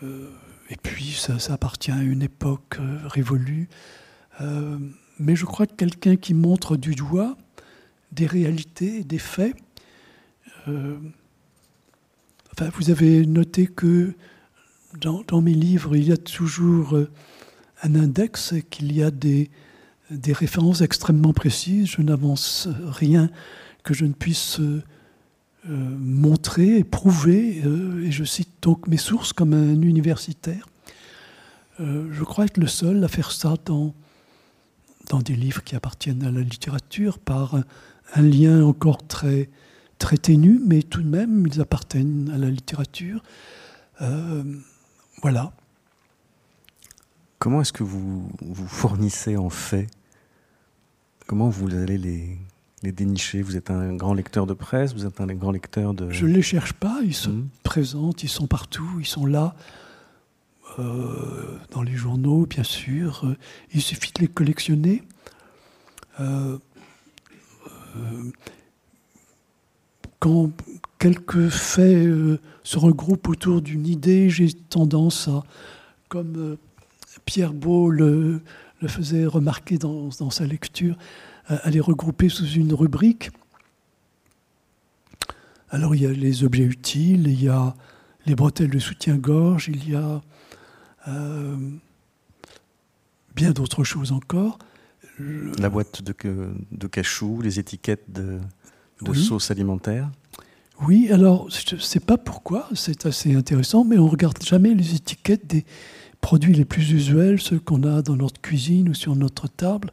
et 0.03 0.77
puis, 0.83 1.13
ça, 1.13 1.37
appartient 1.53 1.93
à 1.93 2.03
une 2.03 2.23
époque 2.23 2.79
révolue. 3.05 3.69
mais 5.21 5.37
je 5.37 5.45
crois 5.45 5.67
que 5.67 5.75
quelqu'un 5.75 6.17
qui 6.17 6.35
montre 6.35 6.77
du 6.77 6.95
doigt 6.95 7.37
des 8.11 8.27
réalités, 8.27 9.05
des 9.05 9.19
faits, 9.19 9.55
enfin, 10.67 12.71
vous 12.75 12.91
avez 12.91 13.25
noté 13.27 13.67
que 13.67 14.15
dans, 15.01 15.41
mes 15.41 15.55
livres, 15.55 15.97
il 15.97 16.05
y 16.05 16.13
a 16.13 16.17
toujours 16.17 16.97
euh, 16.97 17.11
un 17.83 17.95
index, 17.95 18.55
qu'il 18.71 18.93
y 18.93 19.03
a 19.03 19.11
des, 19.11 19.51
des 20.13 20.33
références 20.33 20.81
extrêmement 20.81 21.33
précises. 21.33 21.89
Je 21.89 22.03
n'avance 22.03 22.69
rien 22.85 23.31
que 23.83 23.95
je 23.95 24.05
ne 24.05 24.13
puisse 24.13 24.61
euh, 24.61 24.83
euh, 25.69 25.97
montrer 25.99 26.79
et 26.79 26.85
prouver, 26.85 27.63
et 28.05 28.11
je 28.11 28.25
cite 28.25 28.51
donc 28.63 28.87
mes 28.87 28.97
sources 28.97 29.33
comme 29.33 29.55
un 29.55 29.81
universitaire. 29.81 30.67
je 31.79 32.25
crois 32.25 32.45
être 32.45 32.59
le 32.59 32.67
seul 32.67 33.03
à 33.03 33.09
faire 33.09 33.33
ça 33.33 33.55
dans, 33.65 33.95
dans 35.09 35.21
des 35.21 35.35
livres 35.35 35.65
qui 35.65 35.75
appartiennent 35.75 36.25
à 36.25 36.31
la 36.31 36.43
littérature 36.43 37.19
par 37.19 37.57
un, 38.15 38.23
lien 38.23 38.63
encore 38.65 39.07
très, 39.07 39.49
très 39.99 40.17
ténu, 40.17 40.61
mais 40.65 40.83
tout 40.83 41.03
de 41.03 41.09
même, 41.09 41.47
ils 41.47 41.61
appartiennent 41.61 42.31
à 42.35 42.39
la 42.39 42.51
littérature. 42.51 43.23
Voilà. 45.23 45.53
Comment 47.39 47.61
est-ce 47.61 47.73
que 47.73 47.83
vous 47.83 48.29
vous 48.41 48.69
fournissez 48.69 49.37
en 49.37 49.51
fait 49.51 49.89
Comment 51.27 51.49
vous 51.49 51.75
allez 51.75 51.99
les, 51.99 52.39
les 52.83 52.93
dénicher? 52.93 53.43
Vous 53.43 53.57
êtes 53.57 53.71
un 53.71 53.95
grand 53.95 54.15
lecteur 54.15 54.47
de 54.47 54.55
presse 54.55 54.93
Vous 54.95 55.07
êtes 55.07 55.21
un 55.21 55.27
grand 55.27 55.51
lecteur 55.51 55.95
de... 55.95 56.11
Je 56.11 56.27
ne 56.27 56.33
les 56.33 56.43
cherche 56.43 56.73
pas, 56.73 57.01
ils 57.05 57.15
sont 57.15 57.31
hmm. 57.31 57.49
présents, 57.63 58.13
ils 58.23 58.29
sont 58.29 58.47
partout, 58.47 58.89
ils 58.99 59.07
sont 59.07 59.27
là, 59.27 59.55
euh, 60.79 61.59
dans 61.71 61.83
les 61.83 61.95
journaux, 61.95 62.47
bien 62.47 62.65
sûr. 62.65 63.25
Il 63.73 63.83
suffit 63.83 64.13
de 64.15 64.23
les 64.23 64.29
collectionner. 64.29 65.03
Euh, 66.21 66.59
euh, 67.97 68.31
quand 70.19 70.51
quelques 70.99 71.49
faits 71.49 72.09
se 72.63 72.79
regroupent 72.79 73.29
autour 73.29 73.61
d'une 73.61 73.87
idée, 73.87 74.31
j'ai 74.31 74.53
tendance 74.53 75.29
à, 75.29 75.43
comme 76.09 76.57
Pierre 77.25 77.53
Beau 77.53 77.91
le, 77.91 78.43
faisait 78.87 79.27
remarquer 79.27 79.79
dans, 79.79 80.11
sa 80.31 80.47
lecture, 80.47 80.97
à, 81.47 81.71
les 81.71 81.81
regrouper 81.81 82.29
sous 82.29 82.47
une 82.47 82.73
rubrique. 82.75 83.31
Alors 85.71 85.95
il 85.95 86.03
y 86.03 86.07
a 86.07 86.11
les 86.11 86.45
objets 86.45 86.65
utiles, 86.65 87.27
il 87.29 87.43
y 87.43 87.49
a 87.49 87.75
les 88.27 88.35
bretelles 88.35 88.71
de 88.71 88.79
soutien-gorge, 88.79 89.69
il 89.69 89.89
y 89.89 89.95
a 89.95 90.21
euh, 91.09 91.57
bien 93.35 93.53
d'autres 93.53 93.85
choses 93.85 94.13
encore. 94.13 94.59
La 95.19 95.71
boîte 95.71 96.03
de, 96.03 96.15
de 96.73 96.87
cachou, 96.87 97.41
les 97.41 97.59
étiquettes 97.59 98.11
de, 98.13 98.41
de 99.03 99.15
sauce 99.15 99.51
alimentaire 99.51 100.11
oui, 100.85 101.13
alors 101.13 101.49
je 101.49 101.77
ne 101.77 101.81
sais 101.81 102.01
pas 102.01 102.19
pourquoi, 102.19 102.69
c'est 102.75 103.07
assez 103.07 103.37
intéressant, 103.37 103.85
mais 103.85 103.99
on 103.99 104.07
ne 104.07 104.11
regarde 104.11 104.43
jamais 104.43 104.75
les 104.75 104.97
étiquettes 104.97 105.47
des 105.47 105.65
produits 106.23 106.55
les 106.55 106.65
plus 106.65 106.93
usuels, 106.93 107.39
ceux 107.39 107.59
qu'on 107.59 107.83
a 107.83 108.01
dans 108.01 108.17
notre 108.17 108.41
cuisine 108.41 108.89
ou 108.89 108.95
sur 108.95 109.15
notre 109.15 109.49
table. 109.49 109.91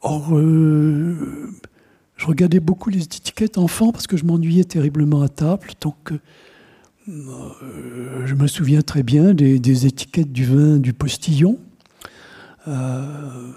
Or, 0.00 0.34
euh, 0.34 1.50
je 2.16 2.26
regardais 2.26 2.60
beaucoup 2.60 2.88
les 2.88 3.02
étiquettes 3.02 3.58
enfants 3.58 3.92
parce 3.92 4.06
que 4.06 4.16
je 4.16 4.24
m'ennuyais 4.24 4.64
terriblement 4.64 5.20
à 5.20 5.28
table. 5.28 5.68
Donc, 5.82 6.12
euh, 7.08 8.26
je 8.26 8.34
me 8.34 8.46
souviens 8.46 8.80
très 8.80 9.02
bien 9.02 9.34
des, 9.34 9.86
étiquettes 9.86 10.32
du 10.32 10.44
vin 10.44 10.78
du 10.78 10.92
postillon. 10.92 11.58
Euh, 12.68 13.52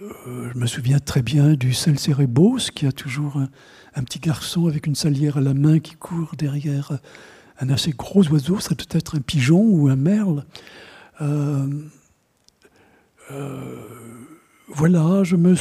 je 0.00 0.58
me 0.58 0.66
souviens 0.66 0.98
très 0.98 1.22
bien 1.22 1.54
du 1.54 1.72
sel 1.72 1.98
cérébos 1.98 2.70
qui 2.74 2.86
a 2.86 2.92
toujours 2.92 3.40
un 3.94 4.02
petit 4.02 4.18
garçon 4.18 4.66
avec 4.66 4.86
une 4.86 4.96
salière 4.96 5.38
à 5.38 5.40
la 5.40 5.54
main 5.54 5.78
qui 5.78 5.94
court 5.94 6.32
derrière 6.36 6.98
un 7.60 7.70
assez 7.70 7.92
gros 7.92 8.26
oiseau, 8.28 8.60
ça 8.60 8.74
peut 8.74 8.86
être 8.90 9.16
un 9.16 9.20
pigeon 9.20 9.62
ou 9.62 9.88
un 9.88 9.96
merle. 9.96 10.44
Euh, 11.20 11.66
euh, 13.30 13.82
voilà, 14.68 15.24
je 15.24 15.36
me 15.36 15.54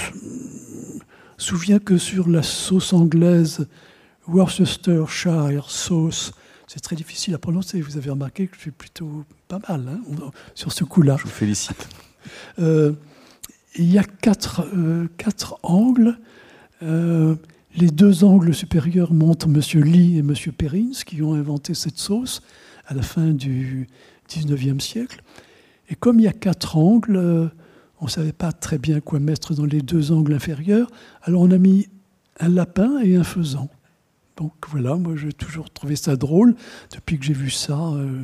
souviens 1.38 1.80
que 1.80 1.98
sur 1.98 2.30
la 2.30 2.44
sauce 2.44 2.94
anglaise 2.94 3.68
Worcestershire 4.28 5.70
sauce, 5.70 6.34
c'est 6.68 6.80
très 6.80 6.96
difficile 6.96 7.34
à 7.36 7.38
prononcer. 7.38 7.80
Vous 7.82 7.98
avez 7.98 8.10
remarqué 8.10 8.48
que 8.48 8.56
je 8.56 8.62
suis 8.62 8.72
plutôt 8.72 9.24
pas 9.48 9.60
mal 9.70 9.88
hein, 9.88 10.32
sur 10.56 10.72
ce 10.72 10.84
coup-là. 10.84 11.16
Je 11.18 11.24
vous 11.24 11.30
félicite. 11.30 11.88
Euh, 12.60 12.94
il 13.76 13.92
y 13.92 14.00
a 14.00 14.04
quatre, 14.04 14.66
quatre 15.18 15.60
angles. 15.62 16.18
Les 17.78 17.88
deux 17.88 18.24
angles 18.24 18.54
supérieurs 18.54 19.12
montrent 19.12 19.48
M. 19.48 19.84
Lee 19.84 20.16
et 20.16 20.20
M. 20.20 20.34
Perrins, 20.58 20.92
qui 21.06 21.22
ont 21.22 21.34
inventé 21.34 21.74
cette 21.74 21.98
sauce 21.98 22.42
à 22.88 22.94
la 22.94 23.02
fin 23.02 23.34
du 23.34 23.88
XIXe 24.30 24.82
siècle. 24.82 25.22
Et 25.90 25.96
comme 25.96 26.20
il 26.20 26.24
y 26.24 26.28
a 26.28 26.34
quatre 26.34 26.78
angles, 26.78 27.18
euh, 27.18 27.48
on 28.00 28.06
ne 28.06 28.10
savait 28.10 28.32
pas 28.32 28.54
très 28.54 28.78
bien 28.78 29.02
quoi 29.02 29.20
mettre 29.20 29.54
dans 29.54 29.66
les 29.66 29.82
deux 29.82 30.14
angles 30.14 30.34
inférieurs, 30.34 30.90
alors 31.24 31.42
on 31.42 31.52
a 31.52 31.58
mis 31.58 31.90
un 32.40 32.48
lapin 32.48 33.00
et 33.04 33.18
un 33.18 33.26
faisan. 33.26 33.70
Donc 34.38 34.54
voilà, 34.70 34.96
moi 34.96 35.18
j'ai 35.18 35.34
toujours 35.34 35.70
trouvé 35.70 35.98
ça 35.98 36.16
drôle. 36.16 36.56
Depuis 36.94 37.20
que 37.20 37.26
j'ai 37.26 37.34
vu 37.34 37.50
ça, 37.50 37.78
euh, 37.78 38.24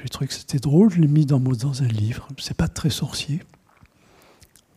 j'ai 0.00 0.08
trouvé 0.08 0.28
que 0.28 0.34
c'était 0.34 0.58
drôle. 0.58 0.90
Je 0.90 1.00
l'ai 1.00 1.08
mis 1.08 1.26
dans, 1.26 1.40
dans 1.40 1.82
un 1.82 1.88
livre. 1.88 2.28
C'est 2.38 2.56
pas 2.56 2.68
très 2.68 2.90
sorcier. 2.90 3.40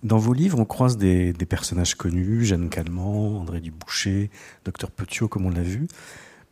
Dans 0.04 0.18
vos 0.18 0.34
livres, 0.34 0.60
on 0.60 0.66
croise 0.66 0.98
des, 0.98 1.34
personnages 1.48 1.94
connus, 1.96 2.44
Jeanne 2.44 2.70
Calment, 2.70 3.40
André 3.40 3.60
Duboucher, 3.62 4.32
Docteur 4.66 4.90
Petiot, 4.90 5.28
comme 5.28 5.46
on 5.46 5.52
l'a 5.52 5.62
vu, 5.62 5.88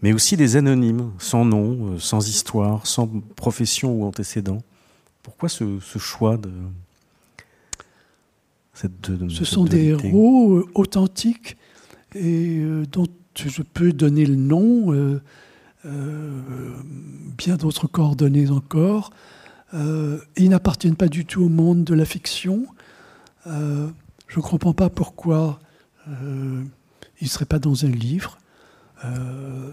mais 0.02 0.14
aussi 0.14 0.38
des 0.38 0.56
anonymes, 0.56 1.12
sans 1.18 1.46
nom, 1.46 1.94
euh, 1.94 2.00
sans 2.00 2.30
histoire, 2.30 2.86
sans 2.86 3.08
profession 3.36 3.94
ou 3.94 4.06
antécédent. 4.06 4.60
Pourquoi 5.24 5.50
ce, 5.50 5.80
choix 5.98 6.38
de 6.38 6.52
cette 8.74 9.12
Ce 9.30 9.46
sont 9.46 9.66
des 9.66 9.86
héros 9.86 10.58
euh, 10.58 10.68
authentiques 10.76 11.58
et 12.14 12.60
euh, 12.60 12.86
dont 12.92 13.08
je 13.36 13.62
peux 13.62 13.94
donner 13.94 14.26
le 14.26 14.36
nom, 14.36 15.20
bien 17.38 17.56
d'autres 17.56 17.88
coordonnées 17.88 18.50
encore. 18.50 19.12
ils 19.74 20.50
n'appartiennent 20.50 20.98
pas 20.98 21.08
du 21.08 21.26
tout 21.26 21.44
au 21.44 21.50
monde 21.50 21.84
de 21.84 21.94
la 21.96 22.06
fiction. 22.06 22.68
Euh, 23.48 23.90
je 24.28 24.40
ne 24.40 24.44
comprends 24.44 24.74
pas 24.74 24.90
pourquoi 24.90 25.60
euh, 26.08 26.64
ils 27.22 27.26
ne 27.26 27.30
seraient 27.30 27.46
pas 27.46 27.60
dans 27.60 27.86
un 27.86 27.90
livre. 27.90 28.38
Euh, 29.06 29.72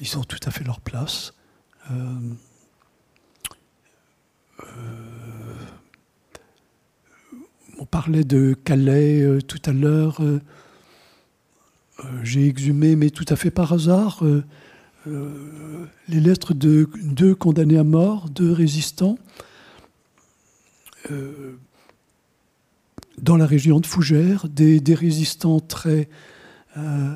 ils 0.00 0.18
ont 0.18 0.24
tout 0.24 0.40
à 0.44 0.50
fait 0.50 0.64
leur 0.64 0.80
place. 0.80 1.32
on 7.78 7.84
parlait 7.88 8.24
de 8.24 8.54
Calais 8.54 9.38
tout 9.46 9.60
à 9.64 9.72
l'heure. 9.72 10.20
J'ai 12.22 12.46
exhumé, 12.46 12.96
mais 12.96 13.10
tout 13.10 13.24
à 13.28 13.36
fait 13.36 13.50
par 13.50 13.72
hasard, 13.72 14.24
les 15.06 16.20
lettres 16.20 16.54
de 16.54 16.90
deux 17.02 17.34
condamnés 17.34 17.78
à 17.78 17.84
mort, 17.84 18.28
deux 18.28 18.52
résistants 18.52 19.18
dans 23.20 23.36
la 23.36 23.46
région 23.46 23.80
de 23.80 23.86
Fougères, 23.86 24.46
des, 24.48 24.94
résistants 24.94 25.60
très, 25.60 26.08
euh, 26.76 27.14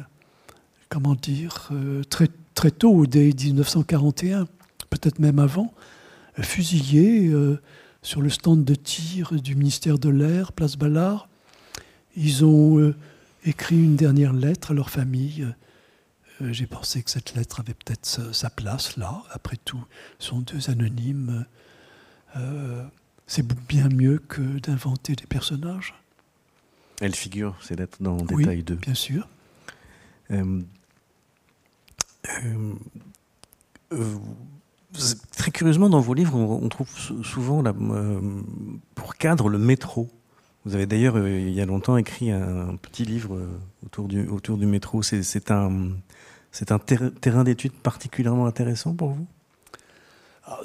comment 0.89 1.15
dire, 1.15 1.69
euh, 1.73 2.03
très, 2.05 2.29
très 2.55 2.71
tôt, 2.71 3.07
dès 3.07 3.33
1941, 3.33 4.47
peut-être 4.89 5.19
même 5.19 5.39
avant, 5.39 5.73
fusillés 6.41 7.29
euh, 7.29 7.61
sur 8.03 8.23
le 8.23 8.31
stand 8.31 8.65
de 8.65 8.75
tir 8.75 9.33
du 9.41 9.55
ministère 9.55 9.99
de 9.99 10.09
l'Air, 10.09 10.53
place 10.53 10.77
Ballard. 10.77 11.29
Ils 12.17 12.45
ont 12.45 12.93
écrit 13.45 13.77
une 13.77 13.97
dernière 13.97 14.33
lettre 14.33 14.73
à 14.73 14.75
leur 14.75 14.91
famille. 14.91 15.47
J'ai 16.41 16.67
pensé 16.67 17.03
que 17.03 17.11
cette 17.11 17.35
lettre 17.35 17.61
avait 17.61 17.75
peut-être 17.75 18.35
sa, 18.35 18.51
place 18.51 18.97
là. 18.97 19.23
Après 19.31 19.57
tout, 19.57 19.85
ce 20.19 20.29
sont 20.31 20.41
deux 20.41 20.71
anonymes 20.71 21.45
c'est 23.31 23.47
bien 23.69 23.89
mieux 23.89 24.19
que 24.19 24.41
d'inventer 24.59 25.15
des 25.15 25.25
personnages. 25.25 25.95
Elle 27.01 27.15
figure, 27.15 27.57
ces 27.63 27.77
lettres, 27.77 27.99
dans 28.01 28.17
Détail 28.17 28.65
2. 28.65 28.75
bien 28.75 28.95
sûr. 28.95 29.29
Euh, 30.33 30.61
euh, 32.43 32.75
euh, 33.93 34.17
très 35.37 35.53
curieusement, 35.53 35.89
dans 35.89 36.01
vos 36.01 36.13
livres, 36.13 36.35
on, 36.35 36.69
trouve 36.69 36.91
souvent, 37.23 37.63
pour 38.97 39.15
cadre, 39.15 39.49
le 39.49 39.59
métro. 39.59 40.11
Vous 40.65 40.75
avez 40.75 40.87
d'ailleurs, 40.87 41.17
il 41.25 41.53
y 41.53 41.61
a 41.61 41.67
longtemps, 41.67 41.97
écrit 41.97 42.33
un, 42.33 42.75
petit 42.83 43.05
livre 43.05 43.41
autour 43.87 44.09
du, 44.09 44.27
autour 44.27 44.59
du 44.59 44.67
métro. 44.67 45.05
C'est 45.05 45.53
un, 45.53 45.91
un 46.69 46.79
terrain 46.81 47.45
d'étude 47.45 47.75
particulièrement 47.75 48.47
intéressant 48.47 48.93
pour 48.93 49.11
vous? 49.11 49.27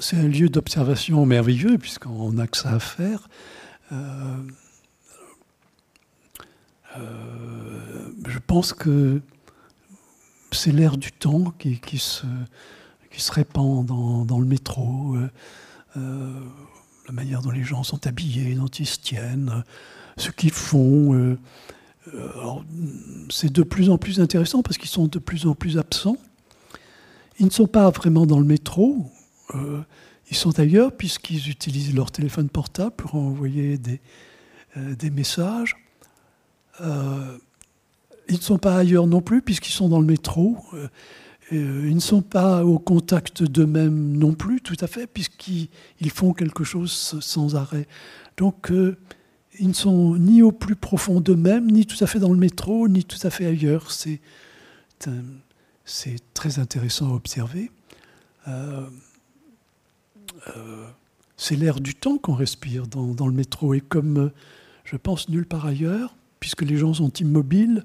C'est 0.00 0.16
un 0.16 0.28
lieu 0.28 0.48
d'observation 0.48 1.24
merveilleux, 1.26 1.78
puisqu'on 1.78 2.32
n'a 2.32 2.46
que 2.46 2.56
ça 2.56 2.70
à 2.70 2.78
faire. 2.78 3.28
Euh, 3.92 4.36
euh, 6.98 8.08
je 8.26 8.38
pense 8.38 8.72
que 8.72 9.20
c'est 10.52 10.72
l'air 10.72 10.96
du 10.96 11.12
temps 11.12 11.52
qui, 11.58 11.98
se, 11.98 12.26
qui 13.10 13.20
se 13.20 13.32
répand 13.32 13.84
dans, 13.84 14.38
le 14.38 14.46
métro, 14.46 15.16
euh, 15.96 16.40
la 17.06 17.12
manière 17.12 17.42
dont 17.42 17.50
les 17.50 17.64
gens 17.64 17.82
sont 17.82 18.06
habillés, 18.06 18.54
dont 18.54 18.66
ils 18.66 18.86
se 18.86 18.98
tiennent, 18.98 19.64
ce 20.16 20.30
qu'ils 20.30 20.52
font. 20.52 21.36
c'est 23.30 23.52
de 23.52 23.62
plus 23.62 23.90
en 23.90 23.98
plus 23.98 24.20
intéressant 24.20 24.62
parce 24.62 24.78
qu'ils 24.78 24.88
sont 24.88 25.06
de 25.06 25.18
plus 25.18 25.46
en 25.46 25.54
plus 25.54 25.78
absents. 25.78 26.16
Ils 27.38 27.46
ne 27.46 27.50
sont 27.50 27.66
pas 27.66 27.90
vraiment 27.90 28.24
dans 28.24 28.38
le 28.40 28.46
métro, 28.46 29.10
euh, 29.54 29.82
ils 30.30 30.36
sont 30.36 30.58
ailleurs 30.58 30.92
puisqu'ils 30.92 31.48
utilisent 31.48 31.94
leur 31.94 32.10
téléphone 32.10 32.48
portable 32.48 32.96
pour 32.96 33.14
envoyer 33.14 33.78
des, 33.78 34.00
euh, 34.76 35.10
messages. 35.12 35.76
Euh, 36.80 37.38
ils 38.28 38.36
ne 38.36 38.40
sont 38.40 38.58
pas 38.58 38.76
ailleurs 38.76 39.06
non 39.06 39.20
plus 39.20 39.40
puisqu'ils 39.40 39.72
sont 39.72 39.88
dans 39.88 40.00
le 40.00 40.06
métro. 40.06 40.58
ils 41.52 41.94
ne 41.94 42.00
sont 42.00 42.22
pas 42.22 42.64
au 42.64 42.80
contact 42.80 43.44
d'eux-mêmes 43.44 44.18
non 44.18 44.34
plus, 44.34 44.60
tout 44.60 44.76
à 44.80 44.88
fait, 44.88 45.06
puisqu'ils 45.06 45.68
font 46.12 46.32
quelque 46.32 46.64
chose 46.64 46.90
sans 47.20 47.54
arrêt. 47.54 47.86
Donc, 48.36 48.72
ils 49.60 49.68
ne 49.68 49.72
sont 49.72 50.16
ni 50.16 50.42
au 50.42 50.50
plus 50.50 50.74
profond 50.74 51.20
d'eux-mêmes, 51.20 51.70
ni 51.70 51.86
tout 51.86 52.02
à 52.02 52.08
fait 52.08 52.18
dans 52.18 52.32
le 52.32 52.38
métro, 52.38 52.88
ni 52.88 53.04
tout 53.04 53.24
à 53.24 53.30
fait 53.30 53.46
ailleurs. 53.46 53.92
C'est 53.92 54.20
très 56.34 56.58
intéressant 56.58 57.12
à 57.12 57.14
observer. 57.14 57.70
C'est 61.36 61.56
l'air 61.56 61.80
du 61.80 61.94
temps 61.94 62.18
qu'on 62.18 62.34
respire 62.34 62.86
dans, 62.86 63.26
le 63.26 63.32
métro. 63.32 63.74
Et 63.74 63.80
comme 63.80 64.18
euh, 64.18 64.32
je 64.84 64.96
pense 64.96 65.28
nulle 65.28 65.46
part 65.46 65.66
ailleurs, 65.66 66.14
puisque 66.40 66.62
les 66.62 66.76
gens 66.76 66.94
sont 66.94 67.12
immobiles, 67.12 67.84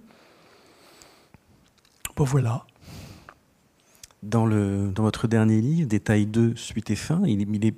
bon 2.16 2.24
voilà. 2.24 2.66
Dans, 4.24 4.46
le, 4.46 4.92
dans 4.94 5.04
votre 5.04 5.28
dernier 5.28 5.62
livre, 5.62 5.88
Détail 5.88 6.28
2, 6.28 6.56
suite 6.56 6.92
et 6.92 6.96
fin, 6.96 7.24
il, 7.26 7.42
il 7.42 7.66
est 7.66 7.76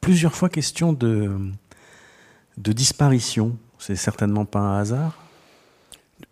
plusieurs 0.00 0.34
fois 0.34 0.48
question 0.48 0.94
de, 0.94 1.36
de 2.56 2.72
disparition. 2.72 3.58
C'est 3.78 3.96
certainement 3.96 4.46
pas 4.46 4.60
un 4.60 4.78
hasard 4.78 5.18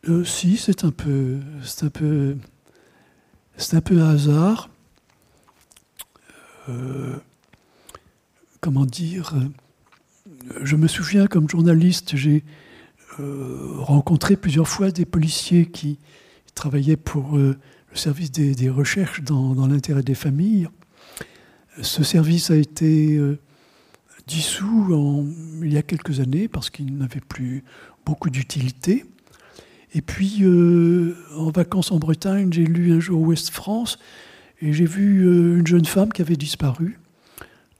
euh, 0.08 0.24
Si, 0.24 0.56
c'est 0.56 0.84
un 0.84 0.90
peu, 0.90 1.38
c'est 1.62 1.84
un 1.84 1.90
peu, 1.90 2.36
c'est 3.56 3.76
un 3.76 3.80
peu 3.82 4.00
un 4.00 4.14
hasard. 4.14 4.70
Euh, 6.68 7.16
comment 8.60 8.84
dire, 8.84 9.34
euh, 9.34 10.60
je 10.62 10.76
me 10.76 10.86
souviens 10.86 11.26
comme 11.26 11.48
journaliste, 11.48 12.16
j'ai 12.16 12.44
euh, 13.18 13.74
rencontré 13.78 14.36
plusieurs 14.36 14.68
fois 14.68 14.90
des 14.90 15.04
policiers 15.04 15.66
qui 15.66 15.98
travaillaient 16.54 16.96
pour 16.96 17.36
euh, 17.36 17.56
le 17.90 17.96
service 17.96 18.30
des, 18.30 18.70
recherches 18.70 19.22
dans, 19.22 19.66
l'intérêt 19.66 20.02
des 20.02 20.14
familles. 20.14 20.68
Ce 21.82 22.04
service 22.04 22.50
a 22.50 22.56
été 22.56 23.18
dissous 24.26 25.26
il 25.62 25.72
y 25.72 25.78
a 25.78 25.82
quelques 25.82 26.20
années 26.20 26.46
parce 26.46 26.68
qu'il 26.68 26.96
n'avait 26.96 27.20
plus 27.20 27.64
beaucoup 28.04 28.30
d'utilité. 28.30 29.06
Et 29.94 30.02
puis, 30.02 30.44
en 31.36 31.50
vacances 31.50 31.90
en 31.90 31.98
Bretagne, 31.98 32.52
j'ai 32.52 32.64
lu 32.64 32.92
un 32.92 33.00
jour 33.00 33.22
Ouest 33.22 33.50
France 33.50 33.98
et 34.60 34.72
j'ai 34.72 34.84
vu 34.84 35.24
une 35.58 35.66
jeune 35.66 35.86
femme 35.86 36.12
qui 36.12 36.22
avait 36.22 36.36
disparu 36.36 36.99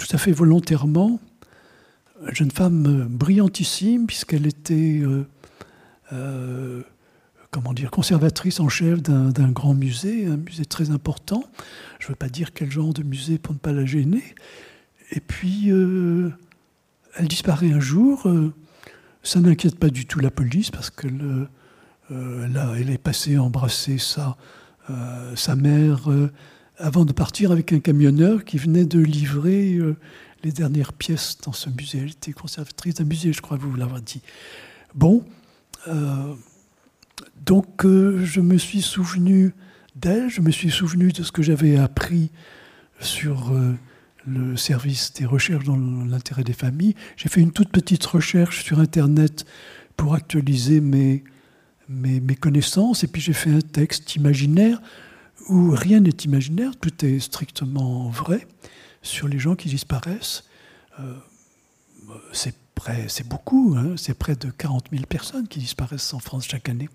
tout 0.00 0.16
à 0.16 0.18
fait 0.18 0.32
volontairement, 0.32 1.20
une 2.26 2.34
jeune 2.34 2.50
femme 2.50 2.86
euh, 2.86 3.04
brillantissime, 3.04 4.06
puisqu'elle 4.06 4.46
était 4.46 5.00
euh, 5.02 5.26
euh, 6.12 6.82
comment 7.50 7.74
dire, 7.74 7.90
conservatrice 7.90 8.60
en 8.60 8.70
chef 8.70 9.02
d'un 9.02 9.50
grand 9.50 9.74
musée, 9.74 10.24
un 10.24 10.38
musée 10.38 10.64
très 10.64 10.90
important. 10.90 11.44
Je 11.98 12.06
ne 12.06 12.08
veux 12.10 12.16
pas 12.16 12.30
dire 12.30 12.54
quel 12.54 12.70
genre 12.70 12.94
de 12.94 13.02
musée 13.02 13.36
pour 13.36 13.52
ne 13.52 13.58
pas 13.58 13.72
la 13.72 13.84
gêner. 13.84 14.24
Et 15.12 15.20
puis, 15.20 15.68
elle 15.68 17.28
disparaît 17.28 17.72
un 17.72 17.80
jour. 17.80 18.28
ça 19.24 19.40
n'inquiète 19.40 19.76
pas 19.78 19.90
du 19.90 20.06
tout 20.06 20.20
la 20.20 20.30
police 20.30 20.70
parce 20.70 20.88
qu'elle 20.90 21.48
elle 22.08 22.90
est 22.90 23.02
passée 23.02 23.36
embrasser 23.36 23.98
sa, 23.98 24.36
sa 25.34 25.56
mère 25.56 26.08
avant 26.80 27.04
de 27.04 27.12
partir 27.12 27.52
avec 27.52 27.72
un 27.72 27.80
camionneur 27.80 28.44
qui 28.44 28.58
venait 28.58 28.84
de 28.84 28.98
livrer 28.98 29.74
euh, 29.74 29.96
les 30.42 30.52
dernières 30.52 30.92
pièces 30.92 31.38
dans 31.44 31.52
ce 31.52 31.68
musée. 31.70 31.98
Elle 31.98 32.10
était 32.10 32.32
conservatrice 32.32 32.94
d'un 32.94 33.04
musée, 33.04 33.32
je 33.32 33.40
crois 33.40 33.58
que 33.58 33.62
vous 33.62 33.76
l'avez 33.76 34.00
dit. 34.00 34.22
Bon, 34.94 35.24
euh, 35.88 36.34
donc 37.44 37.84
euh, 37.84 38.24
je 38.24 38.40
me 38.40 38.56
suis 38.56 38.82
souvenu 38.82 39.54
d'elle, 39.94 40.30
je 40.30 40.40
me 40.40 40.50
suis 40.50 40.70
souvenu 40.70 41.12
de 41.12 41.22
ce 41.22 41.32
que 41.32 41.42
j'avais 41.42 41.76
appris 41.76 42.30
sur 43.00 43.52
le 44.26 44.56
service 44.56 45.14
des 45.14 45.24
recherches 45.24 45.64
dans 45.64 45.76
l'intérêt 45.76 46.44
des 46.44 46.52
familles. 46.52 46.94
J'ai 47.16 47.28
fait 47.28 47.40
une 47.40 47.50
toute 47.50 47.70
petite 47.70 48.04
recherche 48.04 48.62
sur 48.62 48.78
Internet 48.78 49.46
pour 49.96 50.14
actualiser 50.14 50.80
mes, 50.80 51.24
mes, 51.88 52.20
mes 52.20 52.34
connaissances, 52.34 53.04
et 53.04 53.06
puis 53.06 53.20
j'ai 53.20 53.32
fait 53.32 53.50
un 53.50 53.60
texte 53.60 54.16
imaginaire 54.16 54.80
où 55.48 55.70
rien 55.70 56.00
n'est 56.00 56.10
imaginaire, 56.24 56.72
tout 56.80 57.04
est 57.04 57.18
strictement 57.20 58.08
vrai 58.08 58.46
sur 59.02 59.28
les 59.28 59.38
gens 59.38 59.56
qui 59.56 59.68
disparaissent. 59.68 60.44
Euh, 60.98 61.14
c'est 62.32 62.54
c'est 63.08 63.28
beaucoup, 63.28 63.74
hein, 63.76 63.94
c'est 63.96 64.14
près 64.14 64.34
de 64.36 64.50
40 64.50 64.86
000 64.90 65.04
personnes 65.04 65.46
qui 65.48 65.58
disparaissent 65.58 66.14
en 66.14 66.18
France 66.18 66.46
chaque 66.46 66.68
année. 66.68 66.88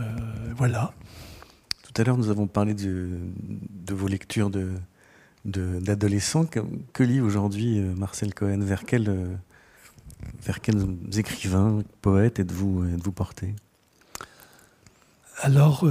Euh, 0.00 0.02
voilà. 0.56 0.94
Tout 1.82 2.00
à 2.00 2.04
l'heure, 2.04 2.16
nous 2.16 2.30
avons 2.30 2.46
parlé 2.46 2.72
de, 2.74 3.18
vos 3.90 4.08
lectures 4.08 4.50
d'adolescents. 5.44 6.44
De, 6.44 6.62
que, 6.92 7.02
lit 7.02 7.20
aujourd'hui 7.20 7.80
euh, 7.80 7.94
Marcel 7.94 8.32
Cohen? 8.34 8.60
Vers, 8.60 8.84
quel, 8.84 9.38
vers 10.42 10.60
quels 10.60 10.86
écrivains, 11.14 11.82
poètes 12.00 12.38
êtes-vous 12.38 12.86
êtes 12.86 13.10
porté? 13.10 13.54
Alors, 15.42 15.86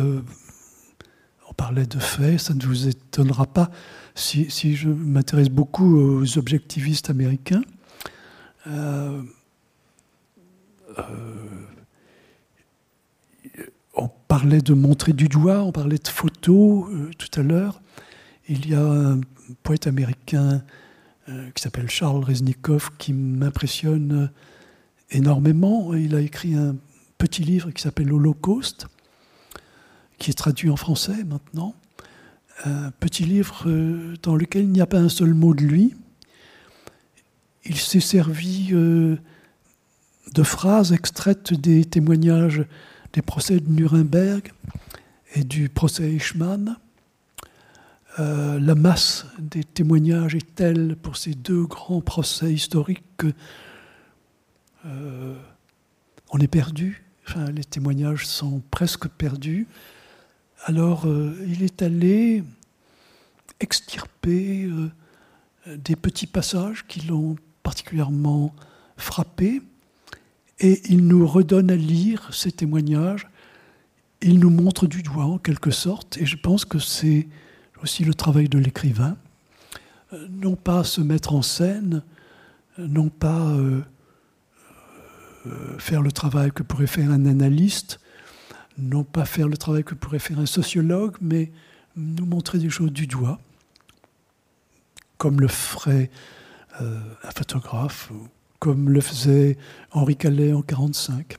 parlait 1.55 1.85
de 1.85 1.99
faits, 1.99 2.39
ça 2.39 2.53
ne 2.53 2.63
vous 2.63 2.87
étonnera 2.87 3.45
pas 3.45 3.69
si, 4.15 4.75
je 4.75 4.89
m'intéresse 4.89 5.49
beaucoup 5.49 5.97
aux 5.97 6.37
objectivistes 6.37 7.09
américains, 7.09 7.63
euh, 8.67 9.21
euh, 10.97 11.03
on 13.93 14.09
parlait 14.27 14.61
de 14.61 14.73
montrer 14.73 15.13
du 15.13 15.27
doigt, 15.27 15.63
on 15.63 15.71
parlait 15.71 15.97
de 15.97 16.07
photos 16.07 16.89
euh, 16.89 17.11
tout 17.17 17.39
à 17.39 17.43
l'heure. 17.43 17.81
Il 18.47 18.69
y 18.69 18.75
a 18.75 18.81
un 18.81 19.21
poète 19.63 19.87
américain 19.87 20.63
qui 21.55 21.63
s'appelle 21.63 21.89
Charles 21.89 22.23
Reznikov 22.23 22.91
qui 22.99 23.11
m'impressionne 23.11 24.29
énormément. 25.09 25.95
Il 25.95 26.13
a 26.13 26.21
écrit 26.21 26.53
un 26.53 26.75
petit 27.17 27.41
livre 27.41 27.71
qui 27.71 27.81
s'appelle 27.81 28.13
Holocauste, 28.13 28.85
qui 30.17 30.31
est 30.31 30.33
traduit 30.33 30.69
en 30.69 30.75
français 30.75 31.23
maintenant 31.23 31.75
un 32.63 32.91
petit 32.91 33.25
livre 33.25 33.63
euh, 33.67 34.15
dans 34.23 34.35
lequel 34.35 34.63
il 34.63 34.71
n'y 34.71 34.81
a 34.81 34.85
pas 34.85 34.99
un 34.99 35.09
seul 35.09 35.33
mot 35.33 35.53
de 35.53 35.63
lui. 35.63 35.93
Il 37.65 37.77
s'est 37.77 37.99
servi 37.99 38.69
euh, 38.71 39.17
de 40.33 40.43
phrases 40.43 40.93
extraites 40.93 41.53
des 41.53 41.83
témoignages 41.83 42.65
des 43.13 43.21
procès 43.21 43.59
de 43.59 43.69
Nuremberg 43.69 44.51
et 45.35 45.43
du 45.43 45.69
procès 45.69 46.13
Eichmann. 46.13 46.77
Euh, 48.19 48.59
la 48.59 48.75
masse 48.75 49.25
des 49.39 49.63
témoignages 49.63 50.35
est 50.35 50.55
telle 50.55 50.95
pour 51.01 51.17
ces 51.17 51.33
deux 51.33 51.65
grands 51.65 52.01
procès 52.01 52.53
historiques 52.53 53.03
que 53.17 53.33
on 56.31 56.37
est 56.39 56.47
perdu. 56.47 57.03
Enfin, 57.27 57.49
les 57.49 57.63
témoignages 57.63 58.27
sont 58.27 58.61
presque 58.69 59.07
perdus. 59.07 59.67
Alors, 60.67 61.05
euh, 61.05 61.31
il 61.47 61.61
est 61.61 61.83
allé 61.83 62.43
extirper 63.59 64.63
euh, 64.63 64.89
des 65.77 65.95
petits 65.95 66.25
passages 66.25 66.87
qui 66.87 67.01
l'ont 67.01 67.35
particulièrement 67.61 68.51
frappé, 68.97 69.61
et 70.59 70.81
il 70.91 71.05
nous 71.05 71.27
redonne 71.27 71.69
à 71.69 71.75
lire 71.75 72.33
ces 72.33 72.51
témoignages. 72.51 73.27
Il 74.23 74.39
nous 74.39 74.49
montre 74.49 74.87
du 74.87 75.03
doigt, 75.03 75.25
en 75.25 75.37
quelque 75.37 75.69
sorte, 75.69 76.17
et 76.17 76.25
je 76.25 76.35
pense 76.35 76.65
que 76.65 76.79
c'est 76.79 77.27
aussi 77.83 78.03
le 78.03 78.15
travail 78.15 78.49
de 78.49 78.57
l'écrivain. 78.57 79.17
Euh, 80.13 80.27
non 80.31 80.55
pas 80.55 80.83
se 80.83 80.99
mettre 80.99 81.35
en 81.35 81.43
scène, 81.43 82.01
non 82.79 83.09
pas 83.09 83.55
faire 85.77 86.01
le 86.01 86.11
travail 86.11 86.51
que 86.51 86.63
pourrait 86.63 86.87
faire 86.87 87.11
un 87.11 87.27
analyste, 87.27 87.99
non 88.77 89.03
pas 89.03 89.25
faire 89.25 89.47
le 89.47 89.57
travail 89.57 89.83
que 89.83 89.95
pourrait 89.95 90.19
faire 90.19 90.39
un 90.39 90.45
sociologue, 90.45 91.15
mais 91.21 91.51
nous 91.95 92.25
montrer 92.25 92.59
des 92.59 92.69
choses 92.69 92.91
du 92.91 93.07
doigt, 93.07 93.39
comme 95.17 95.39
le 95.39 95.47
ferait 95.47 96.09
euh, 96.81 96.99
un 97.23 97.31
photographe, 97.31 98.11
comme 98.59 98.89
le 98.89 99.01
faisait 99.01 99.57
Henri 99.91 100.17
Calais 100.17 100.51
en 100.51 100.59
1945. 100.59 101.37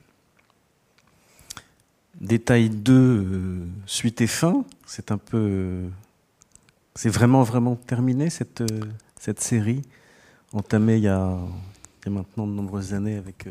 Détail 2.19 2.69
2, 2.69 2.93
euh, 2.93 3.67
suite 3.85 4.21
et 4.21 4.27
fin, 4.27 4.65
c'est 4.87 5.11
un 5.11 5.19
peu. 5.19 5.83
c'est 6.95 7.09
vraiment, 7.09 7.43
vraiment 7.43 7.75
terminé 7.75 8.31
cette, 8.31 8.61
euh, 8.61 8.81
cette 9.19 9.39
série, 9.39 9.83
entamée 10.51 10.97
il 10.97 11.03
y, 11.03 11.07
a, 11.07 11.37
il 12.01 12.09
y, 12.09 12.11
a, 12.11 12.17
maintenant 12.17 12.47
de 12.47 12.53
nombreuses 12.53 12.95
années 12.95 13.17
avec 13.17 13.47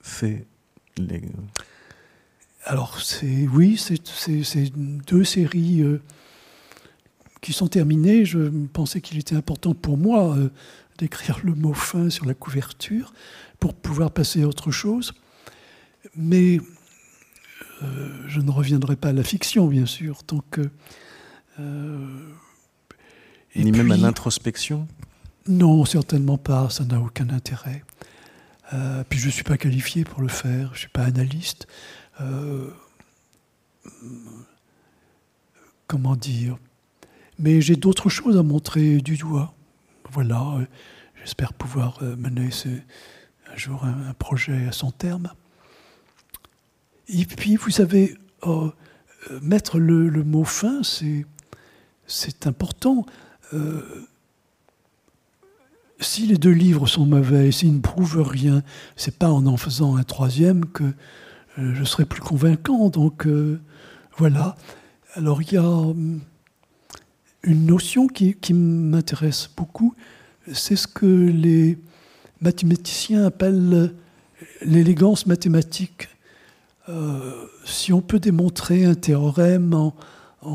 Fait. 0.00 0.46
Les, 0.96 1.22
alors, 2.64 3.00
c'est, 3.00 3.46
oui, 3.48 3.78
c'est, 3.78 4.72
deux 5.06 5.24
séries 5.24 5.80
euh, 5.80 6.02
qui 7.40 7.52
sont 7.52 7.68
terminées. 7.68 8.24
Je 8.24 8.48
pensais 8.66 9.00
qu'il 9.00 9.18
était 9.18 9.34
important 9.34 9.74
pour 9.74 9.96
moi 9.96 10.36
euh, 10.36 10.50
d'écrire 10.98 11.40
le 11.42 11.54
mot 11.54 11.72
fin 11.72 12.10
sur 12.10 12.26
la 12.26 12.34
couverture 12.34 13.14
pour 13.58 13.74
pouvoir 13.74 14.10
passer 14.10 14.42
à 14.42 14.46
autre 14.46 14.70
chose. 14.70 15.14
Mais 16.14 16.60
euh, 17.82 18.08
je 18.26 18.40
ne 18.40 18.50
reviendrai 18.50 18.96
pas 18.96 19.08
à 19.08 19.12
la 19.12 19.24
fiction, 19.24 19.66
bien 19.66 19.86
sûr. 19.86 20.20
Donc, 20.28 20.60
Ni 23.56 23.72
même 23.72 23.90
à 23.90 23.96
l'introspection? 23.96 24.86
Non, 25.46 25.84
certainement 25.86 26.38
pas. 26.38 26.68
Ça 26.68 26.84
n'a 26.84 27.00
aucun 27.00 27.30
intérêt. 27.30 27.84
puis 29.08 29.18
je 29.18 29.26
ne 29.26 29.30
suis 29.30 29.44
pas 29.44 29.56
qualifié 29.56 30.04
pour 30.04 30.20
le 30.20 30.28
faire. 30.28 30.68
Je 30.68 30.72
ne 30.72 30.78
suis 30.78 30.88
pas 30.88 31.04
analyste. 31.04 31.66
Euh, 32.20 32.70
comment 35.86 36.16
dire? 36.16 36.58
Mais 37.38 37.60
j'ai 37.60 37.76
d'autres 37.76 38.08
choses 38.08 38.36
à 38.36 38.42
montrer 38.42 38.98
du 38.98 39.16
doigt. 39.16 39.54
Voilà, 40.10 40.40
euh, 40.58 40.66
j'espère 41.20 41.54
pouvoir 41.54 41.98
euh, 42.02 42.16
mener 42.16 42.50
un 43.52 43.56
jour 43.56 43.84
un, 43.84 44.12
projet 44.14 44.66
à 44.66 44.72
son 44.72 44.90
terme. 44.90 45.32
Et 47.08 47.24
puis, 47.24 47.56
vous 47.56 47.70
savez, 47.70 48.16
mettre 49.42 49.78
le, 49.78 50.10
mot 50.22 50.44
fin, 50.44 50.82
c'est 52.06 52.46
important. 52.46 53.04
si 55.98 56.26
les 56.26 56.36
deux 56.36 56.52
livres 56.52 56.86
sont 56.86 57.06
mauvais, 57.06 57.50
s'ils 57.50 57.74
ne 57.74 57.80
prouvent 57.80 58.22
rien, 58.22 58.62
c'est 58.94 59.18
pas 59.18 59.30
en 59.30 59.44
en 59.46 59.56
faisant 59.56 59.96
un 59.96 60.04
troisième 60.04 60.66
que 60.66 60.94
je 61.74 61.84
serai 61.84 62.04
plus 62.04 62.20
convaincant. 62.20 62.88
Donc 62.88 63.26
euh, 63.26 63.60
voilà. 64.16 64.56
Alors 65.14 65.42
il 65.42 65.52
y 65.52 65.56
a 65.56 65.64
hum, 65.64 66.20
une 67.42 67.66
notion 67.66 68.06
qui, 68.06 68.36
m'intéresse 68.52 69.48
beaucoup, 69.56 69.94
c'est 70.52 70.76
ce 70.76 70.86
que 70.86 71.06
les 71.06 71.78
mathématiciens 72.40 73.24
appellent 73.24 73.94
l'élégance 74.62 75.26
mathématique. 75.26 76.08
Euh, 76.88 77.46
si 77.64 77.92
on 77.92 78.00
peut 78.00 78.18
démontrer 78.18 78.84
un 78.84 78.94
théorème 78.94 79.74
en, 79.74 79.94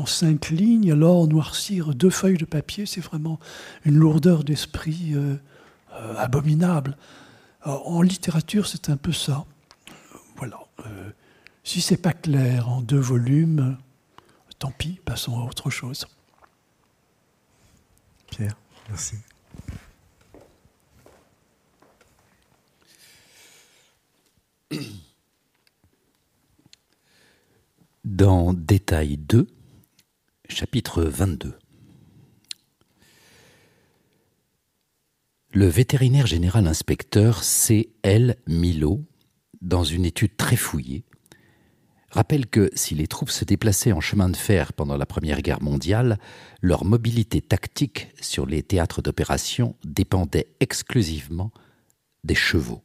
cinq 0.06 0.50
lignes, 0.50 0.92
alors 0.92 1.28
noircir 1.28 1.94
deux 1.94 2.10
feuilles 2.10 2.38
de 2.38 2.44
papier, 2.44 2.86
c'est 2.86 3.00
vraiment 3.00 3.38
une 3.84 3.96
lourdeur 3.96 4.42
d'esprit 4.42 5.14
abominable. 6.18 6.96
en 7.64 8.02
littérature, 8.02 8.66
c'est 8.66 8.90
un 8.90 8.96
peu 8.96 9.12
ça. 9.12 9.44
Euh, 10.84 11.10
si 11.64 11.80
c'est 11.80 11.96
pas 11.96 12.12
clair 12.12 12.68
en 12.68 12.80
deux 12.80 12.98
volumes, 12.98 13.78
tant 14.58 14.70
pis, 14.70 15.00
passons 15.04 15.38
à 15.38 15.44
autre 15.44 15.70
chose. 15.70 16.06
Pierre, 18.30 18.56
merci. 18.88 19.16
Dans 28.04 28.52
Détail 28.52 29.16
2, 29.16 29.46
chapitre 30.48 31.02
22. 31.02 31.58
Le 35.52 35.66
vétérinaire 35.66 36.26
général 36.26 36.66
inspecteur 36.66 37.42
C.L. 37.42 38.36
Milo 38.46 39.02
dans 39.60 39.84
une 39.84 40.04
étude 40.04 40.36
très 40.36 40.56
fouillée, 40.56 41.04
rappelle 42.10 42.46
que 42.46 42.70
si 42.74 42.94
les 42.94 43.06
troupes 43.06 43.30
se 43.30 43.44
déplaçaient 43.44 43.92
en 43.92 44.00
chemin 44.00 44.28
de 44.28 44.36
fer 44.36 44.72
pendant 44.72 44.96
la 44.96 45.06
Première 45.06 45.42
Guerre 45.42 45.62
mondiale, 45.62 46.18
leur 46.62 46.84
mobilité 46.84 47.40
tactique 47.40 48.08
sur 48.20 48.46
les 48.46 48.62
théâtres 48.62 49.02
d'opération 49.02 49.76
dépendait 49.84 50.48
exclusivement 50.60 51.50
des 52.24 52.34
chevaux. 52.34 52.82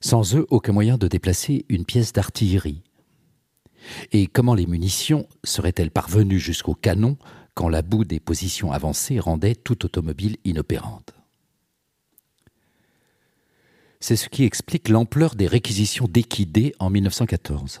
Sans 0.00 0.34
eux, 0.36 0.46
aucun 0.50 0.72
moyen 0.72 0.96
de 0.96 1.08
déplacer 1.08 1.66
une 1.68 1.84
pièce 1.84 2.12
d'artillerie. 2.12 2.82
Et 4.12 4.26
comment 4.26 4.54
les 4.54 4.66
munitions 4.66 5.28
seraient-elles 5.44 5.90
parvenues 5.90 6.38
jusqu'au 6.38 6.74
canon 6.74 7.16
quand 7.54 7.68
la 7.68 7.82
boue 7.82 8.04
des 8.04 8.20
positions 8.20 8.72
avancées 8.72 9.18
rendait 9.18 9.54
toute 9.54 9.84
automobile 9.84 10.36
inopérante? 10.44 11.17
C'est 14.00 14.16
ce 14.16 14.28
qui 14.28 14.44
explique 14.44 14.88
l'ampleur 14.88 15.34
des 15.34 15.46
réquisitions 15.46 16.06
d'équidés 16.08 16.74
en 16.78 16.90
1914. 16.90 17.80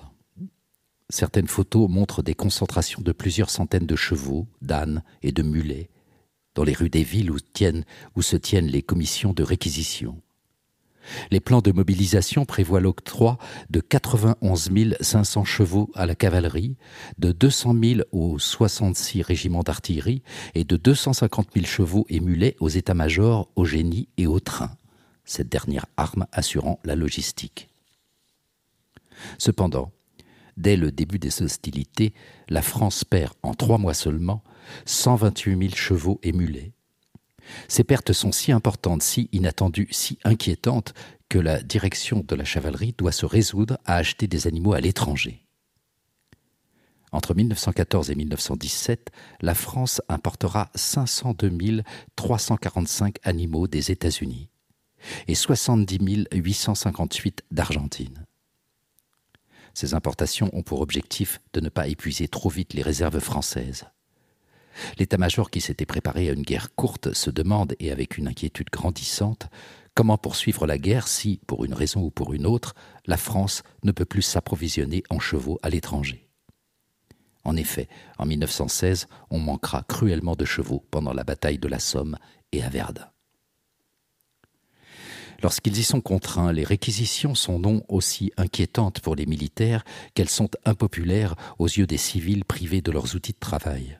Certaines 1.10 1.48
photos 1.48 1.88
montrent 1.88 2.22
des 2.22 2.34
concentrations 2.34 3.00
de 3.00 3.12
plusieurs 3.12 3.50
centaines 3.50 3.86
de 3.86 3.96
chevaux, 3.96 4.46
d'ânes 4.60 5.02
et 5.22 5.32
de 5.32 5.42
mulets 5.42 5.88
dans 6.58 6.64
les 6.64 6.72
rues 6.72 6.90
des 6.90 7.04
villes 7.04 7.30
où, 7.30 8.22
se 8.22 8.36
tiennent 8.36 8.66
les 8.66 8.82
commissions 8.82 9.32
de 9.32 9.44
réquisition. 9.44 10.20
Les 11.30 11.38
plans 11.38 11.60
de 11.60 11.70
mobilisation 11.70 12.44
prévoient 12.44 12.80
l'octroi 12.80 13.38
de 13.70 13.78
91 13.78 14.96
500 15.00 15.44
chevaux 15.44 15.88
à 15.94 16.04
la 16.04 16.16
cavalerie, 16.16 16.76
de 17.18 17.30
200 17.30 17.76
000 17.80 18.00
aux 18.10 18.40
66 18.40 19.22
régiments 19.22 19.62
d'artillerie 19.62 20.24
et 20.56 20.64
de 20.64 20.76
250 20.76 21.50
000 21.54 21.64
chevaux 21.64 22.04
et 22.08 22.18
mulets 22.18 22.56
aux 22.58 22.68
états-majors, 22.68 23.48
au 23.54 23.64
génie 23.64 24.08
et 24.16 24.26
au 24.26 24.40
train, 24.40 24.72
cette 25.28 25.48
dernière 25.48 25.86
arme 25.96 26.26
assurant 26.32 26.80
la 26.84 26.96
logistique. 26.96 27.68
Cependant, 29.38 29.92
dès 30.56 30.76
le 30.76 30.90
début 30.90 31.18
des 31.18 31.42
hostilités, 31.42 32.14
la 32.48 32.62
France 32.62 33.04
perd 33.04 33.34
en 33.42 33.54
trois 33.54 33.78
mois 33.78 33.94
seulement 33.94 34.42
128 34.86 35.58
000 35.58 35.74
chevaux 35.74 36.20
et 36.22 36.32
mulets, 36.32 36.72
ces 37.68 37.84
pertes 37.84 38.12
sont 38.12 38.32
si 38.32 38.52
importantes, 38.52 39.02
si 39.02 39.28
inattendues, 39.32 39.88
si 39.90 40.18
inquiétantes 40.24 40.94
que 41.28 41.38
la 41.38 41.62
direction 41.62 42.24
de 42.26 42.34
la 42.34 42.44
chevalerie 42.44 42.94
doit 42.96 43.12
se 43.12 43.26
résoudre 43.26 43.78
à 43.84 43.96
acheter 43.96 44.26
des 44.26 44.46
animaux 44.46 44.72
à 44.72 44.80
l'étranger. 44.80 45.44
Entre 47.10 47.34
1914 47.34 48.10
et 48.10 48.14
1917, 48.14 49.10
la 49.40 49.54
France 49.54 50.02
importera 50.08 50.70
502 50.74 51.82
345 52.16 53.16
animaux 53.22 53.66
des 53.66 53.90
États-Unis 53.90 54.50
et 55.26 55.34
70 55.34 56.26
858 56.32 57.44
d'Argentine. 57.50 58.24
Ces 59.74 59.94
importations 59.94 60.50
ont 60.52 60.62
pour 60.62 60.80
objectif 60.80 61.40
de 61.52 61.60
ne 61.60 61.68
pas 61.68 61.86
épuiser 61.88 62.26
trop 62.26 62.48
vite 62.48 62.74
les 62.74 62.82
réserves 62.82 63.20
françaises. 63.20 63.84
L'état-major 64.98 65.50
qui 65.50 65.60
s'était 65.60 65.86
préparé 65.86 66.28
à 66.28 66.32
une 66.32 66.42
guerre 66.42 66.74
courte 66.74 67.12
se 67.12 67.30
demande, 67.30 67.74
et 67.80 67.90
avec 67.92 68.18
une 68.18 68.28
inquiétude 68.28 68.70
grandissante, 68.70 69.48
comment 69.94 70.18
poursuivre 70.18 70.66
la 70.66 70.78
guerre 70.78 71.08
si, 71.08 71.40
pour 71.46 71.64
une 71.64 71.74
raison 71.74 72.02
ou 72.02 72.10
pour 72.10 72.32
une 72.32 72.46
autre, 72.46 72.74
la 73.06 73.16
France 73.16 73.62
ne 73.82 73.92
peut 73.92 74.04
plus 74.04 74.22
s'approvisionner 74.22 75.02
en 75.10 75.18
chevaux 75.18 75.58
à 75.62 75.70
l'étranger. 75.70 76.28
En 77.44 77.56
effet, 77.56 77.88
en 78.18 78.26
1916, 78.26 79.06
on 79.30 79.38
manquera 79.38 79.84
cruellement 79.88 80.36
de 80.36 80.44
chevaux 80.44 80.84
pendant 80.90 81.12
la 81.12 81.24
bataille 81.24 81.58
de 81.58 81.68
la 81.68 81.78
Somme 81.78 82.16
et 82.52 82.62
à 82.62 82.68
Verdun. 82.68 83.08
Lorsqu'ils 85.40 85.78
y 85.78 85.84
sont 85.84 86.00
contraints, 86.00 86.52
les 86.52 86.64
réquisitions 86.64 87.34
sont 87.34 87.60
non 87.60 87.82
aussi 87.88 88.32
inquiétantes 88.36 89.00
pour 89.00 89.14
les 89.14 89.26
militaires 89.26 89.84
qu'elles 90.14 90.28
sont 90.28 90.50
impopulaires 90.64 91.36
aux 91.58 91.68
yeux 91.68 91.86
des 91.86 91.96
civils 91.96 92.44
privés 92.44 92.82
de 92.82 92.90
leurs 92.90 93.14
outils 93.14 93.32
de 93.32 93.38
travail. 93.38 93.98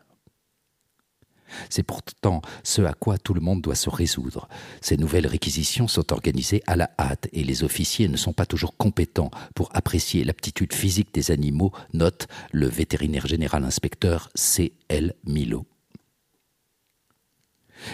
C'est 1.71 1.83
pourtant 1.83 2.43
ce 2.63 2.83
à 2.83 2.93
quoi 2.93 3.19
tout 3.19 3.35
le 3.35 3.41
monde 3.41 3.63
doit 3.63 3.75
se 3.75 3.89
résoudre. 3.89 4.49
Ces 4.81 4.97
nouvelles 4.97 5.27
réquisitions 5.27 5.89
sont 5.89 6.13
organisées 6.13 6.63
à 6.67 6.77
la 6.77 6.91
hâte 6.99 7.29
et 7.33 7.45
les 7.45 7.65
officiers 7.65 8.09
ne 8.09 8.17
sont 8.17 8.33
pas 8.33 8.47
toujours 8.47 8.77
compétents 8.77 9.31
pour 9.55 9.71
apprécier 9.75 10.25
l'aptitude 10.25 10.75
physique 10.75 11.15
des 11.15 11.31
animaux, 11.31 11.73
note 11.95 12.27
le 12.53 12.67
vétérinaire 12.67 13.27
général 13.27 13.65
inspecteur 13.65 14.29
C. 14.35 14.73
L. 14.89 15.15
Milo. 15.25 15.67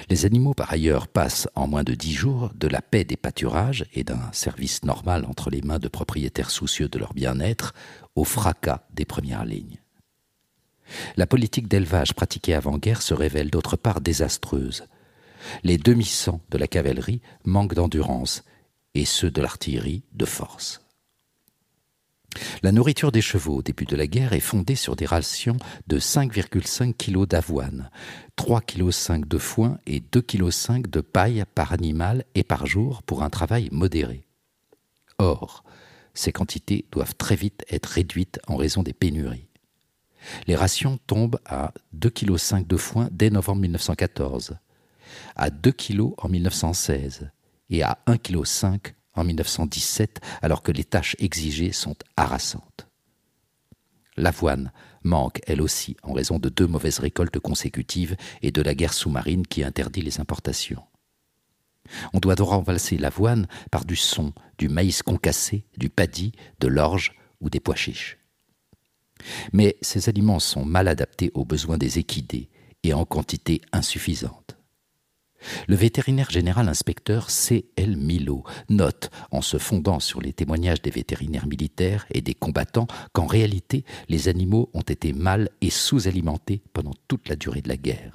Les 0.09 0.25
animaux, 0.25 0.55
par 0.55 0.73
ailleurs, 0.73 1.09
passent 1.09 1.49
en 1.55 1.67
moins 1.67 1.85
de 1.85 1.95
dix 1.95 2.15
jours 2.15 2.51
de 2.55 2.69
la 2.69 2.83
paix 2.83 3.05
des 3.05 3.17
pâturages 3.17 3.85
et 3.93 4.05
d'un 4.05 4.33
service 4.33 4.85
normal 4.85 5.25
entre 5.27 5.51
les 5.51 5.63
mains 5.63 5.79
de 5.79 5.89
propriétaires 5.89 6.51
soucieux 6.51 6.89
de 6.89 6.99
leur 6.99 7.15
bien-être 7.15 7.75
au 8.15 8.25
fracas 8.25 8.87
des 8.93 9.05
premières 9.05 9.45
lignes. 9.45 9.79
La 11.17 11.27
politique 11.27 11.69
d'élevage 11.69 12.15
pratiquée 12.15 12.55
avant-guerre 12.55 13.03
se 13.03 13.15
révèle 13.15 13.51
d'autre 13.51 13.77
part 13.77 14.01
désastreuse. 14.01 14.85
Les 15.63 15.79
demi-cents 15.79 16.41
de 16.51 16.59
la 16.59 16.67
cavalerie 16.67 17.21
manquent 17.45 17.75
d'endurance 17.75 18.45
et 18.95 19.05
ceux 19.05 19.31
de 19.31 19.41
l'artillerie 19.41 20.05
de 20.13 20.25
force. 20.25 20.84
La 22.63 22.73
nourriture 22.73 23.13
des 23.13 23.21
chevaux 23.21 23.57
au 23.57 23.63
début 23.63 23.85
de 23.85 23.97
la 23.97 24.07
guerre 24.07 24.33
est 24.33 24.41
fondée 24.41 24.75
sur 24.75 24.97
des 24.97 25.07
rations 25.07 25.57
de 25.87 25.99
5,5 25.99 26.95
kg 26.95 27.27
d'avoine, 27.27 27.91
3,5 28.39 29.21
kg 29.21 29.29
de 29.29 29.39
foin 29.39 29.79
et 29.87 30.01
2,5 30.01 30.83
kg 30.83 30.91
de 30.91 31.01
paille 31.01 31.45
par 31.55 31.73
animal 31.73 32.25
et 32.35 32.43
par 32.43 32.67
jour 32.67 33.03
pour 33.03 33.23
un 33.23 33.31
travail 33.31 33.69
modéré. 33.73 34.27
Or, 35.19 35.65
ces 36.15 36.33
quantités 36.33 36.87
doivent 36.91 37.15
très 37.15 37.37
vite 37.37 37.65
être 37.71 37.87
réduites 37.87 38.41
en 38.47 38.57
raison 38.57 38.83
des 38.83 38.93
pénuries. 38.93 39.49
Les 40.47 40.57
rations 40.57 40.99
tombent 41.07 41.41
à 41.45 41.73
2,5 41.97 42.63
kg 42.63 42.67
de 42.67 42.77
foin 42.77 43.09
dès 43.11 43.31
novembre 43.31 43.63
1914, 43.63 44.57
à 45.37 45.51
2 45.51 45.73
kg 45.73 46.13
en 46.19 46.29
1916 46.29 47.31
et 47.71 47.83
à 47.83 47.99
1,5 48.07 48.79
kg 48.79 48.95
en 49.15 49.25
1917, 49.25 50.21
alors 50.43 50.63
que 50.63 50.73
les 50.73 50.85
tâches 50.85 51.17
exigées 51.19 51.73
sont 51.73 51.97
harassantes. 52.17 52.89
L'avoine 54.17 54.73
manque 55.03 55.41
elle 55.47 55.61
aussi 55.61 55.97
en 56.03 56.13
raison 56.13 56.39
de 56.39 56.49
deux 56.49 56.67
mauvaises 56.67 56.99
récoltes 56.99 57.39
consécutives 57.39 58.17
et 58.43 58.51
de 58.51 58.63
la 58.63 58.75
guerre 58.75 58.95
sous-marine 58.95 59.47
qui 59.47 59.65
interdit 59.65 60.03
les 60.03 60.21
importations. 60.21 60.83
On 62.13 62.21
doit 62.21 62.35
donc 62.35 62.49
renvalser 62.49 62.97
l'avoine 62.97 63.47
par 63.71 63.85
du 63.85 63.97
son, 63.97 64.33
du 64.57 64.69
maïs 64.69 65.03
concassé, 65.03 65.65
du 65.77 65.91
paddy, 65.91 66.33
de 66.61 66.69
l'orge 66.69 67.13
ou 67.41 67.51
des 67.51 67.61
pois 67.61 67.75
chiches. 67.75 68.19
Mais 69.53 69.77
ces 69.83 70.09
aliments 70.09 70.41
sont 70.41 70.65
mal 70.65 70.89
adaptés 70.89 71.31
aux 71.35 71.45
besoins 71.45 71.79
des 71.79 71.99
équidés 71.99 72.49
et 72.83 72.95
en 72.95 73.05
quantité 73.05 73.61
insuffisante. 73.73 74.44
Le 75.69 75.77
vétérinaire 75.77 76.31
général 76.31 76.69
inspecteur 76.69 77.31
C. 77.31 77.67
L. 77.77 77.97
Milo 77.97 78.45
note, 78.69 79.11
en 79.31 79.43
se 79.43 79.59
fondant 79.59 80.01
sur 80.01 80.21
les 80.21 80.33
témoignages 80.33 80.83
des 80.83 80.91
vétérinaires 80.91 81.47
militaires 81.47 82.07
et 82.11 82.21
des 82.21 82.35
combattants, 82.35 82.87
qu'en 83.13 83.27
réalité, 83.27 83.85
les 84.09 84.29
animaux 84.29 84.71
ont 84.75 84.83
été 84.83 85.13
mal 85.13 85.51
et 85.61 85.71
sous-alimentés 85.71 86.63
pendant 86.73 86.95
toute 87.09 87.29
la 87.29 87.37
durée 87.37 87.63
de 87.63 87.69
la 87.69 87.77
guerre. 87.77 88.15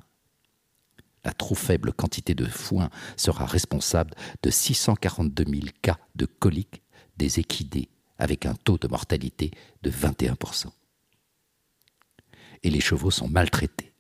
La 1.26 1.34
trop 1.34 1.56
faible 1.56 1.92
quantité 1.92 2.34
de 2.34 2.46
foin 2.46 2.90
sera 3.18 3.46
responsable 3.46 4.12
de 4.42 4.50
642 4.50 5.44
000 5.44 5.66
cas 5.82 5.98
de 6.16 6.26
coliques 6.26 6.82
des 7.18 7.40
équidés, 7.40 7.90
avec 8.18 8.46
un 8.46 8.56
taux 8.56 8.78
de 8.78 8.88
mortalité 8.88 9.52
de 9.84 9.92
21% 9.92 10.70
et 12.64 12.70
les 12.70 12.82
chevaux 12.82 13.12
sont 13.12 13.28
maltraités. 13.28 13.94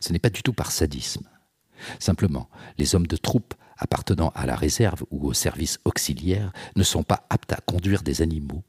Ce 0.00 0.12
n'est 0.12 0.18
pas 0.18 0.30
du 0.30 0.42
tout 0.42 0.52
par 0.52 0.72
sadisme. 0.72 1.28
Simplement, 1.98 2.48
les 2.78 2.94
hommes 2.94 3.06
de 3.06 3.16
troupe 3.16 3.54
appartenant 3.78 4.32
à 4.34 4.46
la 4.46 4.56
réserve 4.56 5.04
ou 5.10 5.26
au 5.26 5.32
service 5.32 5.78
auxiliaire 5.84 6.52
ne 6.76 6.82
sont 6.82 7.02
pas 7.02 7.26
aptes 7.30 7.52
à 7.52 7.60
conduire 7.60 8.02
des 8.02 8.22
animaux. 8.22 8.64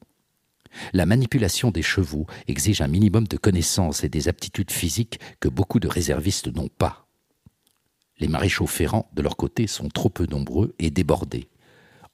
La 0.92 1.06
manipulation 1.06 1.70
des 1.70 1.82
chevaux 1.82 2.26
exige 2.46 2.82
un 2.82 2.88
minimum 2.88 3.26
de 3.26 3.36
connaissances 3.36 4.04
et 4.04 4.08
des 4.08 4.28
aptitudes 4.28 4.70
physiques 4.70 5.18
que 5.40 5.48
beaucoup 5.48 5.80
de 5.80 5.88
réservistes 5.88 6.54
n'ont 6.54 6.68
pas. 6.68 7.06
Les 8.18 8.28
maréchaux 8.28 8.66
ferrants, 8.66 9.08
de 9.14 9.22
leur 9.22 9.36
côté, 9.36 9.66
sont 9.66 9.88
trop 9.88 10.10
peu 10.10 10.26
nombreux 10.26 10.74
et 10.78 10.90
débordés. 10.90 11.48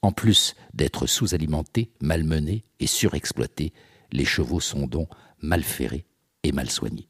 En 0.03 0.13
plus 0.13 0.55
d'être 0.75 1.07
sous-alimentés, 1.07 1.91
malmenés 2.01 2.63
et 2.79 2.87
surexploités, 2.87 3.73
les 4.13 4.27
chevaux 4.27 4.61
sont 4.61 4.87
donc 4.87 5.09
mal 5.41 5.63
ferrés 5.63 6.05
et 6.43 6.53
mal 6.53 6.71
soigné. 6.71 7.09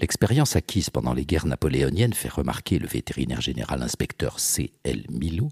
L'expérience 0.00 0.56
acquise 0.56 0.90
pendant 0.90 1.14
les 1.14 1.24
guerres 1.24 1.46
napoléoniennes, 1.46 2.12
fait 2.12 2.28
remarquer 2.28 2.78
le 2.78 2.86
vétérinaire 2.86 3.40
général 3.40 3.82
inspecteur 3.82 4.40
C. 4.40 4.72
L. 4.84 5.04
Milou, 5.10 5.50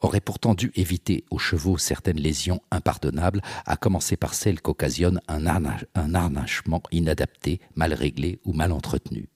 aurait 0.00 0.20
pourtant 0.20 0.54
dû 0.54 0.72
éviter 0.74 1.24
aux 1.30 1.38
chevaux 1.38 1.78
certaines 1.78 2.20
lésions 2.20 2.60
impardonnables, 2.70 3.40
à 3.64 3.76
commencer 3.76 4.16
par 4.16 4.34
celles 4.34 4.60
qu'occasionne 4.60 5.20
un, 5.28 5.46
un 5.94 6.14
harnachement 6.14 6.82
inadapté, 6.92 7.60
mal 7.74 7.94
réglé 7.94 8.40
ou 8.44 8.52
mal 8.52 8.72
entretenu. 8.72 9.28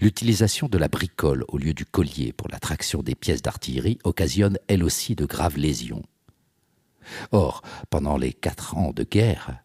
L'utilisation 0.00 0.68
de 0.68 0.78
la 0.78 0.88
bricole 0.88 1.44
au 1.48 1.58
lieu 1.58 1.74
du 1.74 1.84
collier 1.84 2.32
pour 2.32 2.48
la 2.48 2.58
traction 2.58 3.02
des 3.02 3.14
pièces 3.14 3.42
d'artillerie 3.42 3.98
occasionne 4.04 4.58
elle 4.68 4.82
aussi 4.82 5.14
de 5.14 5.26
graves 5.26 5.58
lésions. 5.58 6.02
Or, 7.30 7.62
pendant 7.90 8.16
les 8.16 8.32
quatre 8.32 8.76
ans 8.76 8.92
de 8.92 9.04
guerre, 9.04 9.62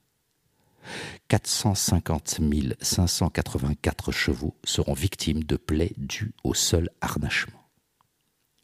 450 1.27 2.39
584 2.81 4.11
chevaux 4.11 4.55
seront 4.63 4.93
victimes 4.93 5.43
de 5.43 5.57
plaies 5.57 5.93
dues 5.97 6.33
au 6.43 6.53
seul 6.53 6.89
harnachement. 7.01 7.69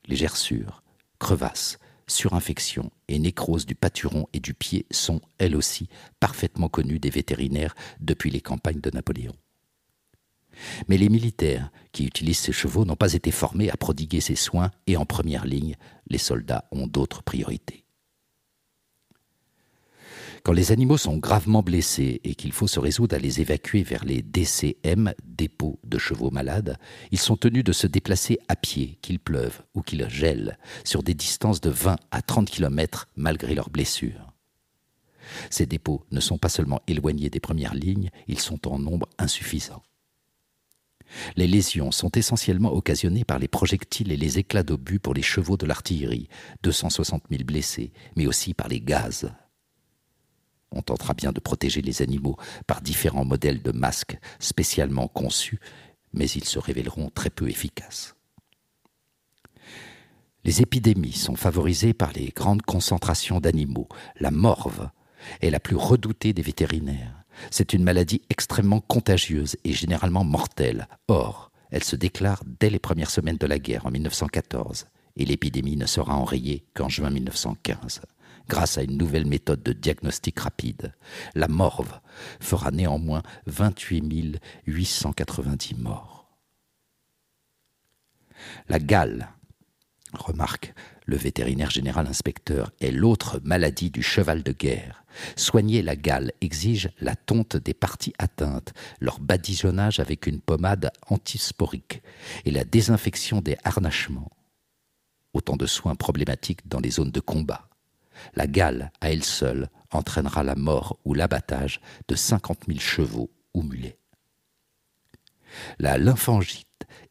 Les 0.06 0.16
gerçures, 0.16 0.84
crevasses, 1.20 1.80
surinfections 2.08 2.92
et 3.08 3.20
nécroses 3.20 3.66
du 3.66 3.76
pâturon 3.76 4.28
et 4.34 4.40
du 4.40 4.54
pied 4.54 4.86
sont, 4.92 5.22
elles 5.38 5.56
aussi, 5.56 5.90
parfaitement 6.20 6.70
connues 6.70 7.00
des 7.00 7.10
vétérinaires 7.10 7.76
depuis 8.00 8.32
les 8.32 8.42
campagnes 8.42 8.82
de 8.82 8.92
Napoléon. 8.92 9.36
Mais 10.88 10.98
les 10.98 11.10
militaires 11.10 11.72
qui 11.92 12.06
utilisent 12.06 12.40
ces 12.40 12.52
chevaux 12.54 12.86
n'ont 12.86 12.96
pas 12.96 13.14
été 13.14 13.32
formés 13.32 13.70
à 13.70 13.78
prodiguer 13.78 14.22
ces 14.22 14.36
soins 14.36 14.72
et 14.88 14.98
en 14.98 15.06
première 15.06 15.46
ligne, 15.46 15.76
les 16.10 16.18
soldats 16.18 16.68
ont 16.72 16.88
d'autres 16.88 17.22
priorités. 17.22 17.84
Quand 20.48 20.54
les 20.54 20.72
animaux 20.72 20.96
sont 20.96 21.18
gravement 21.18 21.62
blessés 21.62 22.22
et 22.24 22.34
qu'il 22.34 22.54
faut 22.54 22.68
se 22.68 22.80
résoudre 22.80 23.18
à 23.18 23.20
les 23.20 23.42
évacuer 23.42 23.84
vers 23.84 24.06
les 24.06 24.22
DCM, 24.22 25.14
dépôts 25.26 25.78
de 25.84 25.98
chevaux 25.98 26.32
malades, 26.32 26.78
ils 27.12 27.20
sont 27.20 27.36
tenus 27.36 27.66
de 27.66 27.74
se 27.74 27.86
déplacer 27.86 28.40
à 28.48 28.56
pied, 28.56 28.98
qu'il 29.02 29.20
pleuve 29.20 29.62
ou 29.76 29.82
qu'il 29.82 30.08
gèle, 30.08 30.58
sur 30.86 31.04
des 31.04 31.16
distances 31.16 31.60
de 31.60 31.70
20 31.70 31.98
à 32.12 32.22
30 32.22 32.50
km 32.50 33.10
malgré 33.18 33.56
leurs 33.56 33.70
blessures. 33.70 34.32
Ces 35.50 35.66
dépôts 35.66 36.06
ne 36.12 36.22
sont 36.22 36.38
pas 36.38 36.48
seulement 36.48 36.80
éloignés 36.88 37.30
des 37.30 37.42
premières 37.42 37.76
lignes, 37.76 38.10
ils 38.30 38.40
sont 38.40 38.70
en 38.70 38.80
nombre 38.80 39.10
insuffisant. 39.18 39.84
Les 41.36 41.48
lésions 41.48 41.92
sont 41.92 42.12
essentiellement 42.12 42.74
occasionnées 42.74 43.26
par 43.26 43.40
les 43.40 43.50
projectiles 43.50 44.14
et 44.14 44.18
les 44.18 44.40
éclats 44.40 44.64
d'obus 44.64 45.02
pour 45.02 45.14
les 45.14 45.22
chevaux 45.24 45.58
de 45.58 45.66
l'artillerie, 45.66 46.30
260 46.64 47.24
000 47.30 47.44
blessés, 47.44 47.92
mais 48.16 48.28
aussi 48.28 48.54
par 48.54 48.70
les 48.70 48.80
gaz. 48.80 49.30
On 50.72 50.82
tentera 50.82 51.14
bien 51.14 51.32
de 51.32 51.40
protéger 51.40 51.82
les 51.82 52.02
animaux 52.02 52.38
par 52.66 52.82
différents 52.82 53.26
modèles 53.26 53.62
de 53.62 53.72
masques 53.72 54.18
spécialement 54.40 55.08
conçus, 55.08 55.60
mais 56.14 56.30
ils 56.30 56.44
se 56.44 56.60
révéleront 56.60 57.10
très 57.10 57.30
peu 57.30 57.50
efficaces. 57.50 58.16
Les 60.44 60.62
épidémies 60.62 61.14
sont 61.14 61.36
favorisées 61.36 61.94
par 61.94 62.14
les 62.14 62.30
grandes 62.30 62.62
concentrations 62.62 63.40
d'animaux. 63.40 63.90
La 64.20 64.32
morve 64.32 64.90
est 65.42 65.50
la 65.50 65.60
plus 65.60 65.76
redoutée 65.76 66.34
des 66.34 66.42
vétérinaires. 66.42 67.24
C'est 67.52 67.74
une 67.74 67.84
maladie 67.84 68.22
extrêmement 68.30 68.80
contagieuse 68.80 69.58
et 69.64 69.74
généralement 69.74 70.24
mortelle. 70.24 70.88
Or, 71.08 71.52
elle 71.70 71.84
se 71.84 71.96
déclare 71.96 72.44
dès 72.60 72.70
les 72.70 72.80
premières 72.80 73.12
semaines 73.12 73.38
de 73.38 73.46
la 73.46 73.60
guerre 73.60 73.86
en 73.86 73.92
1914 73.92 74.88
et 75.18 75.26
l'épidémie 75.26 75.76
ne 75.76 75.86
sera 75.86 76.16
enrayée 76.16 76.66
qu'en 76.74 76.90
juin 76.90 77.10
1915 77.10 78.02
grâce 78.48 78.78
à 78.78 78.84
une 78.84 78.98
nouvelle 78.98 79.26
méthode 79.26 79.64
de 79.64 79.74
diagnostic 79.74 80.40
rapide. 80.40 80.94
La 81.36 81.48
morve 81.48 82.00
fera 82.40 82.72
néanmoins 82.72 83.24
28 83.46 84.40
890 84.66 85.76
morts. 85.76 86.28
La 88.70 88.80
gale, 88.80 89.30
remarque 90.14 90.74
le 91.06 91.18
vétérinaire 91.18 91.72
général 91.72 92.08
inspecteur, 92.08 92.72
est 92.82 92.92
l'autre 92.92 93.40
maladie 93.44 93.90
du 93.90 94.04
cheval 94.04 94.44
de 94.44 94.52
guerre. 94.52 95.06
Soigner 95.36 95.82
la 95.82 95.96
gale 95.96 96.34
exige 96.42 96.90
la 97.00 97.16
tonte 97.16 97.56
des 97.56 97.74
parties 97.74 98.14
atteintes, 98.20 98.74
leur 99.00 99.20
badigeonnage 99.20 100.00
avec 100.00 100.28
une 100.28 100.42
pommade 100.42 100.92
antisporique 101.08 102.02
et 102.46 102.52
la 102.52 102.64
désinfection 102.64 103.42
des 103.42 103.58
harnachements. 103.64 104.32
Autant 105.34 105.56
de 105.56 105.66
soins 105.66 105.96
problématiques 105.96 106.68
dans 106.68 106.80
les 106.80 106.92
zones 106.92 107.12
de 107.12 107.20
combat. 107.20 107.67
La 108.36 108.48
gale, 108.48 108.92
à 109.02 109.12
elle 109.12 109.24
seule, 109.24 109.70
entraînera 109.92 110.44
la 110.44 110.56
mort 110.56 111.00
ou 111.06 111.14
l'abattage 111.14 111.82
de 112.08 112.16
50 112.16 112.66
000 112.68 112.80
chevaux 112.80 113.30
ou 113.54 113.64
mulets. 113.64 113.98
La 115.80 115.98
lymphangite 115.98 116.68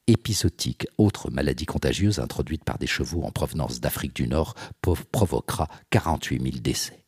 épisodique, 0.07 0.87
autre 0.99 1.31
maladie 1.31 1.67
contagieuse 1.67 2.21
introduite 2.21 2.65
par 2.65 2.79
des 2.79 2.87
chevaux 2.87 3.25
en 3.25 3.31
provenance 3.31 3.81
d'Afrique 3.81 4.15
du 4.15 4.29
Nord, 4.29 4.55
provoquera 5.11 5.69
48 5.91 6.43
000 6.43 6.57
décès. 6.61 7.03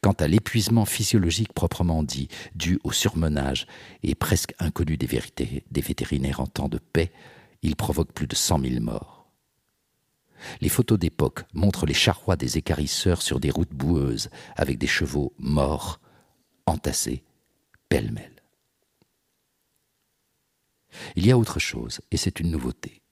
Quant 0.00 0.12
à 0.12 0.26
l'épuisement 0.26 0.84
physiologique 0.84 1.52
proprement 1.52 2.02
dit, 2.02 2.28
dû 2.54 2.80
au 2.84 2.92
surmenage 2.92 3.66
et 4.02 4.14
presque 4.14 4.54
inconnu 4.58 4.96
des, 4.96 5.06
vérités, 5.06 5.64
des 5.70 5.80
vétérinaires 5.80 6.40
en 6.40 6.46
temps 6.46 6.68
de 6.68 6.78
paix, 6.78 7.12
il 7.62 7.76
provoque 7.76 8.12
plus 8.12 8.26
de 8.26 8.34
100 8.34 8.60
000 8.60 8.80
morts. 8.80 9.17
Les 10.60 10.68
photos 10.68 10.98
d'époque 10.98 11.44
montrent 11.52 11.86
les 11.86 11.94
charrois 11.94 12.36
des 12.36 12.58
écarisseurs 12.58 13.22
sur 13.22 13.40
des 13.40 13.50
routes 13.50 13.72
boueuses, 13.72 14.30
avec 14.56 14.78
des 14.78 14.86
chevaux 14.86 15.32
morts, 15.38 16.00
entassés, 16.66 17.24
pêle-mêle. 17.88 18.42
Il 21.16 21.26
y 21.26 21.30
a 21.30 21.38
autre 21.38 21.58
chose, 21.58 22.00
et 22.10 22.16
c'est 22.16 22.40
une 22.40 22.50
nouveauté. 22.50 23.02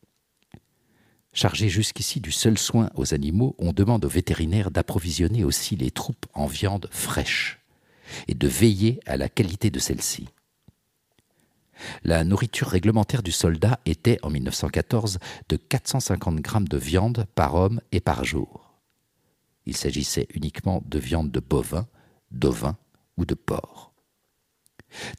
Chargé 1.32 1.68
jusqu'ici 1.68 2.20
du 2.20 2.32
seul 2.32 2.56
soin 2.56 2.90
aux 2.94 3.12
animaux, 3.12 3.54
on 3.58 3.72
demande 3.72 4.04
aux 4.04 4.08
vétérinaires 4.08 4.70
d'approvisionner 4.70 5.44
aussi 5.44 5.76
les 5.76 5.90
troupes 5.90 6.26
en 6.32 6.46
viande 6.46 6.88
fraîche 6.90 7.60
et 8.26 8.34
de 8.34 8.48
veiller 8.48 9.00
à 9.04 9.16
la 9.16 9.28
qualité 9.28 9.70
de 9.70 9.78
celle-ci. 9.78 10.28
La 12.04 12.24
nourriture 12.24 12.68
réglementaire 12.68 13.22
du 13.22 13.32
soldat 13.32 13.80
était, 13.86 14.18
en 14.22 14.30
1914, 14.30 15.18
de 15.48 15.56
450 15.56 16.40
grammes 16.40 16.68
de 16.68 16.78
viande 16.78 17.26
par 17.34 17.54
homme 17.54 17.80
et 17.92 18.00
par 18.00 18.24
jour. 18.24 18.80
Il 19.66 19.76
s'agissait 19.76 20.28
uniquement 20.34 20.82
de 20.86 20.98
viande 20.98 21.30
de 21.30 21.40
bovin, 21.40 21.86
d'ovin 22.30 22.76
ou 23.16 23.24
de 23.24 23.34
porc. 23.34 23.92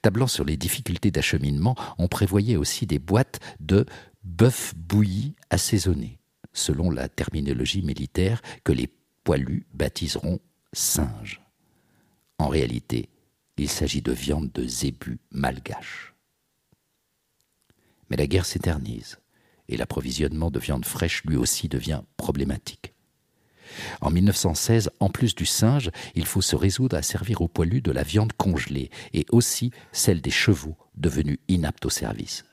Tablant 0.02 0.28
sur 0.28 0.46
les 0.46 0.58
difficultés 0.58 1.12
d'acheminement, 1.12 1.76
on 1.98 2.08
prévoyait 2.08 2.56
aussi 2.56 2.88
des 2.88 3.00
boîtes 3.00 3.40
de 3.60 3.86
bœuf 4.24 4.74
bouilli 4.76 5.36
assaisonné, 5.50 6.20
selon 6.54 6.90
la 6.90 7.10
terminologie 7.10 7.82
militaire 7.82 8.42
que 8.64 8.72
les 8.72 8.90
poilus 9.24 9.68
baptiseront 9.74 10.40
singe. 10.74 11.42
En 12.40 12.48
réalité, 12.48 13.10
il 13.58 13.70
s'agit 13.70 14.02
de 14.02 14.12
viande 14.12 14.52
de 14.52 14.68
zébu 14.68 15.20
malgache. 15.32 16.17
Mais 18.10 18.18
la 18.18 18.28
guerre 18.28 18.46
s'éternise, 18.46 19.20
et 19.70 19.78
l'approvisionnement 19.78 20.52
de 20.52 20.60
viande 20.60 20.86
fraîche 20.86 21.24
lui 21.26 21.36
aussi 21.36 21.68
devient 21.68 22.02
problématique. 22.16 22.94
En 24.02 24.10
1916, 24.10 24.92
en 25.00 25.10
plus 25.10 25.36
du 25.36 25.46
singe, 25.46 25.92
il 26.16 26.26
faut 26.26 26.42
se 26.42 26.56
résoudre 26.56 26.96
à 26.96 27.02
servir 27.02 27.42
aux 27.42 27.48
poilus 27.48 27.82
de 27.82 27.92
la 27.92 28.04
viande 28.04 28.34
congelée 28.34 28.90
et 29.14 29.26
aussi 29.32 29.72
celle 29.92 30.22
des 30.22 30.32
chevaux 30.32 30.78
devenus 30.96 31.40
inaptes 31.48 31.86
au 31.86 31.90
service. 31.90 32.46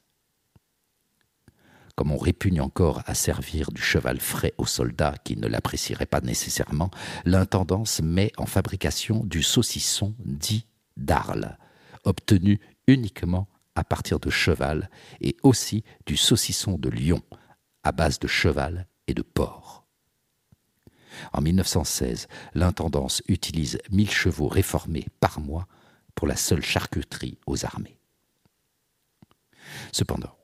Comme 1.96 2.10
on 2.10 2.18
répugne 2.18 2.60
encore 2.60 3.02
à 3.06 3.14
servir 3.14 3.70
du 3.70 3.80
cheval 3.80 4.18
frais 4.18 4.52
aux 4.58 4.66
soldats 4.66 5.14
qui 5.22 5.36
ne 5.36 5.46
l'apprécieraient 5.46 6.06
pas 6.06 6.20
nécessairement, 6.20 6.90
l'intendance 7.24 8.00
met 8.02 8.32
en 8.36 8.46
fabrication 8.46 9.22
du 9.24 9.44
saucisson 9.44 10.14
dit 10.24 10.66
d'Arles, 10.96 11.56
obtenu 12.02 12.60
uniquement 12.88 13.48
à 13.74 13.84
partir 13.84 14.20
de 14.20 14.30
cheval 14.30 14.90
et 15.20 15.36
aussi 15.42 15.84
du 16.06 16.16
saucisson 16.16 16.78
de 16.78 16.88
lion 16.88 17.22
à 17.82 17.92
base 17.92 18.18
de 18.18 18.28
cheval 18.28 18.86
et 19.06 19.14
de 19.14 19.22
porc. 19.22 19.84
En 21.32 21.40
1916, 21.40 22.28
l'intendance 22.54 23.22
utilise 23.28 23.78
1000 23.90 24.10
chevaux 24.10 24.48
réformés 24.48 25.06
par 25.20 25.40
mois 25.40 25.68
pour 26.14 26.26
la 26.26 26.36
seule 26.36 26.62
charcuterie 26.62 27.38
aux 27.46 27.64
armées. 27.64 27.98
Cependant, 29.92 30.36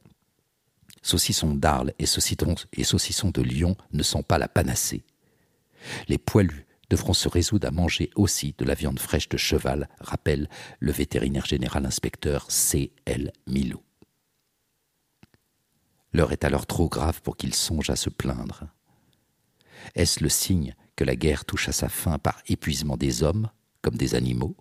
saucisson 1.02 1.54
d'Arles 1.54 1.92
et 1.98 2.06
saucisson, 2.06 3.30
de 3.30 3.42
Lyon 3.42 3.76
ne 3.92 4.02
sont 4.02 4.22
pas 4.22 4.38
la 4.38 4.48
panacée. 4.48 5.02
Les 6.08 6.18
poilus 6.18 6.66
devront 6.90 7.12
se 7.12 7.28
résoudre 7.28 7.68
à 7.68 7.70
manger 7.70 8.10
aussi 8.16 8.54
de 8.58 8.64
la 8.64 8.74
viande 8.74 8.98
fraîche 8.98 9.28
de 9.28 9.36
cheval, 9.36 9.88
rappelle 10.00 10.48
le 10.80 10.92
vétérinaire 10.92 11.46
général 11.46 11.86
inspecteur 11.86 12.50
C. 12.50 12.92
L. 13.06 13.32
Milou. 13.46 13.80
L'heure 16.12 16.32
est 16.32 16.44
alors 16.44 16.66
trop 16.66 16.88
grave 16.88 17.22
pour 17.22 17.36
qu'ils 17.36 17.54
songent 17.54 17.90
à 17.90 17.96
se 17.96 18.10
plaindre. 18.10 18.64
Est-ce 19.94 20.22
le 20.22 20.28
signe 20.28 20.74
que 20.96 21.04
la 21.04 21.14
guerre 21.14 21.44
touche 21.44 21.68
à 21.68 21.72
sa 21.72 21.88
fin 21.88 22.18
par 22.18 22.42
épuisement 22.48 22.96
des 22.96 23.22
hommes 23.22 23.48
comme 23.80 23.96
des 23.96 24.16
animaux? 24.16 24.56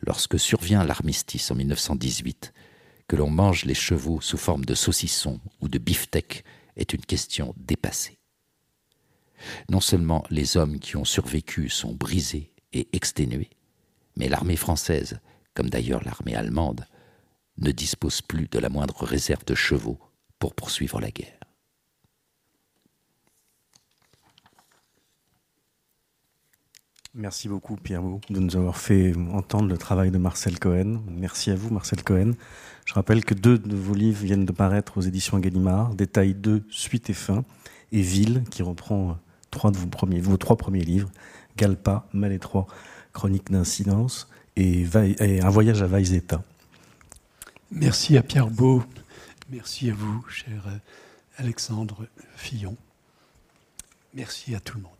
Lorsque 0.00 0.40
survient 0.40 0.82
l'armistice 0.82 1.50
en 1.50 1.54
1918, 1.56 2.54
que 3.06 3.16
l'on 3.16 3.28
mange 3.28 3.66
les 3.66 3.74
chevaux 3.74 4.20
sous 4.22 4.38
forme 4.38 4.64
de 4.64 4.74
saucisson 4.74 5.40
ou 5.60 5.68
de 5.68 5.78
beefsteak 5.78 6.44
est 6.76 6.94
une 6.94 7.04
question 7.04 7.54
dépassée. 7.58 8.19
Non 9.68 9.80
seulement 9.80 10.24
les 10.30 10.56
hommes 10.56 10.78
qui 10.78 10.96
ont 10.96 11.04
survécu 11.04 11.68
sont 11.68 11.92
brisés 11.92 12.52
et 12.72 12.88
exténués, 12.92 13.50
mais 14.16 14.28
l'armée 14.28 14.56
française, 14.56 15.20
comme 15.54 15.70
d'ailleurs 15.70 16.04
l'armée 16.04 16.34
allemande, 16.34 16.86
ne 17.58 17.70
dispose 17.72 18.22
plus 18.22 18.48
de 18.48 18.58
la 18.58 18.68
moindre 18.68 19.04
réserve 19.04 19.44
de 19.44 19.54
chevaux 19.54 19.98
pour 20.38 20.54
poursuivre 20.54 21.00
la 21.00 21.10
guerre. 21.10 21.40
Merci 27.12 27.48
beaucoup 27.48 27.74
Pierre 27.74 28.02
Bou 28.02 28.20
de 28.30 28.38
nous 28.38 28.56
avoir 28.56 28.76
fait 28.76 29.14
entendre 29.32 29.68
le 29.68 29.76
travail 29.76 30.12
de 30.12 30.18
Marcel 30.18 30.60
Cohen. 30.60 31.02
Merci 31.08 31.50
à 31.50 31.56
vous 31.56 31.68
Marcel 31.68 32.04
Cohen. 32.04 32.34
Je 32.86 32.94
rappelle 32.94 33.24
que 33.24 33.34
deux 33.34 33.58
de 33.58 33.74
vos 33.74 33.94
livres 33.94 34.22
viennent 34.22 34.44
de 34.44 34.52
paraître 34.52 34.96
aux 34.96 35.00
éditions 35.00 35.40
Gallimard, 35.40 35.94
Détail 35.96 36.34
2, 36.34 36.64
Suite 36.70 37.10
et 37.10 37.14
Fin, 37.14 37.44
et 37.90 38.00
Ville, 38.00 38.44
qui 38.48 38.62
reprend 38.62 39.18
trois 39.50 39.70
de 39.70 39.76
vos, 39.76 39.86
premiers, 39.86 40.20
vos 40.20 40.36
trois 40.36 40.56
premiers 40.56 40.84
livres, 40.84 41.10
Galpa, 41.56 42.06
Malétroit, 42.12 42.66
Chronique 43.12 43.50
d'incidence 43.50 44.28
et, 44.56 44.86
et, 45.18 45.40
Un 45.40 45.50
voyage 45.50 45.82
à 45.82 45.86
Vaizeta. 45.86 46.42
Merci 47.70 48.16
à 48.16 48.22
Pierre 48.22 48.48
Beau. 48.48 48.82
Merci 49.50 49.90
à 49.90 49.94
vous, 49.94 50.24
cher 50.28 50.64
Alexandre 51.36 52.06
Fillon. 52.36 52.76
Merci 54.14 54.54
à 54.54 54.60
tout 54.60 54.76
le 54.76 54.82
monde. 54.82 54.99